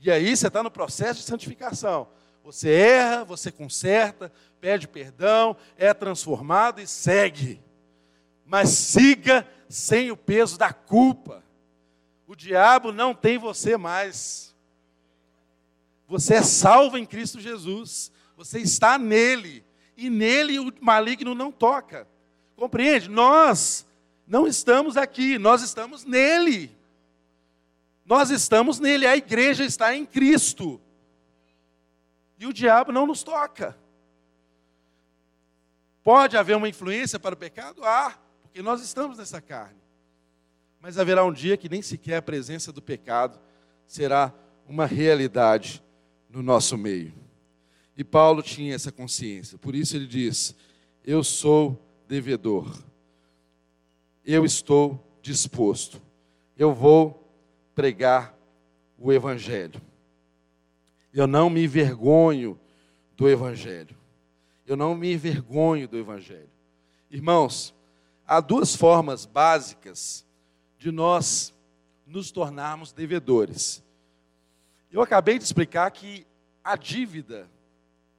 E 0.00 0.10
aí 0.10 0.34
você 0.34 0.46
está 0.46 0.62
no 0.62 0.70
processo 0.70 1.20
de 1.20 1.26
santificação. 1.26 2.08
Você 2.42 2.70
erra, 2.70 3.24
você 3.24 3.52
conserta, 3.52 4.32
pede 4.58 4.88
perdão, 4.88 5.54
é 5.76 5.92
transformado 5.92 6.80
e 6.80 6.86
segue. 6.86 7.60
mas 8.46 8.70
siga 8.70 9.46
sem 9.68 10.10
o 10.10 10.16
peso 10.16 10.56
da 10.56 10.72
culpa. 10.72 11.44
O 12.26 12.34
diabo 12.34 12.90
não 12.90 13.14
tem 13.14 13.36
você 13.36 13.76
mais. 13.76 14.56
Você 16.08 16.36
é 16.36 16.42
salvo 16.42 16.96
em 16.96 17.04
Cristo 17.04 17.38
Jesus. 17.38 18.10
Você 18.34 18.60
está 18.60 18.96
nele. 18.96 19.62
E 19.96 20.08
nele 20.08 20.58
o 20.58 20.72
maligno 20.80 21.34
não 21.34 21.52
toca. 21.52 22.08
Compreende? 22.56 23.08
Nós 23.08 23.86
não 24.26 24.46
estamos 24.46 24.96
aqui, 24.96 25.38
nós 25.38 25.62
estamos 25.62 26.04
nele. 26.04 26.74
Nós 28.04 28.30
estamos 28.30 28.78
nele, 28.78 29.06
a 29.06 29.16
igreja 29.16 29.64
está 29.64 29.94
em 29.94 30.04
Cristo. 30.04 30.80
E 32.38 32.46
o 32.46 32.52
diabo 32.52 32.92
não 32.92 33.06
nos 33.06 33.22
toca. 33.22 33.76
Pode 36.02 36.36
haver 36.36 36.56
uma 36.56 36.68
influência 36.68 37.18
para 37.18 37.34
o 37.34 37.38
pecado? 37.38 37.84
Há, 37.84 38.18
porque 38.42 38.60
nós 38.60 38.82
estamos 38.82 39.18
nessa 39.18 39.40
carne. 39.40 39.80
Mas 40.80 40.98
haverá 40.98 41.24
um 41.24 41.32
dia 41.32 41.56
que 41.56 41.68
nem 41.68 41.80
sequer 41.80 42.16
a 42.16 42.22
presença 42.22 42.72
do 42.72 42.82
pecado 42.82 43.38
será 43.86 44.34
uma 44.66 44.84
realidade 44.84 45.82
no 46.28 46.42
nosso 46.42 46.76
meio. 46.76 47.14
E 47.96 48.02
Paulo 48.02 48.42
tinha 48.42 48.74
essa 48.74 48.90
consciência, 48.90 49.58
por 49.58 49.74
isso 49.74 49.96
ele 49.96 50.06
diz: 50.06 50.54
Eu 51.04 51.22
sou 51.22 51.80
devedor, 52.08 52.82
eu 54.24 54.44
estou 54.44 55.18
disposto, 55.20 56.00
eu 56.56 56.72
vou 56.72 57.22
pregar 57.74 58.36
o 58.98 59.12
Evangelho. 59.12 59.80
Eu 61.12 61.26
não 61.26 61.50
me 61.50 61.64
envergonho 61.64 62.58
do 63.16 63.28
Evangelho. 63.28 63.96
Eu 64.66 64.76
não 64.76 64.94
me 64.94 65.12
envergonho 65.12 65.86
do 65.86 65.98
Evangelho. 65.98 66.48
Irmãos, 67.10 67.74
há 68.26 68.40
duas 68.40 68.74
formas 68.74 69.26
básicas 69.26 70.24
de 70.78 70.90
nós 70.90 71.52
nos 72.06 72.30
tornarmos 72.30 72.92
devedores. 72.92 73.82
Eu 74.90 75.02
acabei 75.02 75.38
de 75.38 75.44
explicar 75.44 75.90
que 75.90 76.26
a 76.62 76.76
dívida 76.76 77.50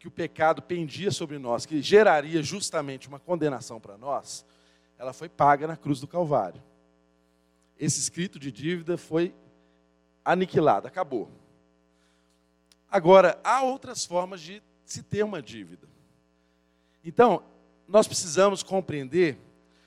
que 0.03 0.07
o 0.09 0.11
pecado 0.11 0.61
pendia 0.61 1.09
sobre 1.11 1.39
nós, 1.39 1.65
que 1.65 1.81
geraria 1.81 2.43
justamente 2.43 3.07
uma 3.07 3.21
condenação 3.21 3.79
para 3.79 3.97
nós, 3.97 4.45
ela 4.97 5.13
foi 5.13 5.29
paga 5.29 5.65
na 5.65 5.77
cruz 5.77 6.01
do 6.01 6.07
Calvário. 6.09 6.61
Esse 7.79 8.01
escrito 8.01 8.37
de 8.37 8.51
dívida 8.51 8.97
foi 8.97 9.33
aniquilado, 10.25 10.89
acabou. 10.89 11.31
Agora, 12.91 13.39
há 13.45 13.63
outras 13.63 14.03
formas 14.03 14.41
de 14.41 14.61
se 14.83 15.01
ter 15.01 15.23
uma 15.23 15.41
dívida. 15.41 15.87
Então, 17.01 17.41
nós 17.87 18.05
precisamos 18.05 18.61
compreender 18.61 19.37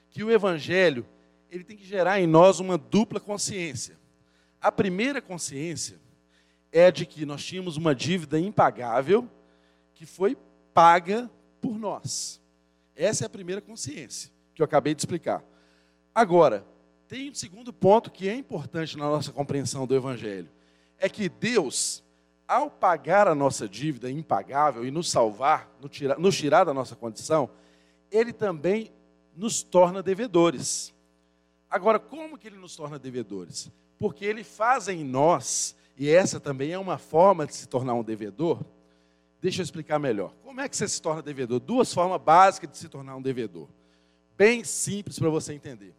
que 0.09 0.25
o 0.25 0.31
evangelho, 0.31 1.07
ele 1.51 1.63
tem 1.63 1.77
que 1.77 1.85
gerar 1.85 2.19
em 2.19 2.27
nós 2.27 2.59
uma 2.59 2.79
dupla 2.79 3.21
consciência. 3.21 3.99
A 4.63 4.73
primeira 4.73 5.21
consciência 5.21 6.01
é 6.73 6.91
de 6.91 7.05
que 7.05 7.27
nós 7.27 7.45
tínhamos 7.45 7.77
uma 7.77 7.95
dívida 7.95 8.41
impagável 8.41 9.29
que 9.97 10.07
foi 10.07 10.37
paga 10.73 11.29
por 11.61 11.77
nós. 11.77 12.41
Essa 12.95 13.25
é 13.25 13.27
a 13.27 13.31
primeira 13.31 13.61
consciência 13.61 14.31
que 14.55 14.63
eu 14.63 14.65
acabei 14.65 14.95
de 14.95 15.01
explicar. 15.03 15.45
Agora, 16.15 16.65
tem 17.09 17.31
um 17.31 17.35
segundo 17.35 17.73
ponto 17.73 18.11
que 18.11 18.29
é 18.29 18.35
importante 18.35 18.97
na 18.97 19.07
nossa 19.07 19.33
compreensão 19.33 19.87
do 19.87 19.95
evangelho, 19.95 20.49
é 20.99 21.09
que 21.09 21.29
Deus 21.29 22.05
ao 22.47 22.71
pagar 22.71 23.27
a 23.27 23.35
nossa 23.35 23.69
dívida 23.69 24.11
impagável 24.11 24.87
e 24.87 24.91
nos 24.91 25.11
salvar, 25.11 25.69
nos 26.19 26.37
tirar, 26.37 26.65
da 26.65 26.73
nossa 26.73 26.95
condição, 26.95 27.51
ele 28.11 28.33
também 28.33 28.93
nos 29.35 29.63
torna 29.63 30.03
devedores. 30.03 30.95
Agora, 31.69 31.99
como 31.99 32.39
que 32.39 32.47
ele 32.47 32.57
nos 32.57 32.77
torna 32.77 32.99
devedores? 32.99 33.71
Porque 33.99 34.25
ele 34.25 34.45
faz 34.45 34.87
em 34.89 35.03
nós, 35.03 35.75
e 35.97 36.09
essa 36.09 36.39
também 36.39 36.71
é 36.71 36.79
uma 36.79 36.99
forma 36.99 37.47
de 37.47 37.55
se 37.55 37.67
tornar 37.67 37.95
um 37.95 38.05
devedor. 38.05 38.65
Deixa 39.41 39.61
eu 39.61 39.65
explicar 39.65 39.99
melhor. 39.99 40.33
Como 40.43 40.61
é 40.61 40.69
que 40.69 40.77
você 40.77 40.89
se 40.89 41.01
torna 41.01 41.23
devedor? 41.23 41.61
Duas 41.61 41.93
formas 41.93 42.21
básicas 42.21 42.71
de 42.71 42.79
se 42.79 42.89
tornar 42.89 43.17
um 43.17 43.23
devedor. 43.23 43.69
Bem 44.37 44.65
simples 44.65 45.19
para 45.19 45.29
você 45.29 45.53
entender. 45.53 45.95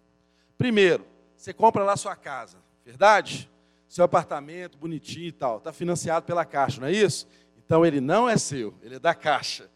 Primeiro, 0.58 1.06
você 1.36 1.54
compra 1.54 1.84
lá 1.84 1.96
sua 1.96 2.16
casa, 2.16 2.58
verdade? 2.86 3.50
seu 3.88 4.04
apartamento 4.04 4.78
bonitinho 4.78 5.28
e 5.28 5.32
tal, 5.32 5.58
está 5.58 5.72
financiado 5.72 6.26
pela 6.26 6.44
Caixa, 6.44 6.82
não 6.82 6.88
é 6.88 6.92
isso? 6.92 7.28
Então 7.58 7.86
ele 7.86 8.02
não 8.02 8.30
é 8.30 8.38
seu, 8.38 8.74
ele 8.82 8.96
é 8.96 9.00
da 9.00 9.14
Caixa. 9.16 9.70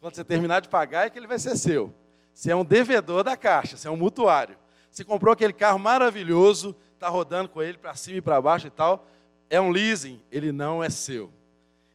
Quando 0.00 0.14
você 0.14 0.24
terminar 0.24 0.60
de 0.60 0.68
pagar, 0.68 1.06
é 1.06 1.10
que 1.10 1.18
ele 1.18 1.26
vai 1.26 1.38
ser 1.38 1.56
seu. 1.56 1.92
Você 2.32 2.50
é 2.50 2.56
um 2.56 2.64
devedor 2.64 3.24
da 3.24 3.36
Caixa, 3.36 3.76
você 3.76 3.88
é 3.88 3.90
um 3.90 3.96
mutuário. 3.96 4.56
Você 4.90 5.04
comprou 5.04 5.32
aquele 5.32 5.52
carro 5.52 5.78
maravilhoso, 5.78 6.76
está 6.94 7.08
rodando 7.08 7.48
com 7.48 7.62
ele 7.62 7.76
para 7.76 7.94
cima 7.94 8.18
e 8.18 8.22
para 8.22 8.40
baixo 8.40 8.66
e 8.66 8.70
tal, 8.70 9.06
é 9.50 9.60
um 9.60 9.70
leasing, 9.70 10.20
ele 10.30 10.52
não 10.52 10.82
é 10.82 10.88
seu. 10.88 11.30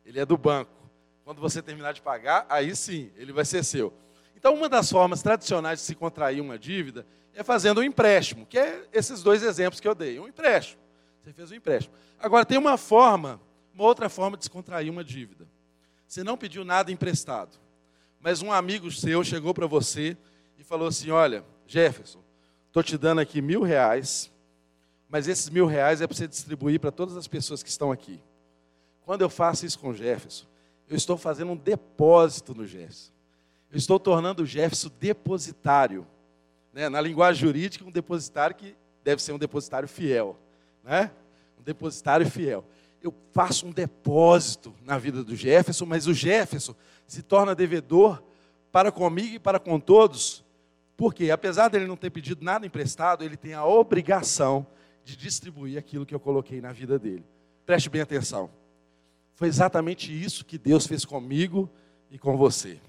Ele 0.05 0.19
é 0.19 0.25
do 0.25 0.37
banco. 0.37 0.80
Quando 1.31 1.39
você 1.39 1.61
terminar 1.61 1.93
de 1.93 2.01
pagar, 2.01 2.45
aí 2.49 2.75
sim, 2.75 3.09
ele 3.15 3.31
vai 3.31 3.45
ser 3.45 3.63
seu. 3.63 3.93
Então, 4.35 4.53
uma 4.53 4.67
das 4.67 4.91
formas 4.91 5.21
tradicionais 5.23 5.79
de 5.79 5.85
se 5.85 5.95
contrair 5.95 6.41
uma 6.41 6.59
dívida 6.59 7.07
é 7.33 7.41
fazendo 7.41 7.79
um 7.79 7.83
empréstimo, 7.85 8.45
que 8.45 8.59
é 8.59 8.85
esses 8.91 9.23
dois 9.23 9.41
exemplos 9.41 9.79
que 9.79 9.87
eu 9.87 9.95
dei. 9.95 10.19
Um 10.19 10.27
empréstimo. 10.27 10.81
Você 11.23 11.31
fez 11.31 11.49
um 11.49 11.55
empréstimo. 11.55 11.95
Agora, 12.19 12.43
tem 12.43 12.57
uma 12.57 12.77
forma, 12.77 13.39
uma 13.73 13.85
outra 13.85 14.09
forma 14.09 14.35
de 14.35 14.41
descontrair 14.41 14.91
uma 14.91 15.05
dívida. 15.05 15.47
Você 16.05 16.21
não 16.21 16.35
pediu 16.35 16.65
nada 16.65 16.91
emprestado, 16.91 17.57
mas 18.19 18.41
um 18.41 18.51
amigo 18.51 18.91
seu 18.91 19.23
chegou 19.23 19.53
para 19.53 19.67
você 19.67 20.17
e 20.57 20.65
falou 20.65 20.89
assim: 20.89 21.11
Olha, 21.11 21.45
Jefferson, 21.65 22.19
estou 22.67 22.83
te 22.83 22.97
dando 22.97 23.21
aqui 23.21 23.41
mil 23.41 23.61
reais, 23.61 24.29
mas 25.07 25.29
esses 25.29 25.49
mil 25.49 25.65
reais 25.65 26.01
é 26.01 26.07
para 26.07 26.13
você 26.17 26.27
distribuir 26.27 26.77
para 26.77 26.91
todas 26.91 27.15
as 27.15 27.25
pessoas 27.25 27.63
que 27.63 27.69
estão 27.69 27.89
aqui. 27.89 28.19
Quando 29.05 29.21
eu 29.21 29.29
faço 29.29 29.65
isso 29.65 29.79
com 29.79 29.91
o 29.91 29.93
Jefferson, 29.93 30.50
eu 30.91 30.97
estou 30.97 31.17
fazendo 31.17 31.53
um 31.53 31.57
depósito 31.57 32.53
no 32.53 32.67
Jefferson. 32.67 33.11
Eu 33.71 33.77
estou 33.77 33.99
tornando 33.99 34.43
o 34.43 34.45
Jefferson 34.45 34.91
depositário. 34.99 36.05
Né? 36.71 36.87
Na 36.89 37.01
linguagem 37.01 37.41
jurídica, 37.41 37.83
um 37.83 37.91
depositário 37.91 38.55
que 38.55 38.75
deve 39.03 39.23
ser 39.23 39.31
um 39.31 39.39
depositário 39.39 39.87
fiel 39.87 40.37
né? 40.83 41.11
um 41.59 41.63
depositário 41.63 42.29
fiel. 42.29 42.65
Eu 43.01 43.13
faço 43.31 43.65
um 43.65 43.71
depósito 43.71 44.73
na 44.83 44.97
vida 44.97 45.23
do 45.23 45.35
Jefferson, 45.35 45.85
mas 45.85 46.07
o 46.07 46.13
Jefferson 46.13 46.75
se 47.07 47.21
torna 47.21 47.55
devedor 47.55 48.21
para 48.71 48.91
comigo 48.91 49.35
e 49.35 49.39
para 49.39 49.59
com 49.59 49.79
todos, 49.79 50.43
porque 50.95 51.31
apesar 51.31 51.67
dele 51.67 51.87
não 51.87 51.97
ter 51.97 52.09
pedido 52.09 52.43
nada 52.43 52.65
emprestado, 52.65 53.23
ele 53.23 53.35
tem 53.35 53.53
a 53.53 53.65
obrigação 53.65 54.65
de 55.03 55.15
distribuir 55.15 55.77
aquilo 55.77 56.05
que 56.05 56.13
eu 56.13 56.19
coloquei 56.19 56.61
na 56.61 56.71
vida 56.71 56.99
dele. 56.99 57.25
Preste 57.65 57.89
bem 57.89 58.01
atenção. 58.01 58.49
Foi 59.41 59.47
exatamente 59.47 60.13
isso 60.13 60.45
que 60.45 60.55
Deus 60.55 60.85
fez 60.85 61.03
comigo 61.03 61.67
e 62.11 62.19
com 62.19 62.37
você. 62.37 62.79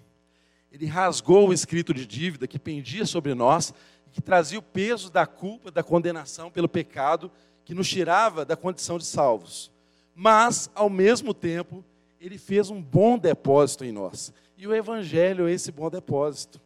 Ele 0.71 0.85
rasgou 0.85 1.49
o 1.49 1.53
escrito 1.55 1.95
de 1.95 2.05
dívida 2.05 2.47
que 2.47 2.59
pendia 2.59 3.07
sobre 3.07 3.33
nós 3.33 3.73
e 4.07 4.11
que 4.11 4.21
trazia 4.21 4.59
o 4.59 4.63
peso 4.63 5.11
da 5.11 5.27
culpa, 5.27 5.71
da 5.71 5.83
condenação 5.83 6.51
pelo 6.51 6.69
pecado 6.69 7.33
que 7.65 7.73
nos 7.73 7.89
tirava 7.89 8.45
da 8.45 8.55
condição 8.55 8.99
de 8.99 9.07
salvos. 9.07 9.73
Mas, 10.15 10.71
ao 10.75 10.91
mesmo 10.91 11.33
tempo, 11.33 11.83
ele 12.21 12.37
fez 12.37 12.69
um 12.69 12.83
bom 12.83 13.17
depósito 13.17 13.83
em 13.87 13.91
nós. 13.91 14.31
E 14.55 14.67
o 14.67 14.75
Evangelho 14.75 15.49
é 15.49 15.53
esse 15.53 15.73
bom 15.73 15.89
depósito. 15.89 16.61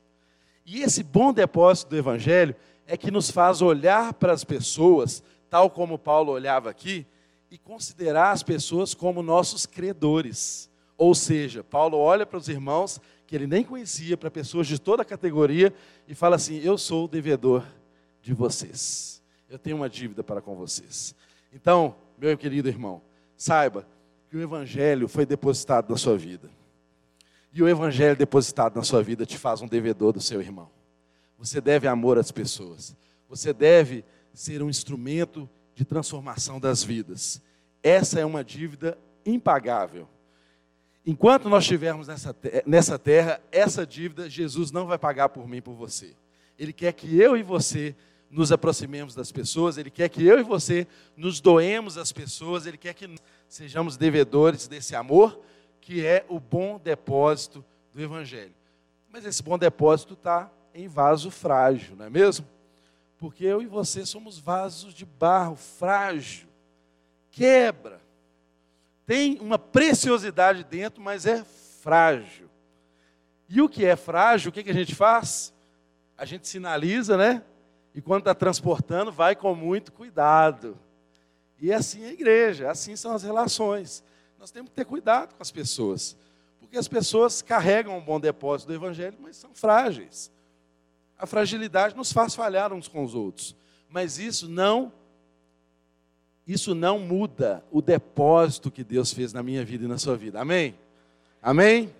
E 0.64 0.82
esse 0.82 1.04
bom 1.04 1.32
depósito 1.32 1.90
do 1.90 1.96
Evangelho 1.96 2.56
é 2.88 2.96
que 2.96 3.12
nos 3.12 3.30
faz 3.30 3.62
olhar 3.62 4.14
para 4.14 4.32
as 4.32 4.42
pessoas, 4.42 5.22
tal 5.48 5.70
como 5.70 5.96
Paulo 5.96 6.32
olhava 6.32 6.68
aqui, 6.68 7.06
e 7.50 7.58
considerar 7.58 8.32
as 8.32 8.42
pessoas 8.42 8.94
como 8.94 9.22
nossos 9.22 9.66
credores. 9.66 10.70
Ou 10.96 11.14
seja, 11.14 11.62
Paulo 11.62 11.98
olha 11.98 12.26
para 12.26 12.38
os 12.38 12.48
irmãos 12.48 13.00
que 13.26 13.34
ele 13.34 13.46
nem 13.46 13.64
conhecia, 13.64 14.16
para 14.16 14.30
pessoas 14.30 14.66
de 14.66 14.78
toda 14.78 15.02
a 15.02 15.04
categoria, 15.04 15.74
e 16.06 16.14
fala 16.14 16.36
assim: 16.36 16.58
Eu 16.58 16.78
sou 16.78 17.04
o 17.04 17.08
devedor 17.08 17.64
de 18.22 18.32
vocês 18.32 19.16
eu 19.48 19.58
tenho 19.58 19.76
uma 19.76 19.88
dívida 19.88 20.22
para 20.22 20.40
com 20.40 20.54
vocês. 20.54 21.14
Então, 21.52 21.94
meu 22.18 22.36
querido 22.36 22.68
irmão, 22.68 23.00
saiba 23.36 23.86
que 24.28 24.36
o 24.36 24.40
Evangelho 24.40 25.08
foi 25.08 25.24
depositado 25.24 25.90
na 25.90 25.96
sua 25.96 26.16
vida. 26.16 26.50
E 27.52 27.62
o 27.62 27.68
Evangelho 27.68 28.16
depositado 28.16 28.76
na 28.76 28.82
sua 28.82 29.02
vida 29.02 29.24
te 29.24 29.38
faz 29.38 29.62
um 29.62 29.68
devedor 29.68 30.12
do 30.12 30.20
seu 30.20 30.40
irmão. 30.40 30.68
Você 31.38 31.60
deve 31.60 31.86
amor 31.86 32.18
às 32.18 32.32
pessoas. 32.32 32.96
Você 33.28 33.52
deve 33.52 34.04
ser 34.34 34.62
um 34.62 34.68
instrumento 34.68 35.48
de 35.76 35.84
transformação 35.84 36.58
das 36.58 36.82
vidas. 36.82 37.40
Essa 37.82 38.18
é 38.18 38.24
uma 38.24 38.42
dívida 38.42 38.98
impagável. 39.26 40.08
Enquanto 41.04 41.50
nós 41.50 41.64
estivermos 41.64 42.08
nessa, 42.08 42.34
nessa 42.66 42.98
terra, 42.98 43.40
essa 43.52 43.86
dívida 43.86 44.28
Jesus 44.28 44.72
não 44.72 44.86
vai 44.86 44.98
pagar 44.98 45.28
por 45.28 45.46
mim 45.46 45.60
por 45.60 45.74
você. 45.74 46.16
Ele 46.58 46.72
quer 46.72 46.92
que 46.94 47.20
eu 47.20 47.36
e 47.36 47.42
você 47.42 47.94
nos 48.30 48.50
aproximemos 48.50 49.14
das 49.14 49.30
pessoas, 49.30 49.76
Ele 49.76 49.90
quer 49.90 50.08
que 50.08 50.24
eu 50.24 50.40
e 50.40 50.42
você 50.42 50.86
nos 51.14 51.40
doemos 51.40 51.98
às 51.98 52.10
pessoas, 52.10 52.66
Ele 52.66 52.78
quer 52.78 52.94
que 52.94 53.14
sejamos 53.46 53.98
devedores 53.98 54.66
desse 54.66 54.96
amor, 54.96 55.40
que 55.80 56.04
é 56.04 56.24
o 56.28 56.40
bom 56.40 56.80
depósito 56.82 57.62
do 57.92 58.02
Evangelho. 58.02 58.54
Mas 59.12 59.26
esse 59.26 59.42
bom 59.42 59.58
depósito 59.58 60.14
está 60.14 60.50
em 60.74 60.88
vaso 60.88 61.30
frágil, 61.30 61.94
não 61.96 62.06
é 62.06 62.10
mesmo? 62.10 62.46
Porque 63.18 63.44
eu 63.44 63.62
e 63.62 63.66
você 63.66 64.04
somos 64.04 64.38
vasos 64.38 64.92
de 64.92 65.06
barro 65.06 65.56
frágil, 65.56 66.48
quebra. 67.30 68.00
Tem 69.06 69.38
uma 69.40 69.58
preciosidade 69.58 70.64
dentro, 70.64 71.00
mas 71.00 71.24
é 71.24 71.44
frágil. 71.80 72.50
E 73.48 73.62
o 73.62 73.68
que 73.68 73.84
é 73.84 73.96
frágil, 73.96 74.50
o 74.50 74.52
que, 74.52 74.68
a 74.68 74.74
gente 74.74 74.94
faz? 74.94 75.54
A 76.18 76.24
gente 76.24 76.48
sinaliza, 76.48 77.16
né? 77.16 77.42
E 77.94 78.02
quando 78.02 78.22
está 78.22 78.34
transportando, 78.34 79.12
vai 79.12 79.34
com 79.34 79.54
muito 79.54 79.92
cuidado. 79.92 80.76
E 81.58 81.72
assim 81.72 82.04
é 82.04 82.08
a 82.08 82.12
igreja, 82.12 82.70
assim 82.70 82.96
são 82.96 83.14
as 83.14 83.22
relações. 83.22 84.02
Nós 84.38 84.50
temos 84.50 84.70
que 84.70 84.76
ter 84.76 84.84
cuidado 84.84 85.34
com 85.34 85.42
as 85.42 85.50
pessoas. 85.50 86.16
Porque 86.58 86.76
as 86.76 86.88
pessoas 86.88 87.40
carregam 87.40 87.96
um 87.96 88.02
bom 88.02 88.20
depósito 88.20 88.68
do 88.68 88.74
Evangelho, 88.74 89.16
mas 89.20 89.36
são 89.36 89.54
frágeis. 89.54 90.30
A 91.18 91.26
fragilidade 91.26 91.96
nos 91.96 92.12
faz 92.12 92.34
falhar 92.34 92.72
uns 92.72 92.88
com 92.88 93.02
os 93.04 93.14
outros. 93.14 93.56
Mas 93.88 94.18
isso 94.18 94.48
não 94.48 94.92
isso 96.46 96.76
não 96.76 97.00
muda 97.00 97.64
o 97.72 97.82
depósito 97.82 98.70
que 98.70 98.84
Deus 98.84 99.12
fez 99.12 99.32
na 99.32 99.42
minha 99.42 99.64
vida 99.64 99.84
e 99.84 99.88
na 99.88 99.98
sua 99.98 100.16
vida. 100.16 100.40
Amém? 100.40 100.76
Amém? 101.42 101.92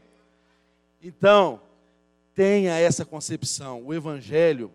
Então, 1.02 1.60
tenha 2.32 2.78
essa 2.78 3.04
concepção. 3.04 3.82
O 3.84 3.92
evangelho, 3.92 4.70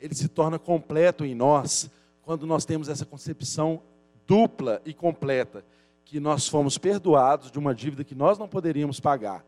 ele 0.00 0.14
se 0.16 0.26
torna 0.26 0.58
completo 0.58 1.24
em 1.24 1.32
nós 1.32 1.88
quando 2.22 2.44
nós 2.44 2.64
temos 2.64 2.88
essa 2.88 3.04
concepção 3.04 3.80
dupla 4.26 4.80
e 4.84 4.92
completa, 4.92 5.64
que 6.04 6.18
nós 6.18 6.48
fomos 6.48 6.78
perdoados 6.78 7.50
de 7.50 7.58
uma 7.58 7.74
dívida 7.74 8.02
que 8.02 8.14
nós 8.14 8.38
não 8.38 8.48
poderíamos 8.48 8.98
pagar, 8.98 9.44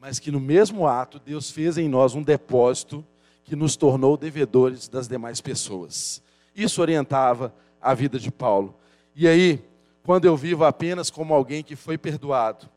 mas 0.00 0.18
que 0.18 0.30
no 0.30 0.40
mesmo 0.40 0.86
ato 0.86 1.18
Deus 1.18 1.50
fez 1.50 1.76
em 1.76 1.88
nós 1.88 2.14
um 2.14 2.22
depósito 2.22 3.04
que 3.44 3.54
nos 3.54 3.76
tornou 3.76 4.16
devedores 4.16 4.88
das 4.88 5.06
demais 5.06 5.40
pessoas. 5.40 6.22
Isso 6.56 6.80
orientava 6.80 7.54
a 7.80 7.92
vida 7.94 8.18
de 8.18 8.30
Paulo. 8.30 8.74
E 9.14 9.28
aí, 9.28 9.62
quando 10.02 10.24
eu 10.24 10.36
vivo 10.36 10.64
apenas 10.64 11.10
como 11.10 11.34
alguém 11.34 11.62
que 11.62 11.76
foi 11.76 11.98
perdoado, 11.98 12.68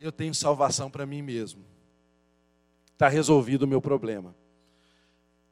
eu 0.00 0.12
tenho 0.12 0.34
salvação 0.34 0.90
para 0.90 1.06
mim 1.06 1.22
mesmo. 1.22 1.64
Está 2.92 3.08
resolvido 3.08 3.62
o 3.62 3.68
meu 3.68 3.80
problema. 3.80 4.34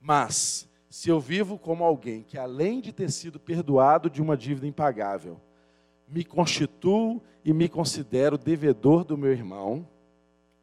Mas, 0.01 0.69
se 0.89 1.09
eu 1.09 1.19
vivo 1.19 1.59
como 1.59 1.85
alguém 1.85 2.23
que, 2.23 2.37
além 2.37 2.81
de 2.81 2.93
ter 2.93 3.11
sido 3.11 3.41
perdoado 3.41 4.11
de 4.11 4.21
uma 4.21 4.37
dívida 4.37 4.67
impagável, 4.67 5.41
me 6.09 6.25
constituo 6.25 7.23
e 7.45 7.53
me 7.53 7.69
considero 7.69 8.37
devedor 8.37 9.05
do 9.05 9.17
meu 9.17 9.33
irmão, 9.33 9.87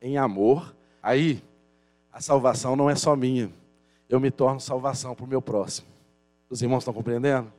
em 0.02 0.18
amor, 0.18 0.76
aí 1.02 1.42
a 2.12 2.22
salvação 2.22 2.76
não 2.76 2.90
é 2.90 2.96
só 2.96 3.16
minha, 3.16 3.52
eu 4.10 4.20
me 4.20 4.32
torno 4.32 4.60
salvação 4.60 5.14
para 5.16 5.26
o 5.26 5.28
meu 5.28 5.42
próximo. 5.42 5.88
Os 6.50 6.62
irmãos 6.62 6.80
estão 6.80 6.94
compreendendo? 6.94 7.52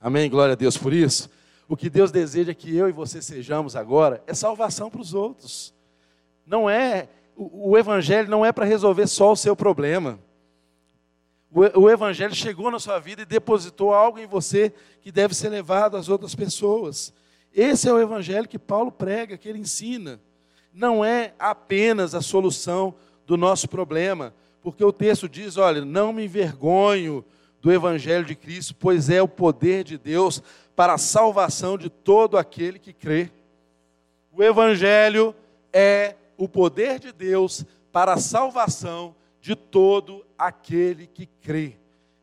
Amém? 0.00 0.28
Glória 0.28 0.52
a 0.52 0.56
Deus 0.56 0.76
por 0.76 0.92
isso. 0.92 1.30
O 1.68 1.76
que 1.76 1.88
Deus 1.88 2.10
deseja 2.10 2.52
que 2.52 2.74
eu 2.74 2.88
e 2.88 2.92
você 2.92 3.22
sejamos 3.22 3.76
agora 3.76 4.22
é 4.26 4.34
salvação 4.34 4.90
para 4.90 5.00
os 5.00 5.14
outros. 5.14 5.72
Não 6.44 6.68
é, 6.68 7.08
o, 7.36 7.70
o 7.70 7.78
Evangelho 7.78 8.28
não 8.28 8.44
é 8.44 8.50
para 8.50 8.64
resolver 8.64 9.06
só 9.06 9.32
o 9.32 9.36
seu 9.36 9.54
problema. 9.54 10.18
O, 11.50 11.82
o 11.82 11.90
Evangelho 11.90 12.34
chegou 12.34 12.70
na 12.70 12.78
sua 12.78 12.98
vida 12.98 13.22
e 13.22 13.26
depositou 13.26 13.94
algo 13.94 14.18
em 14.18 14.26
você 14.26 14.72
que 15.00 15.12
deve 15.12 15.34
ser 15.34 15.48
levado 15.48 15.96
às 15.96 16.08
outras 16.08 16.34
pessoas. 16.34 17.12
Esse 17.52 17.88
é 17.88 17.92
o 17.92 18.00
Evangelho 18.00 18.48
que 18.48 18.58
Paulo 18.58 18.92
prega, 18.92 19.36
que 19.36 19.48
ele 19.48 19.58
ensina. 19.58 20.20
Não 20.72 21.04
é 21.04 21.34
apenas 21.38 22.14
a 22.14 22.20
solução 22.20 22.94
do 23.26 23.36
nosso 23.36 23.68
problema, 23.68 24.34
porque 24.62 24.84
o 24.84 24.92
texto 24.92 25.28
diz: 25.28 25.56
olha, 25.56 25.84
não 25.84 26.12
me 26.12 26.24
envergonho 26.24 27.24
do 27.60 27.72
Evangelho 27.72 28.24
de 28.24 28.34
Cristo, 28.34 28.74
pois 28.74 29.10
é 29.10 29.20
o 29.22 29.28
poder 29.28 29.84
de 29.84 29.98
Deus 29.98 30.42
para 30.74 30.94
a 30.94 30.98
salvação 30.98 31.76
de 31.76 31.90
todo 31.90 32.38
aquele 32.38 32.78
que 32.78 32.92
crê. 32.92 33.30
O 34.32 34.42
Evangelho 34.42 35.34
é 35.72 36.16
o 36.36 36.48
poder 36.48 36.98
de 36.98 37.12
Deus 37.12 37.64
para 37.92 38.14
a 38.14 38.18
salvação 38.18 39.14
de 39.40 39.54
todo 39.54 40.24
aquele 40.38 41.06
que 41.06 41.26
crê. 41.26 41.76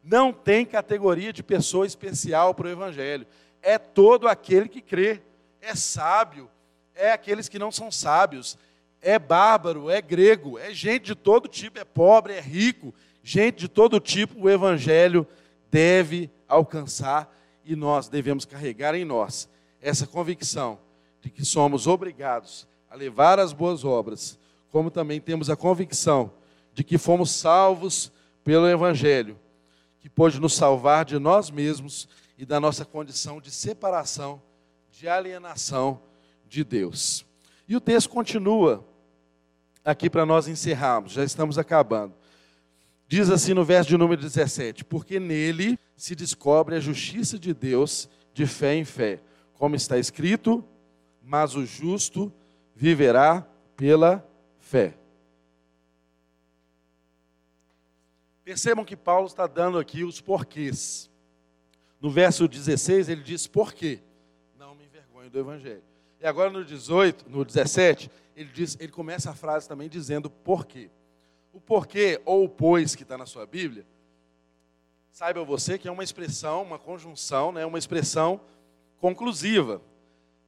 Não 0.03 0.31
tem 0.31 0.65
categoria 0.65 1.33
de 1.33 1.43
pessoa 1.43 1.85
especial 1.85 2.53
para 2.53 2.67
o 2.67 2.71
Evangelho. 2.71 3.27
É 3.61 3.77
todo 3.77 4.27
aquele 4.27 4.69
que 4.69 4.81
crê. 4.81 5.21
É 5.61 5.75
sábio, 5.75 6.49
é 6.95 7.11
aqueles 7.11 7.49
que 7.49 7.59
não 7.59 7.71
são 7.71 7.91
sábios, 7.91 8.57
é 9.07 9.17
bárbaro, 9.17 9.89
é 9.89 10.01
grego, 10.01 10.59
é 10.59 10.73
gente 10.73 11.05
de 11.05 11.15
todo 11.15 11.47
tipo, 11.47 11.79
é 11.79 11.85
pobre, 11.85 12.33
é 12.33 12.41
rico, 12.41 12.93
gente 13.23 13.59
de 13.59 13.69
todo 13.69 14.01
tipo, 14.01 14.37
o 14.37 14.49
Evangelho 14.49 15.25
deve 15.71 16.29
alcançar 16.45 17.33
e 17.63 17.73
nós 17.73 18.09
devemos 18.09 18.43
carregar 18.43 18.95
em 18.95 19.05
nós 19.05 19.47
essa 19.79 20.05
convicção 20.05 20.77
de 21.21 21.29
que 21.29 21.45
somos 21.45 21.87
obrigados 21.87 22.67
a 22.89 22.97
levar 22.97 23.39
as 23.39 23.53
boas 23.53 23.85
obras, 23.85 24.37
como 24.69 24.91
também 24.91 25.21
temos 25.21 25.49
a 25.49 25.55
convicção 25.55 26.33
de 26.73 26.83
que 26.83 26.97
fomos 26.97 27.31
salvos 27.31 28.11
pelo 28.43 28.67
Evangelho, 28.67 29.39
que 30.01 30.09
pôde 30.09 30.37
nos 30.37 30.53
salvar 30.53 31.05
de 31.05 31.17
nós 31.17 31.49
mesmos 31.49 32.09
e 32.37 32.45
da 32.45 32.59
nossa 32.59 32.83
condição 32.83 33.39
de 33.39 33.51
separação, 33.51 34.41
de 34.91 35.07
alienação 35.07 36.01
de 36.45 36.61
Deus. 36.65 37.25
E 37.69 37.73
o 37.73 37.79
texto 37.79 38.09
continua 38.09 38.85
aqui 39.88 40.09
para 40.09 40.25
nós 40.25 40.49
encerrarmos, 40.49 41.13
já 41.13 41.23
estamos 41.23 41.57
acabando. 41.57 42.13
Diz 43.07 43.29
assim 43.29 43.53
no 43.53 43.63
verso 43.63 43.89
de 43.89 43.97
número 43.97 44.21
17: 44.21 44.83
Porque 44.83 45.17
nele 45.17 45.79
se 45.95 46.13
descobre 46.13 46.75
a 46.75 46.79
justiça 46.79 47.39
de 47.39 47.53
Deus 47.53 48.09
de 48.33 48.45
fé 48.45 48.75
em 48.75 48.83
fé, 48.83 49.21
como 49.53 49.75
está 49.77 49.97
escrito, 49.97 50.63
mas 51.23 51.55
o 51.55 51.65
justo 51.65 52.31
viverá 52.75 53.47
pela 53.77 54.27
fé. 54.59 54.93
Percebam 58.43 58.83
que 58.83 58.95
Paulo 58.95 59.27
está 59.27 59.47
dando 59.47 59.79
aqui 59.79 60.03
os 60.03 60.19
porquês. 60.19 61.09
No 62.01 62.11
verso 62.11 62.45
16 62.45 63.07
ele 63.07 63.23
diz 63.23 63.47
por 63.47 63.73
quê? 63.73 64.01
Não 64.59 64.75
me 64.75 64.85
envergonho 64.85 65.29
do 65.29 65.39
evangelho. 65.39 65.83
E 66.19 66.27
agora 66.27 66.49
no 66.49 66.63
18, 66.63 67.29
no 67.29 67.45
17, 67.45 68.11
ele 68.38 68.51
diz, 68.53 68.77
ele 68.79 68.91
começa 68.91 69.31
a 69.31 69.33
frase 69.33 69.67
também 69.67 69.89
dizendo 69.89 70.29
por 70.29 70.67
quê. 70.67 70.91
O 71.51 71.59
porquê 71.59 72.21
ou 72.23 72.45
o 72.45 72.49
pois 72.49 72.95
que 72.95 73.01
está 73.01 73.17
na 73.17 73.25
sua 73.25 73.47
Bíblia, 73.47 73.83
saiba 75.11 75.43
você 75.43 75.75
que 75.75 75.88
é 75.88 75.91
uma 75.91 76.03
expressão, 76.03 76.61
uma 76.61 76.77
conjunção, 76.77 77.51
né, 77.51 77.65
uma 77.65 77.79
expressão 77.79 78.39
conclusiva. 78.99 79.81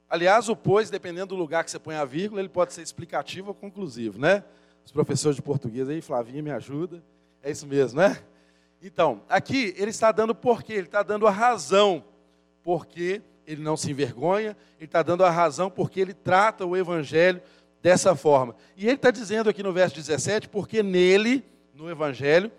Aliás, 0.08 0.48
o 0.48 0.54
pois, 0.54 0.88
dependendo 0.88 1.34
do 1.34 1.34
lugar 1.34 1.64
que 1.64 1.70
você 1.70 1.80
põe 1.80 1.96
a 1.96 2.04
vírgula, 2.04 2.40
ele 2.40 2.48
pode 2.48 2.72
ser 2.72 2.82
explicativo 2.82 3.48
ou 3.48 3.54
conclusivo, 3.54 4.20
né? 4.20 4.44
Os 4.84 4.92
professores 4.92 5.34
de 5.34 5.42
português 5.42 5.88
aí, 5.88 6.00
Flavinha, 6.00 6.42
me 6.42 6.50
ajuda. 6.50 7.02
É 7.42 7.50
isso 7.50 7.66
mesmo, 7.66 8.00
né? 8.00 8.22
Então, 8.80 9.22
aqui 9.28 9.74
ele 9.76 9.90
está 9.90 10.12
dando 10.12 10.34
porquê, 10.34 10.74
ele 10.74 10.86
está 10.86 11.02
dando 11.02 11.26
a 11.26 11.30
razão 11.30 12.04
porque 12.62 13.20
ele 13.46 13.62
não 13.62 13.76
se 13.76 13.90
envergonha, 13.90 14.56
ele 14.78 14.86
está 14.86 15.02
dando 15.02 15.24
a 15.24 15.30
razão 15.30 15.68
porque 15.70 16.00
ele 16.00 16.14
trata 16.14 16.64
o 16.64 16.76
evangelho 16.76 17.42
dessa 17.82 18.14
forma. 18.14 18.54
E 18.76 18.86
ele 18.86 18.96
está 18.96 19.10
dizendo 19.10 19.48
aqui 19.50 19.62
no 19.62 19.72
verso 19.72 19.94
17, 19.94 20.48
porque 20.48 20.82
nele, 20.82 21.44
no 21.74 21.90
evangelho, 21.90 22.50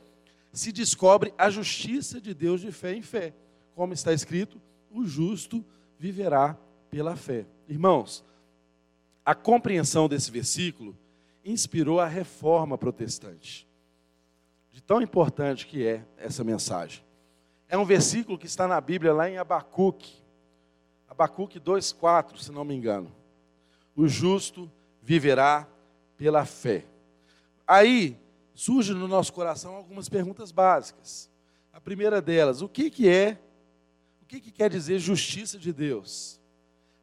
se 0.51 0.71
descobre 0.71 1.33
a 1.37 1.49
justiça 1.49 2.19
de 2.19 2.33
Deus 2.33 2.61
de 2.61 2.71
fé 2.71 2.93
em 2.93 3.01
fé. 3.01 3.33
Como 3.75 3.93
está 3.93 4.13
escrito, 4.13 4.61
o 4.89 5.05
justo 5.05 5.63
viverá 5.97 6.57
pela 6.89 7.15
fé. 7.15 7.45
Irmãos, 7.67 8.23
a 9.23 9.33
compreensão 9.33 10.09
desse 10.09 10.29
versículo 10.29 10.97
inspirou 11.45 11.99
a 11.99 12.07
reforma 12.07 12.77
protestante 12.77 13.67
de 14.71 14.81
tão 14.81 15.01
importante 15.01 15.67
que 15.67 15.85
é 15.85 16.03
essa 16.17 16.43
mensagem. 16.43 17.03
É 17.67 17.77
um 17.77 17.85
versículo 17.85 18.37
que 18.37 18.45
está 18.45 18.67
na 18.67 18.79
Bíblia, 18.79 19.13
lá 19.13 19.29
em 19.29 19.37
Abacuque, 19.37 20.21
Abacuque 21.07 21.59
2,4, 21.59 22.37
se 22.37 22.51
não 22.51 22.63
me 22.63 22.73
engano. 22.73 23.11
O 23.95 24.07
justo 24.07 24.71
viverá 25.01 25.67
pela 26.17 26.45
fé. 26.45 26.85
Aí 27.65 28.17
surge 28.53 28.93
no 28.93 29.07
nosso 29.07 29.33
coração 29.33 29.75
algumas 29.75 30.07
perguntas 30.07 30.51
básicas. 30.51 31.29
A 31.73 31.81
primeira 31.81 32.21
delas, 32.21 32.61
o 32.61 32.69
que, 32.69 32.89
que 32.89 33.09
é, 33.09 33.39
o 34.21 34.25
que, 34.25 34.39
que 34.39 34.51
quer 34.51 34.69
dizer 34.69 34.99
justiça 34.99 35.57
de 35.57 35.73
Deus? 35.73 36.39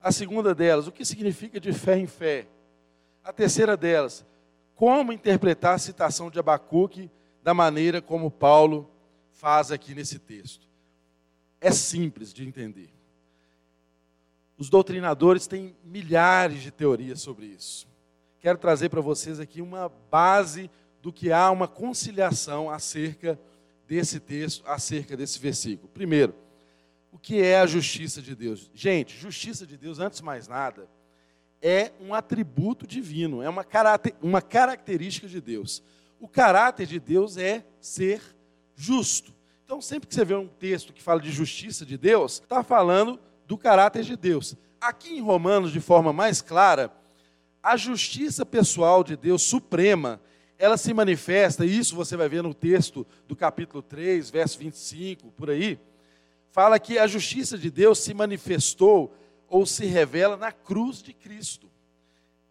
A 0.01 0.13
segunda 0.13 0.55
delas, 0.55 0.87
o 0.87 0.93
que 0.93 1.05
significa 1.05 1.59
de 1.59 1.73
fé 1.73 1.99
em 1.99 2.07
fé? 2.07 2.47
A 3.25 3.33
terceira 3.33 3.77
delas, 3.77 4.25
como 4.75 5.13
interpretar 5.13 5.75
a 5.75 5.79
citação 5.79 6.31
de 6.31 6.39
Abacuque 6.39 7.11
da 7.43 7.53
maneira 7.53 8.01
como 8.01 8.31
Paulo 8.31 8.89
faz 9.33 9.73
aqui 9.73 9.95
nesse 9.95 10.19
texto. 10.19 10.69
É 11.61 11.73
simples 11.73 12.33
de 12.33 12.47
entender. 12.47 12.98
Os 14.59 14.69
doutrinadores 14.69 15.47
têm 15.47 15.77
milhares 15.85 16.61
de 16.63 16.73
teorias 16.73 17.21
sobre 17.21 17.47
isso. 17.47 17.87
Quero 18.41 18.59
trazer 18.59 18.89
para 18.89 19.01
vocês 19.01 19.39
aqui 19.39 19.63
uma 19.63 19.89
base 19.89 20.69
do 21.01 21.13
que 21.13 21.31
há 21.31 21.49
uma 21.51 21.69
conciliação 21.69 22.69
acerca 22.69 23.39
desse 23.87 24.21
texto 24.21 24.63
acerca 24.67 25.17
desse 25.17 25.39
versículo. 25.39 25.89
Primeiro, 25.89 26.35
o 27.13 27.19
que 27.19 27.41
é 27.41 27.61
a 27.61 27.67
justiça 27.67 28.21
de 28.21 28.35
Deus? 28.35 28.71
Gente, 28.75 29.17
justiça 29.17 29.67
de 29.67 29.77
Deus, 29.77 30.01
antes 30.01 30.19
de 30.19 30.25
mais 30.25 30.47
nada, 30.49 30.89
é 31.63 31.93
um 32.01 32.13
atributo 32.13 32.87
divino, 32.87 33.41
é 33.43 33.49
uma, 33.49 33.65
uma 34.21 34.43
característica 34.43 35.27
de 35.27 35.41
Deus. 35.41 35.83
O 36.21 36.29
caráter 36.29 36.87
de 36.87 36.99
Deus 36.99 37.37
é 37.37 37.65
ser 37.81 38.21
justo. 38.75 39.33
Então, 39.65 39.81
sempre 39.81 40.09
que 40.09 40.15
você 40.15 40.25
vê 40.25 40.35
um 40.35 40.49
texto 40.49 40.93
que 40.93 41.03
fala 41.03 41.21
de 41.21 41.31
justiça 41.31 41.87
de 41.87 41.97
Deus, 41.97 42.35
está 42.35 42.63
falando 42.63 43.21
do 43.49 43.57
caráter 43.57 44.05
de 44.05 44.15
Deus. 44.15 44.55
Aqui 44.79 45.17
em 45.17 45.23
Romanos, 45.23 45.73
de 45.73 45.81
forma 45.81 46.13
mais 46.13 46.43
clara, 46.43 46.93
a 47.63 47.79
justiça 47.79 48.45
pessoal 48.45 49.03
de 49.03 49.17
Deus 49.17 49.43
suprema, 49.43 50.21
ela 50.59 50.77
se 50.77 50.93
manifesta, 50.93 51.65
e 51.65 51.79
isso 51.79 51.97
você 51.97 52.15
vai 52.15 52.29
ver 52.29 52.43
no 52.43 52.53
texto 52.53 53.07
do 53.27 53.35
capítulo 53.35 53.83
3, 53.83 54.29
verso 54.29 54.59
25, 54.59 55.33
por 55.33 55.49
aí, 55.49 55.81
fala 56.51 56.79
que 56.79 56.99
a 56.99 57.07
justiça 57.07 57.57
de 57.57 57.71
Deus 57.71 57.99
se 58.01 58.13
manifestou 58.13 59.17
ou 59.49 59.65
se 59.65 59.87
revela 59.87 60.37
na 60.37 60.53
cruz 60.53 61.03
de 61.03 61.15
Cristo. 61.15 61.71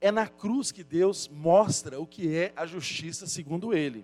É 0.02 0.12
na 0.12 0.28
cruz 0.28 0.72
que 0.72 0.84
Deus 0.84 1.28
mostra 1.28 2.00
o 2.00 2.08
que 2.08 2.36
é 2.36 2.52
a 2.56 2.66
justiça 2.66 3.28
segundo 3.28 3.74
ele. 3.74 4.04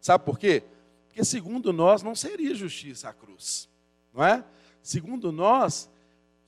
Sabe 0.00 0.24
por 0.24 0.38
quê? 0.38 0.64
Porque 1.08 1.24
segundo 1.24 1.74
nós 1.74 2.02
não 2.02 2.14
seria 2.14 2.54
justiça 2.54 3.10
a 3.10 3.12
cruz, 3.12 3.68
não 4.14 4.24
é? 4.24 4.42
Segundo 4.82 5.30
nós, 5.30 5.90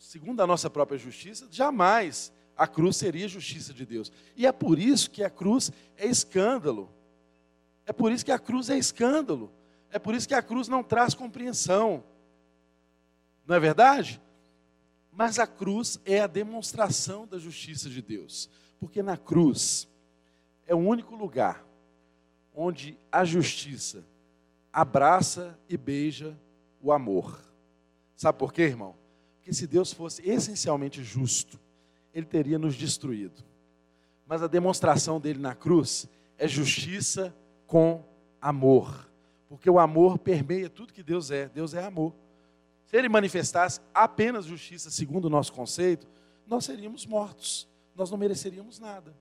segundo 0.05 0.41
a 0.43 0.47
nossa 0.47 0.69
própria 0.69 0.99
justiça, 0.99 1.49
jamais 1.51 2.31
a 2.57 2.67
cruz 2.67 2.97
seria 2.97 3.27
justiça 3.27 3.73
de 3.73 3.87
Deus. 3.87 4.13
E 4.37 4.47
é 4.47 4.53
por 4.53 4.79
isso 4.79 5.11
que 5.11 5.25
a 5.25 5.31
cruz 5.31 5.73
é 5.97 6.07
escândalo. 6.07 6.91
É 7.87 7.93
por 7.93 8.13
isso 8.13 8.25
que 8.25 8.31
a 8.31 8.39
cruz 8.39 8.69
é 8.69 8.77
escândalo. 8.77 9.51
É 9.91 9.99
por 9.99 10.15
isso 10.15 10.29
que 10.29 10.35
a 10.35 10.43
cruz 10.43 10.69
não 10.69 10.83
traz 10.83 11.15
compreensão. 11.15 12.05
Não 13.47 13.57
é 13.57 13.61
verdade? 13.61 14.21
Mas 15.11 15.39
a 15.39 15.47
cruz 15.47 15.99
é 16.05 16.21
a 16.21 16.27
demonstração 16.27 17.27
da 17.27 17.39
justiça 17.39 17.89
de 17.89 18.03
Deus. 18.03 18.51
Porque 18.79 19.03
na 19.03 19.17
cruz 19.17 19.89
é 20.67 20.75
o 20.75 20.79
único 20.79 21.17
lugar 21.17 21.65
onde 22.55 22.99
a 23.11 23.25
justiça 23.25 24.05
abraça 24.73 25.59
e 25.69 25.77
beija 25.77 26.39
o 26.81 26.93
amor. 26.93 27.41
Sabe 28.15 28.39
por 28.39 28.53
quê, 28.53 28.63
irmão? 28.63 29.04
Porque 29.45 29.53
se 29.53 29.67
Deus 29.67 29.93
fosse 29.93 30.27
essencialmente 30.27 31.05
justo, 31.05 31.61
ele 32.15 32.25
teria 32.25 32.59
nos 32.59 32.75
destruído. 32.77 33.45
Mas 34.27 34.43
a 34.43 34.47
demonstração 34.47 35.21
dele 35.21 35.39
na 35.39 35.55
cruz 35.55 36.09
é 36.39 36.49
justiça 36.49 37.37
com 37.67 38.03
amor. 38.41 39.07
Porque 39.47 39.69
o 39.69 39.79
amor 39.79 40.19
permeia 40.19 40.71
tudo 40.71 40.95
que 40.95 41.03
Deus 41.03 41.31
é. 41.31 41.47
Deus 41.47 41.75
é 41.75 41.85
amor. 41.85 42.15
Se 42.87 42.97
ele 42.97 43.07
manifestasse 43.07 43.83
apenas 43.93 44.47
justiça, 44.47 44.91
segundo 44.91 45.27
o 45.27 45.31
nosso 45.31 45.53
conceito, 45.53 46.07
nós 46.47 46.65
seríamos 46.65 47.05
mortos. 47.05 47.69
Nós 47.95 48.11
não 48.11 48.17
mereceríamos 48.17 48.81
nada. 48.81 49.15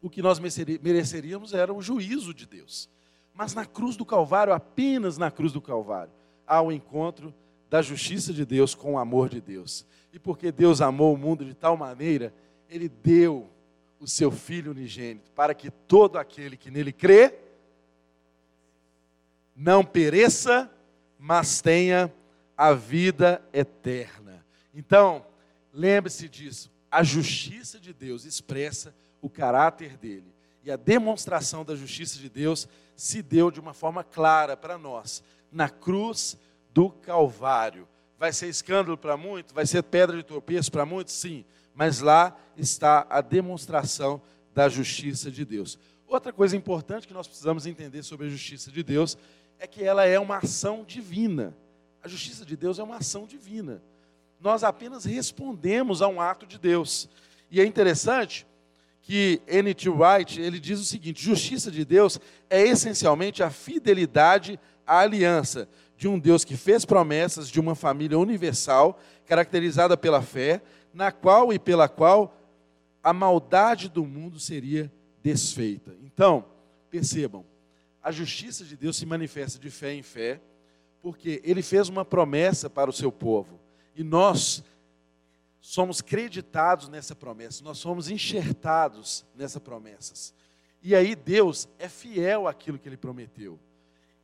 O 0.00 0.08
que 0.08 0.22
nós 0.22 0.38
mereceríamos 0.38 1.52
era 1.52 1.74
o 1.74 1.82
juízo 1.82 2.32
de 2.32 2.46
Deus. 2.46 2.88
Mas 3.34 3.52
na 3.52 3.66
cruz 3.66 3.96
do 3.96 4.06
Calvário, 4.06 4.52
apenas 4.52 5.18
na 5.18 5.28
cruz 5.28 5.52
do 5.52 5.60
Calvário, 5.60 6.12
há 6.46 6.62
o 6.62 6.70
encontro 6.70 7.34
da 7.68 7.82
justiça 7.82 8.32
de 8.32 8.44
Deus 8.44 8.74
com 8.74 8.94
o 8.94 8.98
amor 8.98 9.28
de 9.28 9.40
Deus. 9.40 9.86
E 10.12 10.18
porque 10.18 10.50
Deus 10.52 10.80
amou 10.80 11.14
o 11.14 11.18
mundo 11.18 11.44
de 11.44 11.54
tal 11.54 11.76
maneira, 11.76 12.32
Ele 12.68 12.88
deu 12.88 13.50
o 13.98 14.06
seu 14.06 14.30
Filho 14.30 14.72
unigênito, 14.72 15.30
para 15.32 15.54
que 15.54 15.70
todo 15.70 16.18
aquele 16.18 16.56
que 16.56 16.70
nele 16.70 16.92
crê, 16.92 17.34
não 19.54 19.82
pereça, 19.84 20.70
mas 21.18 21.60
tenha 21.62 22.12
a 22.56 22.72
vida 22.72 23.42
eterna. 23.52 24.44
Então, 24.74 25.26
lembre-se 25.72 26.28
disso. 26.28 26.70
A 26.90 27.02
justiça 27.02 27.80
de 27.80 27.92
Deus 27.92 28.24
expressa 28.24 28.94
o 29.20 29.28
caráter 29.28 29.96
dele. 29.96 30.34
E 30.62 30.70
a 30.70 30.76
demonstração 30.76 31.64
da 31.64 31.74
justiça 31.74 32.18
de 32.18 32.28
Deus 32.28 32.68
se 32.94 33.22
deu 33.22 33.50
de 33.50 33.60
uma 33.60 33.72
forma 33.72 34.04
clara 34.04 34.56
para 34.56 34.78
nós, 34.78 35.22
na 35.50 35.68
cruz 35.68 36.38
do 36.76 36.90
Calvário. 36.90 37.88
Vai 38.18 38.34
ser 38.34 38.48
escândalo 38.48 38.98
para 38.98 39.16
muitos, 39.16 39.54
vai 39.54 39.64
ser 39.64 39.82
pedra 39.82 40.14
de 40.14 40.22
tropeço 40.22 40.70
para 40.70 40.84
muitos, 40.84 41.14
sim, 41.14 41.42
mas 41.74 42.00
lá 42.00 42.36
está 42.54 43.06
a 43.08 43.22
demonstração 43.22 44.20
da 44.54 44.68
justiça 44.68 45.30
de 45.30 45.42
Deus. 45.42 45.78
Outra 46.06 46.34
coisa 46.34 46.54
importante 46.54 47.08
que 47.08 47.14
nós 47.14 47.26
precisamos 47.26 47.66
entender 47.66 48.02
sobre 48.02 48.26
a 48.26 48.30
justiça 48.30 48.70
de 48.70 48.82
Deus 48.82 49.16
é 49.58 49.66
que 49.66 49.82
ela 49.82 50.04
é 50.04 50.18
uma 50.18 50.36
ação 50.36 50.84
divina. 50.86 51.56
A 52.02 52.08
justiça 52.08 52.44
de 52.44 52.54
Deus 52.54 52.78
é 52.78 52.82
uma 52.82 52.96
ação 52.96 53.24
divina. 53.24 53.82
Nós 54.38 54.62
apenas 54.62 55.06
respondemos 55.06 56.02
a 56.02 56.08
um 56.08 56.20
ato 56.20 56.46
de 56.46 56.58
Deus. 56.58 57.08
E 57.50 57.58
é 57.58 57.64
interessante 57.64 58.46
que 59.00 59.40
N.T. 59.46 59.88
Wright, 59.88 60.40
ele 60.40 60.60
diz 60.60 60.78
o 60.78 60.84
seguinte: 60.84 61.22
justiça 61.22 61.70
de 61.70 61.86
Deus 61.86 62.20
é 62.50 62.60
essencialmente 62.60 63.42
a 63.42 63.48
fidelidade 63.48 64.60
à 64.86 64.98
aliança 64.98 65.66
de 65.96 66.06
um 66.06 66.18
Deus 66.18 66.44
que 66.44 66.56
fez 66.56 66.84
promessas 66.84 67.48
de 67.48 67.58
uma 67.58 67.74
família 67.74 68.18
universal, 68.18 68.98
caracterizada 69.24 69.96
pela 69.96 70.20
fé, 70.20 70.62
na 70.92 71.10
qual 71.10 71.52
e 71.52 71.58
pela 71.58 71.88
qual 71.88 72.36
a 73.02 73.12
maldade 73.12 73.88
do 73.88 74.04
mundo 74.04 74.38
seria 74.38 74.92
desfeita. 75.22 75.96
Então, 76.02 76.44
percebam, 76.90 77.44
a 78.02 78.12
justiça 78.12 78.64
de 78.64 78.76
Deus 78.76 78.96
se 78.96 79.06
manifesta 79.06 79.58
de 79.58 79.70
fé 79.70 79.92
em 79.92 80.02
fé, 80.02 80.40
porque 81.00 81.40
ele 81.44 81.62
fez 81.62 81.88
uma 81.88 82.04
promessa 82.04 82.68
para 82.68 82.90
o 82.90 82.92
seu 82.92 83.10
povo. 83.10 83.58
E 83.94 84.04
nós 84.04 84.62
somos 85.60 86.00
creditados 86.00 86.88
nessa 86.88 87.14
promessa, 87.14 87.64
nós 87.64 87.78
somos 87.78 88.08
enxertados 88.08 89.24
nessa 89.34 89.58
promessa. 89.58 90.32
E 90.82 90.94
aí 90.94 91.16
Deus 91.16 91.68
é 91.78 91.88
fiel 91.88 92.46
àquilo 92.46 92.78
que 92.78 92.88
ele 92.88 92.96
prometeu. 92.96 93.58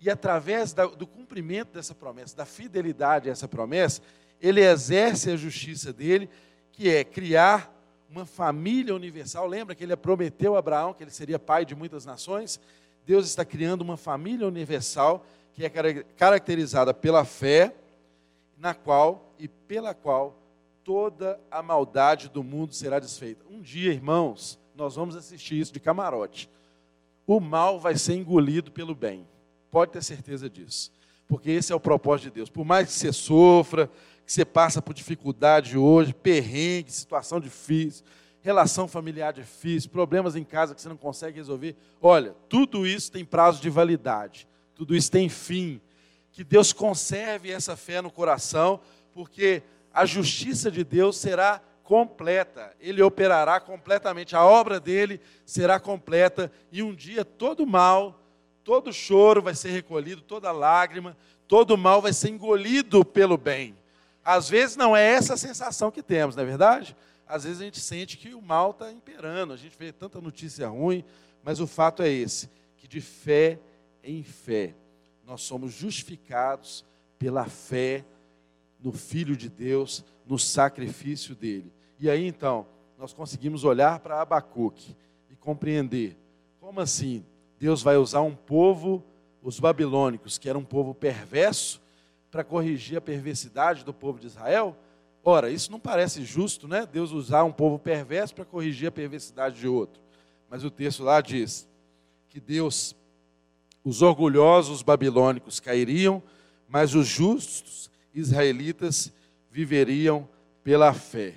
E 0.03 0.11
através 0.11 0.73
do 0.73 1.07
cumprimento 1.07 1.73
dessa 1.73 1.95
promessa, 1.95 2.37
da 2.37 2.45
fidelidade 2.45 3.29
a 3.29 3.33
essa 3.33 3.47
promessa, 3.47 4.03
ele 4.41 4.61
exerce 4.61 5.31
a 5.31 5.37
justiça 5.37 5.93
dele, 5.93 6.29
que 6.73 6.91
é 6.91 7.05
criar 7.05 7.73
uma 8.11 8.27
família 8.27 8.97
universal. 8.97 9.47
Lembra 9.47 9.77
que 9.77 9.85
ele 9.85 9.97
prometeu 9.97 10.57
a 10.57 10.59
Abraão 10.59 10.93
que 10.93 11.05
ele 11.05 11.13
seria 11.13 11.39
pai 11.39 11.65
de 11.65 11.77
muitas 11.77 12.05
nações? 12.05 12.61
Deus 13.07 13.27
está 13.27 13.45
criando 13.45 13.83
uma 13.83 13.97
família 13.97 14.45
universal 14.45 15.25
que 15.53 15.65
é 15.65 15.71
caracterizada 16.17 16.93
pela 16.93 17.25
fé, 17.25 17.73
na 18.59 18.75
qual 18.75 19.33
e 19.39 19.47
pela 19.47 19.95
qual 19.95 20.37
toda 20.83 21.39
a 21.49 21.63
maldade 21.63 22.29
do 22.29 22.43
mundo 22.43 22.75
será 22.75 22.99
desfeita. 22.99 23.45
Um 23.49 23.61
dia, 23.61 23.93
irmãos, 23.93 24.59
nós 24.75 24.97
vamos 24.97 25.15
assistir 25.15 25.61
isso 25.61 25.73
de 25.73 25.79
camarote. 25.79 26.51
O 27.25 27.39
mal 27.39 27.79
vai 27.79 27.97
ser 27.97 28.15
engolido 28.15 28.73
pelo 28.73 28.97
bem. 28.97 29.31
Pode 29.73 29.91
ter 29.91 30.05
certeza 30.05 30.49
disso. 30.49 30.93
Porque 31.27 31.51
esse 31.51 31.73
é 31.73 31.75
o 31.75 31.81
propósito 31.81 32.27
de 32.27 32.35
Deus. 32.37 32.49
Por 32.49 32.65
mais 32.65 32.87
que 32.87 32.93
você 32.93 33.13
sofra, 33.13 33.91
que 34.25 34.33
você 34.33 34.45
passa 34.45 34.81
por 34.81 34.95
dificuldade 34.95 35.77
hoje, 35.77 36.15
perrengue, 36.15 36.93
situação 36.93 37.41
difícil, 37.41 38.05
relação 38.41 38.87
familiar 38.87 39.33
difícil, 39.33 39.91
problemas 39.91 40.37
em 40.37 40.45
casa 40.45 40.77
que 40.77 40.81
você 40.81 40.89
não 40.89 40.97
consegue 40.97 41.39
resolver. 41.39 41.75
Olha, 42.01 42.37
tudo 42.49 42.87
isso 42.87 43.11
tem 43.11 43.25
prazo 43.25 43.61
de 43.61 43.69
validade 43.69 44.47
tudo 44.83 44.97
isso 44.97 45.11
tem 45.11 45.29
fim. 45.29 45.81
Que 46.33 46.43
Deus 46.43 46.73
conserve 46.73 47.51
essa 47.53 47.77
fé 47.77 48.01
no 48.01 48.11
coração, 48.11 48.81
porque 49.13 49.63
a 49.93 50.05
justiça 50.05 50.71
de 50.71 50.83
Deus 50.83 51.19
será 51.19 51.61
completa, 51.85 52.75
ele 52.81 53.03
operará 53.03 53.61
completamente, 53.61 54.35
a 54.35 54.45
obra 54.45 54.81
dele 54.81 55.21
será 55.45 55.79
completa, 55.79 56.51
e 56.71 56.83
um 56.83 56.95
dia 56.95 57.25
todo 57.25 57.67
mal, 57.67 58.22
todo 58.65 58.93
choro 58.93 59.43
vai 59.43 59.55
ser 59.55 59.71
recolhido, 59.71 60.23
toda 60.23 60.53
lágrima, 60.53 61.17
todo 61.47 61.77
mal 61.77 62.01
vai 62.01 62.13
ser 62.13 62.31
engolido 62.31 63.05
pelo 63.05 63.37
bem. 63.37 63.77
Às 64.25 64.49
vezes 64.49 64.77
não 64.77 64.97
é 64.97 65.05
essa 65.05 65.35
a 65.35 65.37
sensação 65.37 65.91
que 65.91 66.03
temos, 66.03 66.37
não 66.37 66.43
é 66.43 66.47
verdade? 66.47 66.97
Às 67.27 67.45
vezes 67.45 67.61
a 67.61 67.65
gente 67.65 67.81
sente 67.81 68.17
que 68.17 68.35
o 68.35 68.43
mal 68.43 68.71
está 68.71 68.93
imperando, 68.93 69.53
a 69.53 69.57
gente 69.57 69.77
vê 69.77 69.93
tanta 69.93 70.21
notícia 70.21 70.69
ruim, 70.69 71.05
mas 71.43 71.61
o 71.61 71.67
fato 71.67 72.03
é 72.03 72.09
esse, 72.09 72.49
que 72.77 72.87
de 72.87 73.01
fé 73.01 73.59
em 74.03 74.23
fé. 74.23 74.75
Nós 75.25 75.43
somos 75.43 75.73
justificados 75.73 76.85
pela 77.19 77.47
fé 77.47 78.05
no 78.81 78.93
Filho 78.93 79.37
de 79.37 79.49
Deus, 79.49 80.05
no 80.27 80.39
sacrifício 80.39 81.35
dele. 81.35 81.73
E 81.99 82.11
aí 82.11 82.27
então, 82.27 82.67
nós 82.99 83.13
conseguimos 83.13 83.65
olhar 83.65 84.01
para 84.01 84.21
Abacuque 84.21 84.97
e 85.31 85.37
compreender 85.37 86.17
como 86.61 86.81
assim 86.81 87.25
Deus 87.63 87.81
vai 87.81 87.97
usar 87.97 88.23
um 88.23 88.35
povo, 88.35 89.05
os 89.41 89.61
babilônicos, 89.61 90.37
que 90.37 90.49
era 90.49 90.59
um 90.59 90.65
povo 90.65 90.93
perverso, 90.93 91.81
para 92.29 92.43
corrigir 92.43 92.99
a 92.99 93.01
perversidade 93.01 93.85
do 93.85 93.95
povo 93.95 94.19
de 94.19 94.27
Israel? 94.27 94.77
Ora, 95.23 95.49
isso 95.49 95.71
não 95.71 95.79
parece 95.79 96.25
justo, 96.25 96.67
né? 96.67 96.85
Deus 96.85 97.13
usar 97.13 97.45
um 97.45 97.53
povo 97.53 97.79
perverso 97.79 98.35
para 98.35 98.45
corrigir 98.45 98.89
a 98.89 98.91
perversidade 98.91 99.61
de 99.61 99.69
outro. 99.69 100.03
Mas 100.51 100.65
o 100.65 100.71
texto 100.73 101.05
lá 101.05 101.21
diz 101.21 101.69
que 102.29 102.41
Deus 102.41 102.97
Os 103.85 104.03
orgulhosos 104.03 104.83
babilônicos 104.83 105.61
cairiam, 105.61 106.21
mas 106.67 106.97
os 106.97 107.07
justos 107.07 107.89
israelitas 108.13 109.13
viveriam 109.53 110.29
pela 110.65 110.93
fé. 110.93 111.35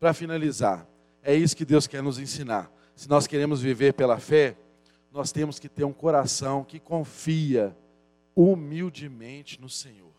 Para 0.00 0.12
finalizar, 0.12 0.88
é 1.22 1.36
isso 1.36 1.56
que 1.56 1.64
Deus 1.64 1.86
quer 1.86 2.02
nos 2.02 2.18
ensinar. 2.18 2.68
Se 2.96 3.08
nós 3.08 3.28
queremos 3.28 3.60
viver 3.60 3.94
pela 3.94 4.18
fé, 4.18 4.56
nós 5.16 5.32
temos 5.32 5.58
que 5.58 5.68
ter 5.68 5.84
um 5.84 5.94
coração 5.94 6.62
que 6.62 6.78
confia 6.78 7.74
humildemente 8.34 9.58
no 9.58 9.68
Senhor, 9.68 10.12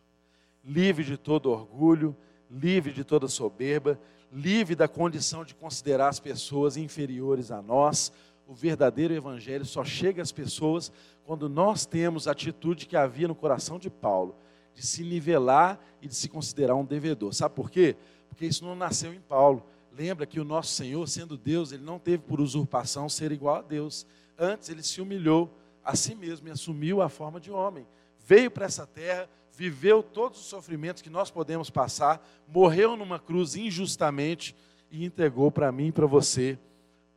livre 0.65 1.03
de 1.03 1.15
todo 1.15 1.51
orgulho, 1.51 2.17
livre 2.49 2.91
de 2.91 3.03
toda 3.03 3.27
soberba, 3.27 3.99
livre 4.33 4.75
da 4.75 4.87
condição 4.87 5.45
de 5.45 5.53
considerar 5.53 6.07
as 6.07 6.19
pessoas 6.19 6.77
inferiores 6.77 7.51
a 7.51 7.61
nós. 7.61 8.11
O 8.47 8.55
verdadeiro 8.55 9.13
evangelho 9.13 9.65
só 9.65 9.85
chega 9.85 10.21
às 10.21 10.31
pessoas 10.31 10.91
quando 11.23 11.47
nós 11.47 11.85
temos 11.85 12.27
a 12.27 12.31
atitude 12.31 12.87
que 12.87 12.97
havia 12.97 13.27
no 13.27 13.35
coração 13.35 13.77
de 13.77 13.91
Paulo, 13.91 14.35
de 14.73 14.81
se 14.81 15.03
nivelar 15.03 15.79
e 16.01 16.07
de 16.07 16.15
se 16.15 16.27
considerar 16.27 16.73
um 16.75 16.85
devedor. 16.85 17.35
Sabe 17.35 17.53
por 17.53 17.69
quê? 17.69 17.95
Porque 18.29 18.47
isso 18.47 18.65
não 18.65 18.75
nasceu 18.75 19.13
em 19.13 19.21
Paulo. 19.21 19.63
Lembra 19.91 20.25
que 20.25 20.39
o 20.39 20.43
nosso 20.43 20.71
Senhor, 20.73 21.07
sendo 21.07 21.37
Deus, 21.37 21.71
ele 21.71 21.83
não 21.83 21.99
teve 21.99 22.23
por 22.23 22.41
usurpação 22.41 23.07
ser 23.07 23.31
igual 23.31 23.57
a 23.57 23.61
Deus. 23.61 24.07
Antes 24.38 24.69
ele 24.69 24.83
se 24.83 25.01
humilhou 25.01 25.51
a 25.83 25.95
si 25.95 26.13
mesmo 26.13 26.47
e 26.47 26.51
assumiu 26.51 27.01
a 27.01 27.09
forma 27.09 27.39
de 27.39 27.51
homem. 27.51 27.88
Veio 28.19 28.51
para 28.51 28.65
essa 28.65 28.85
terra, 28.85 29.29
viveu 29.53 30.03
todos 30.03 30.39
os 30.39 30.45
sofrimentos 30.45 31.01
que 31.01 31.09
nós 31.09 31.31
podemos 31.31 31.69
passar, 31.69 32.25
morreu 32.47 32.95
numa 32.95 33.19
cruz 33.19 33.55
injustamente 33.55 34.55
e 34.91 35.05
entregou 35.05 35.51
para 35.51 35.71
mim 35.71 35.88
e 35.88 35.91
para 35.91 36.05
você 36.05 36.59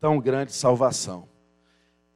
tão 0.00 0.18
grande 0.20 0.52
salvação. 0.52 1.28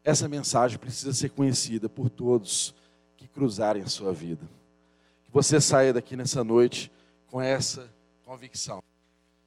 Essa 0.02 0.28
mensagem 0.28 0.78
precisa 0.78 1.12
ser 1.12 1.30
conhecida 1.30 1.88
por 1.88 2.08
todos 2.08 2.74
que 3.16 3.26
cruzarem 3.26 3.82
a 3.82 3.88
sua 3.88 4.12
vida. 4.12 4.48
Que 5.24 5.30
você 5.32 5.60
saia 5.60 5.92
daqui 5.92 6.16
nessa 6.16 6.44
noite 6.44 6.90
com 7.26 7.40
essa 7.40 7.92
convicção. 8.24 8.82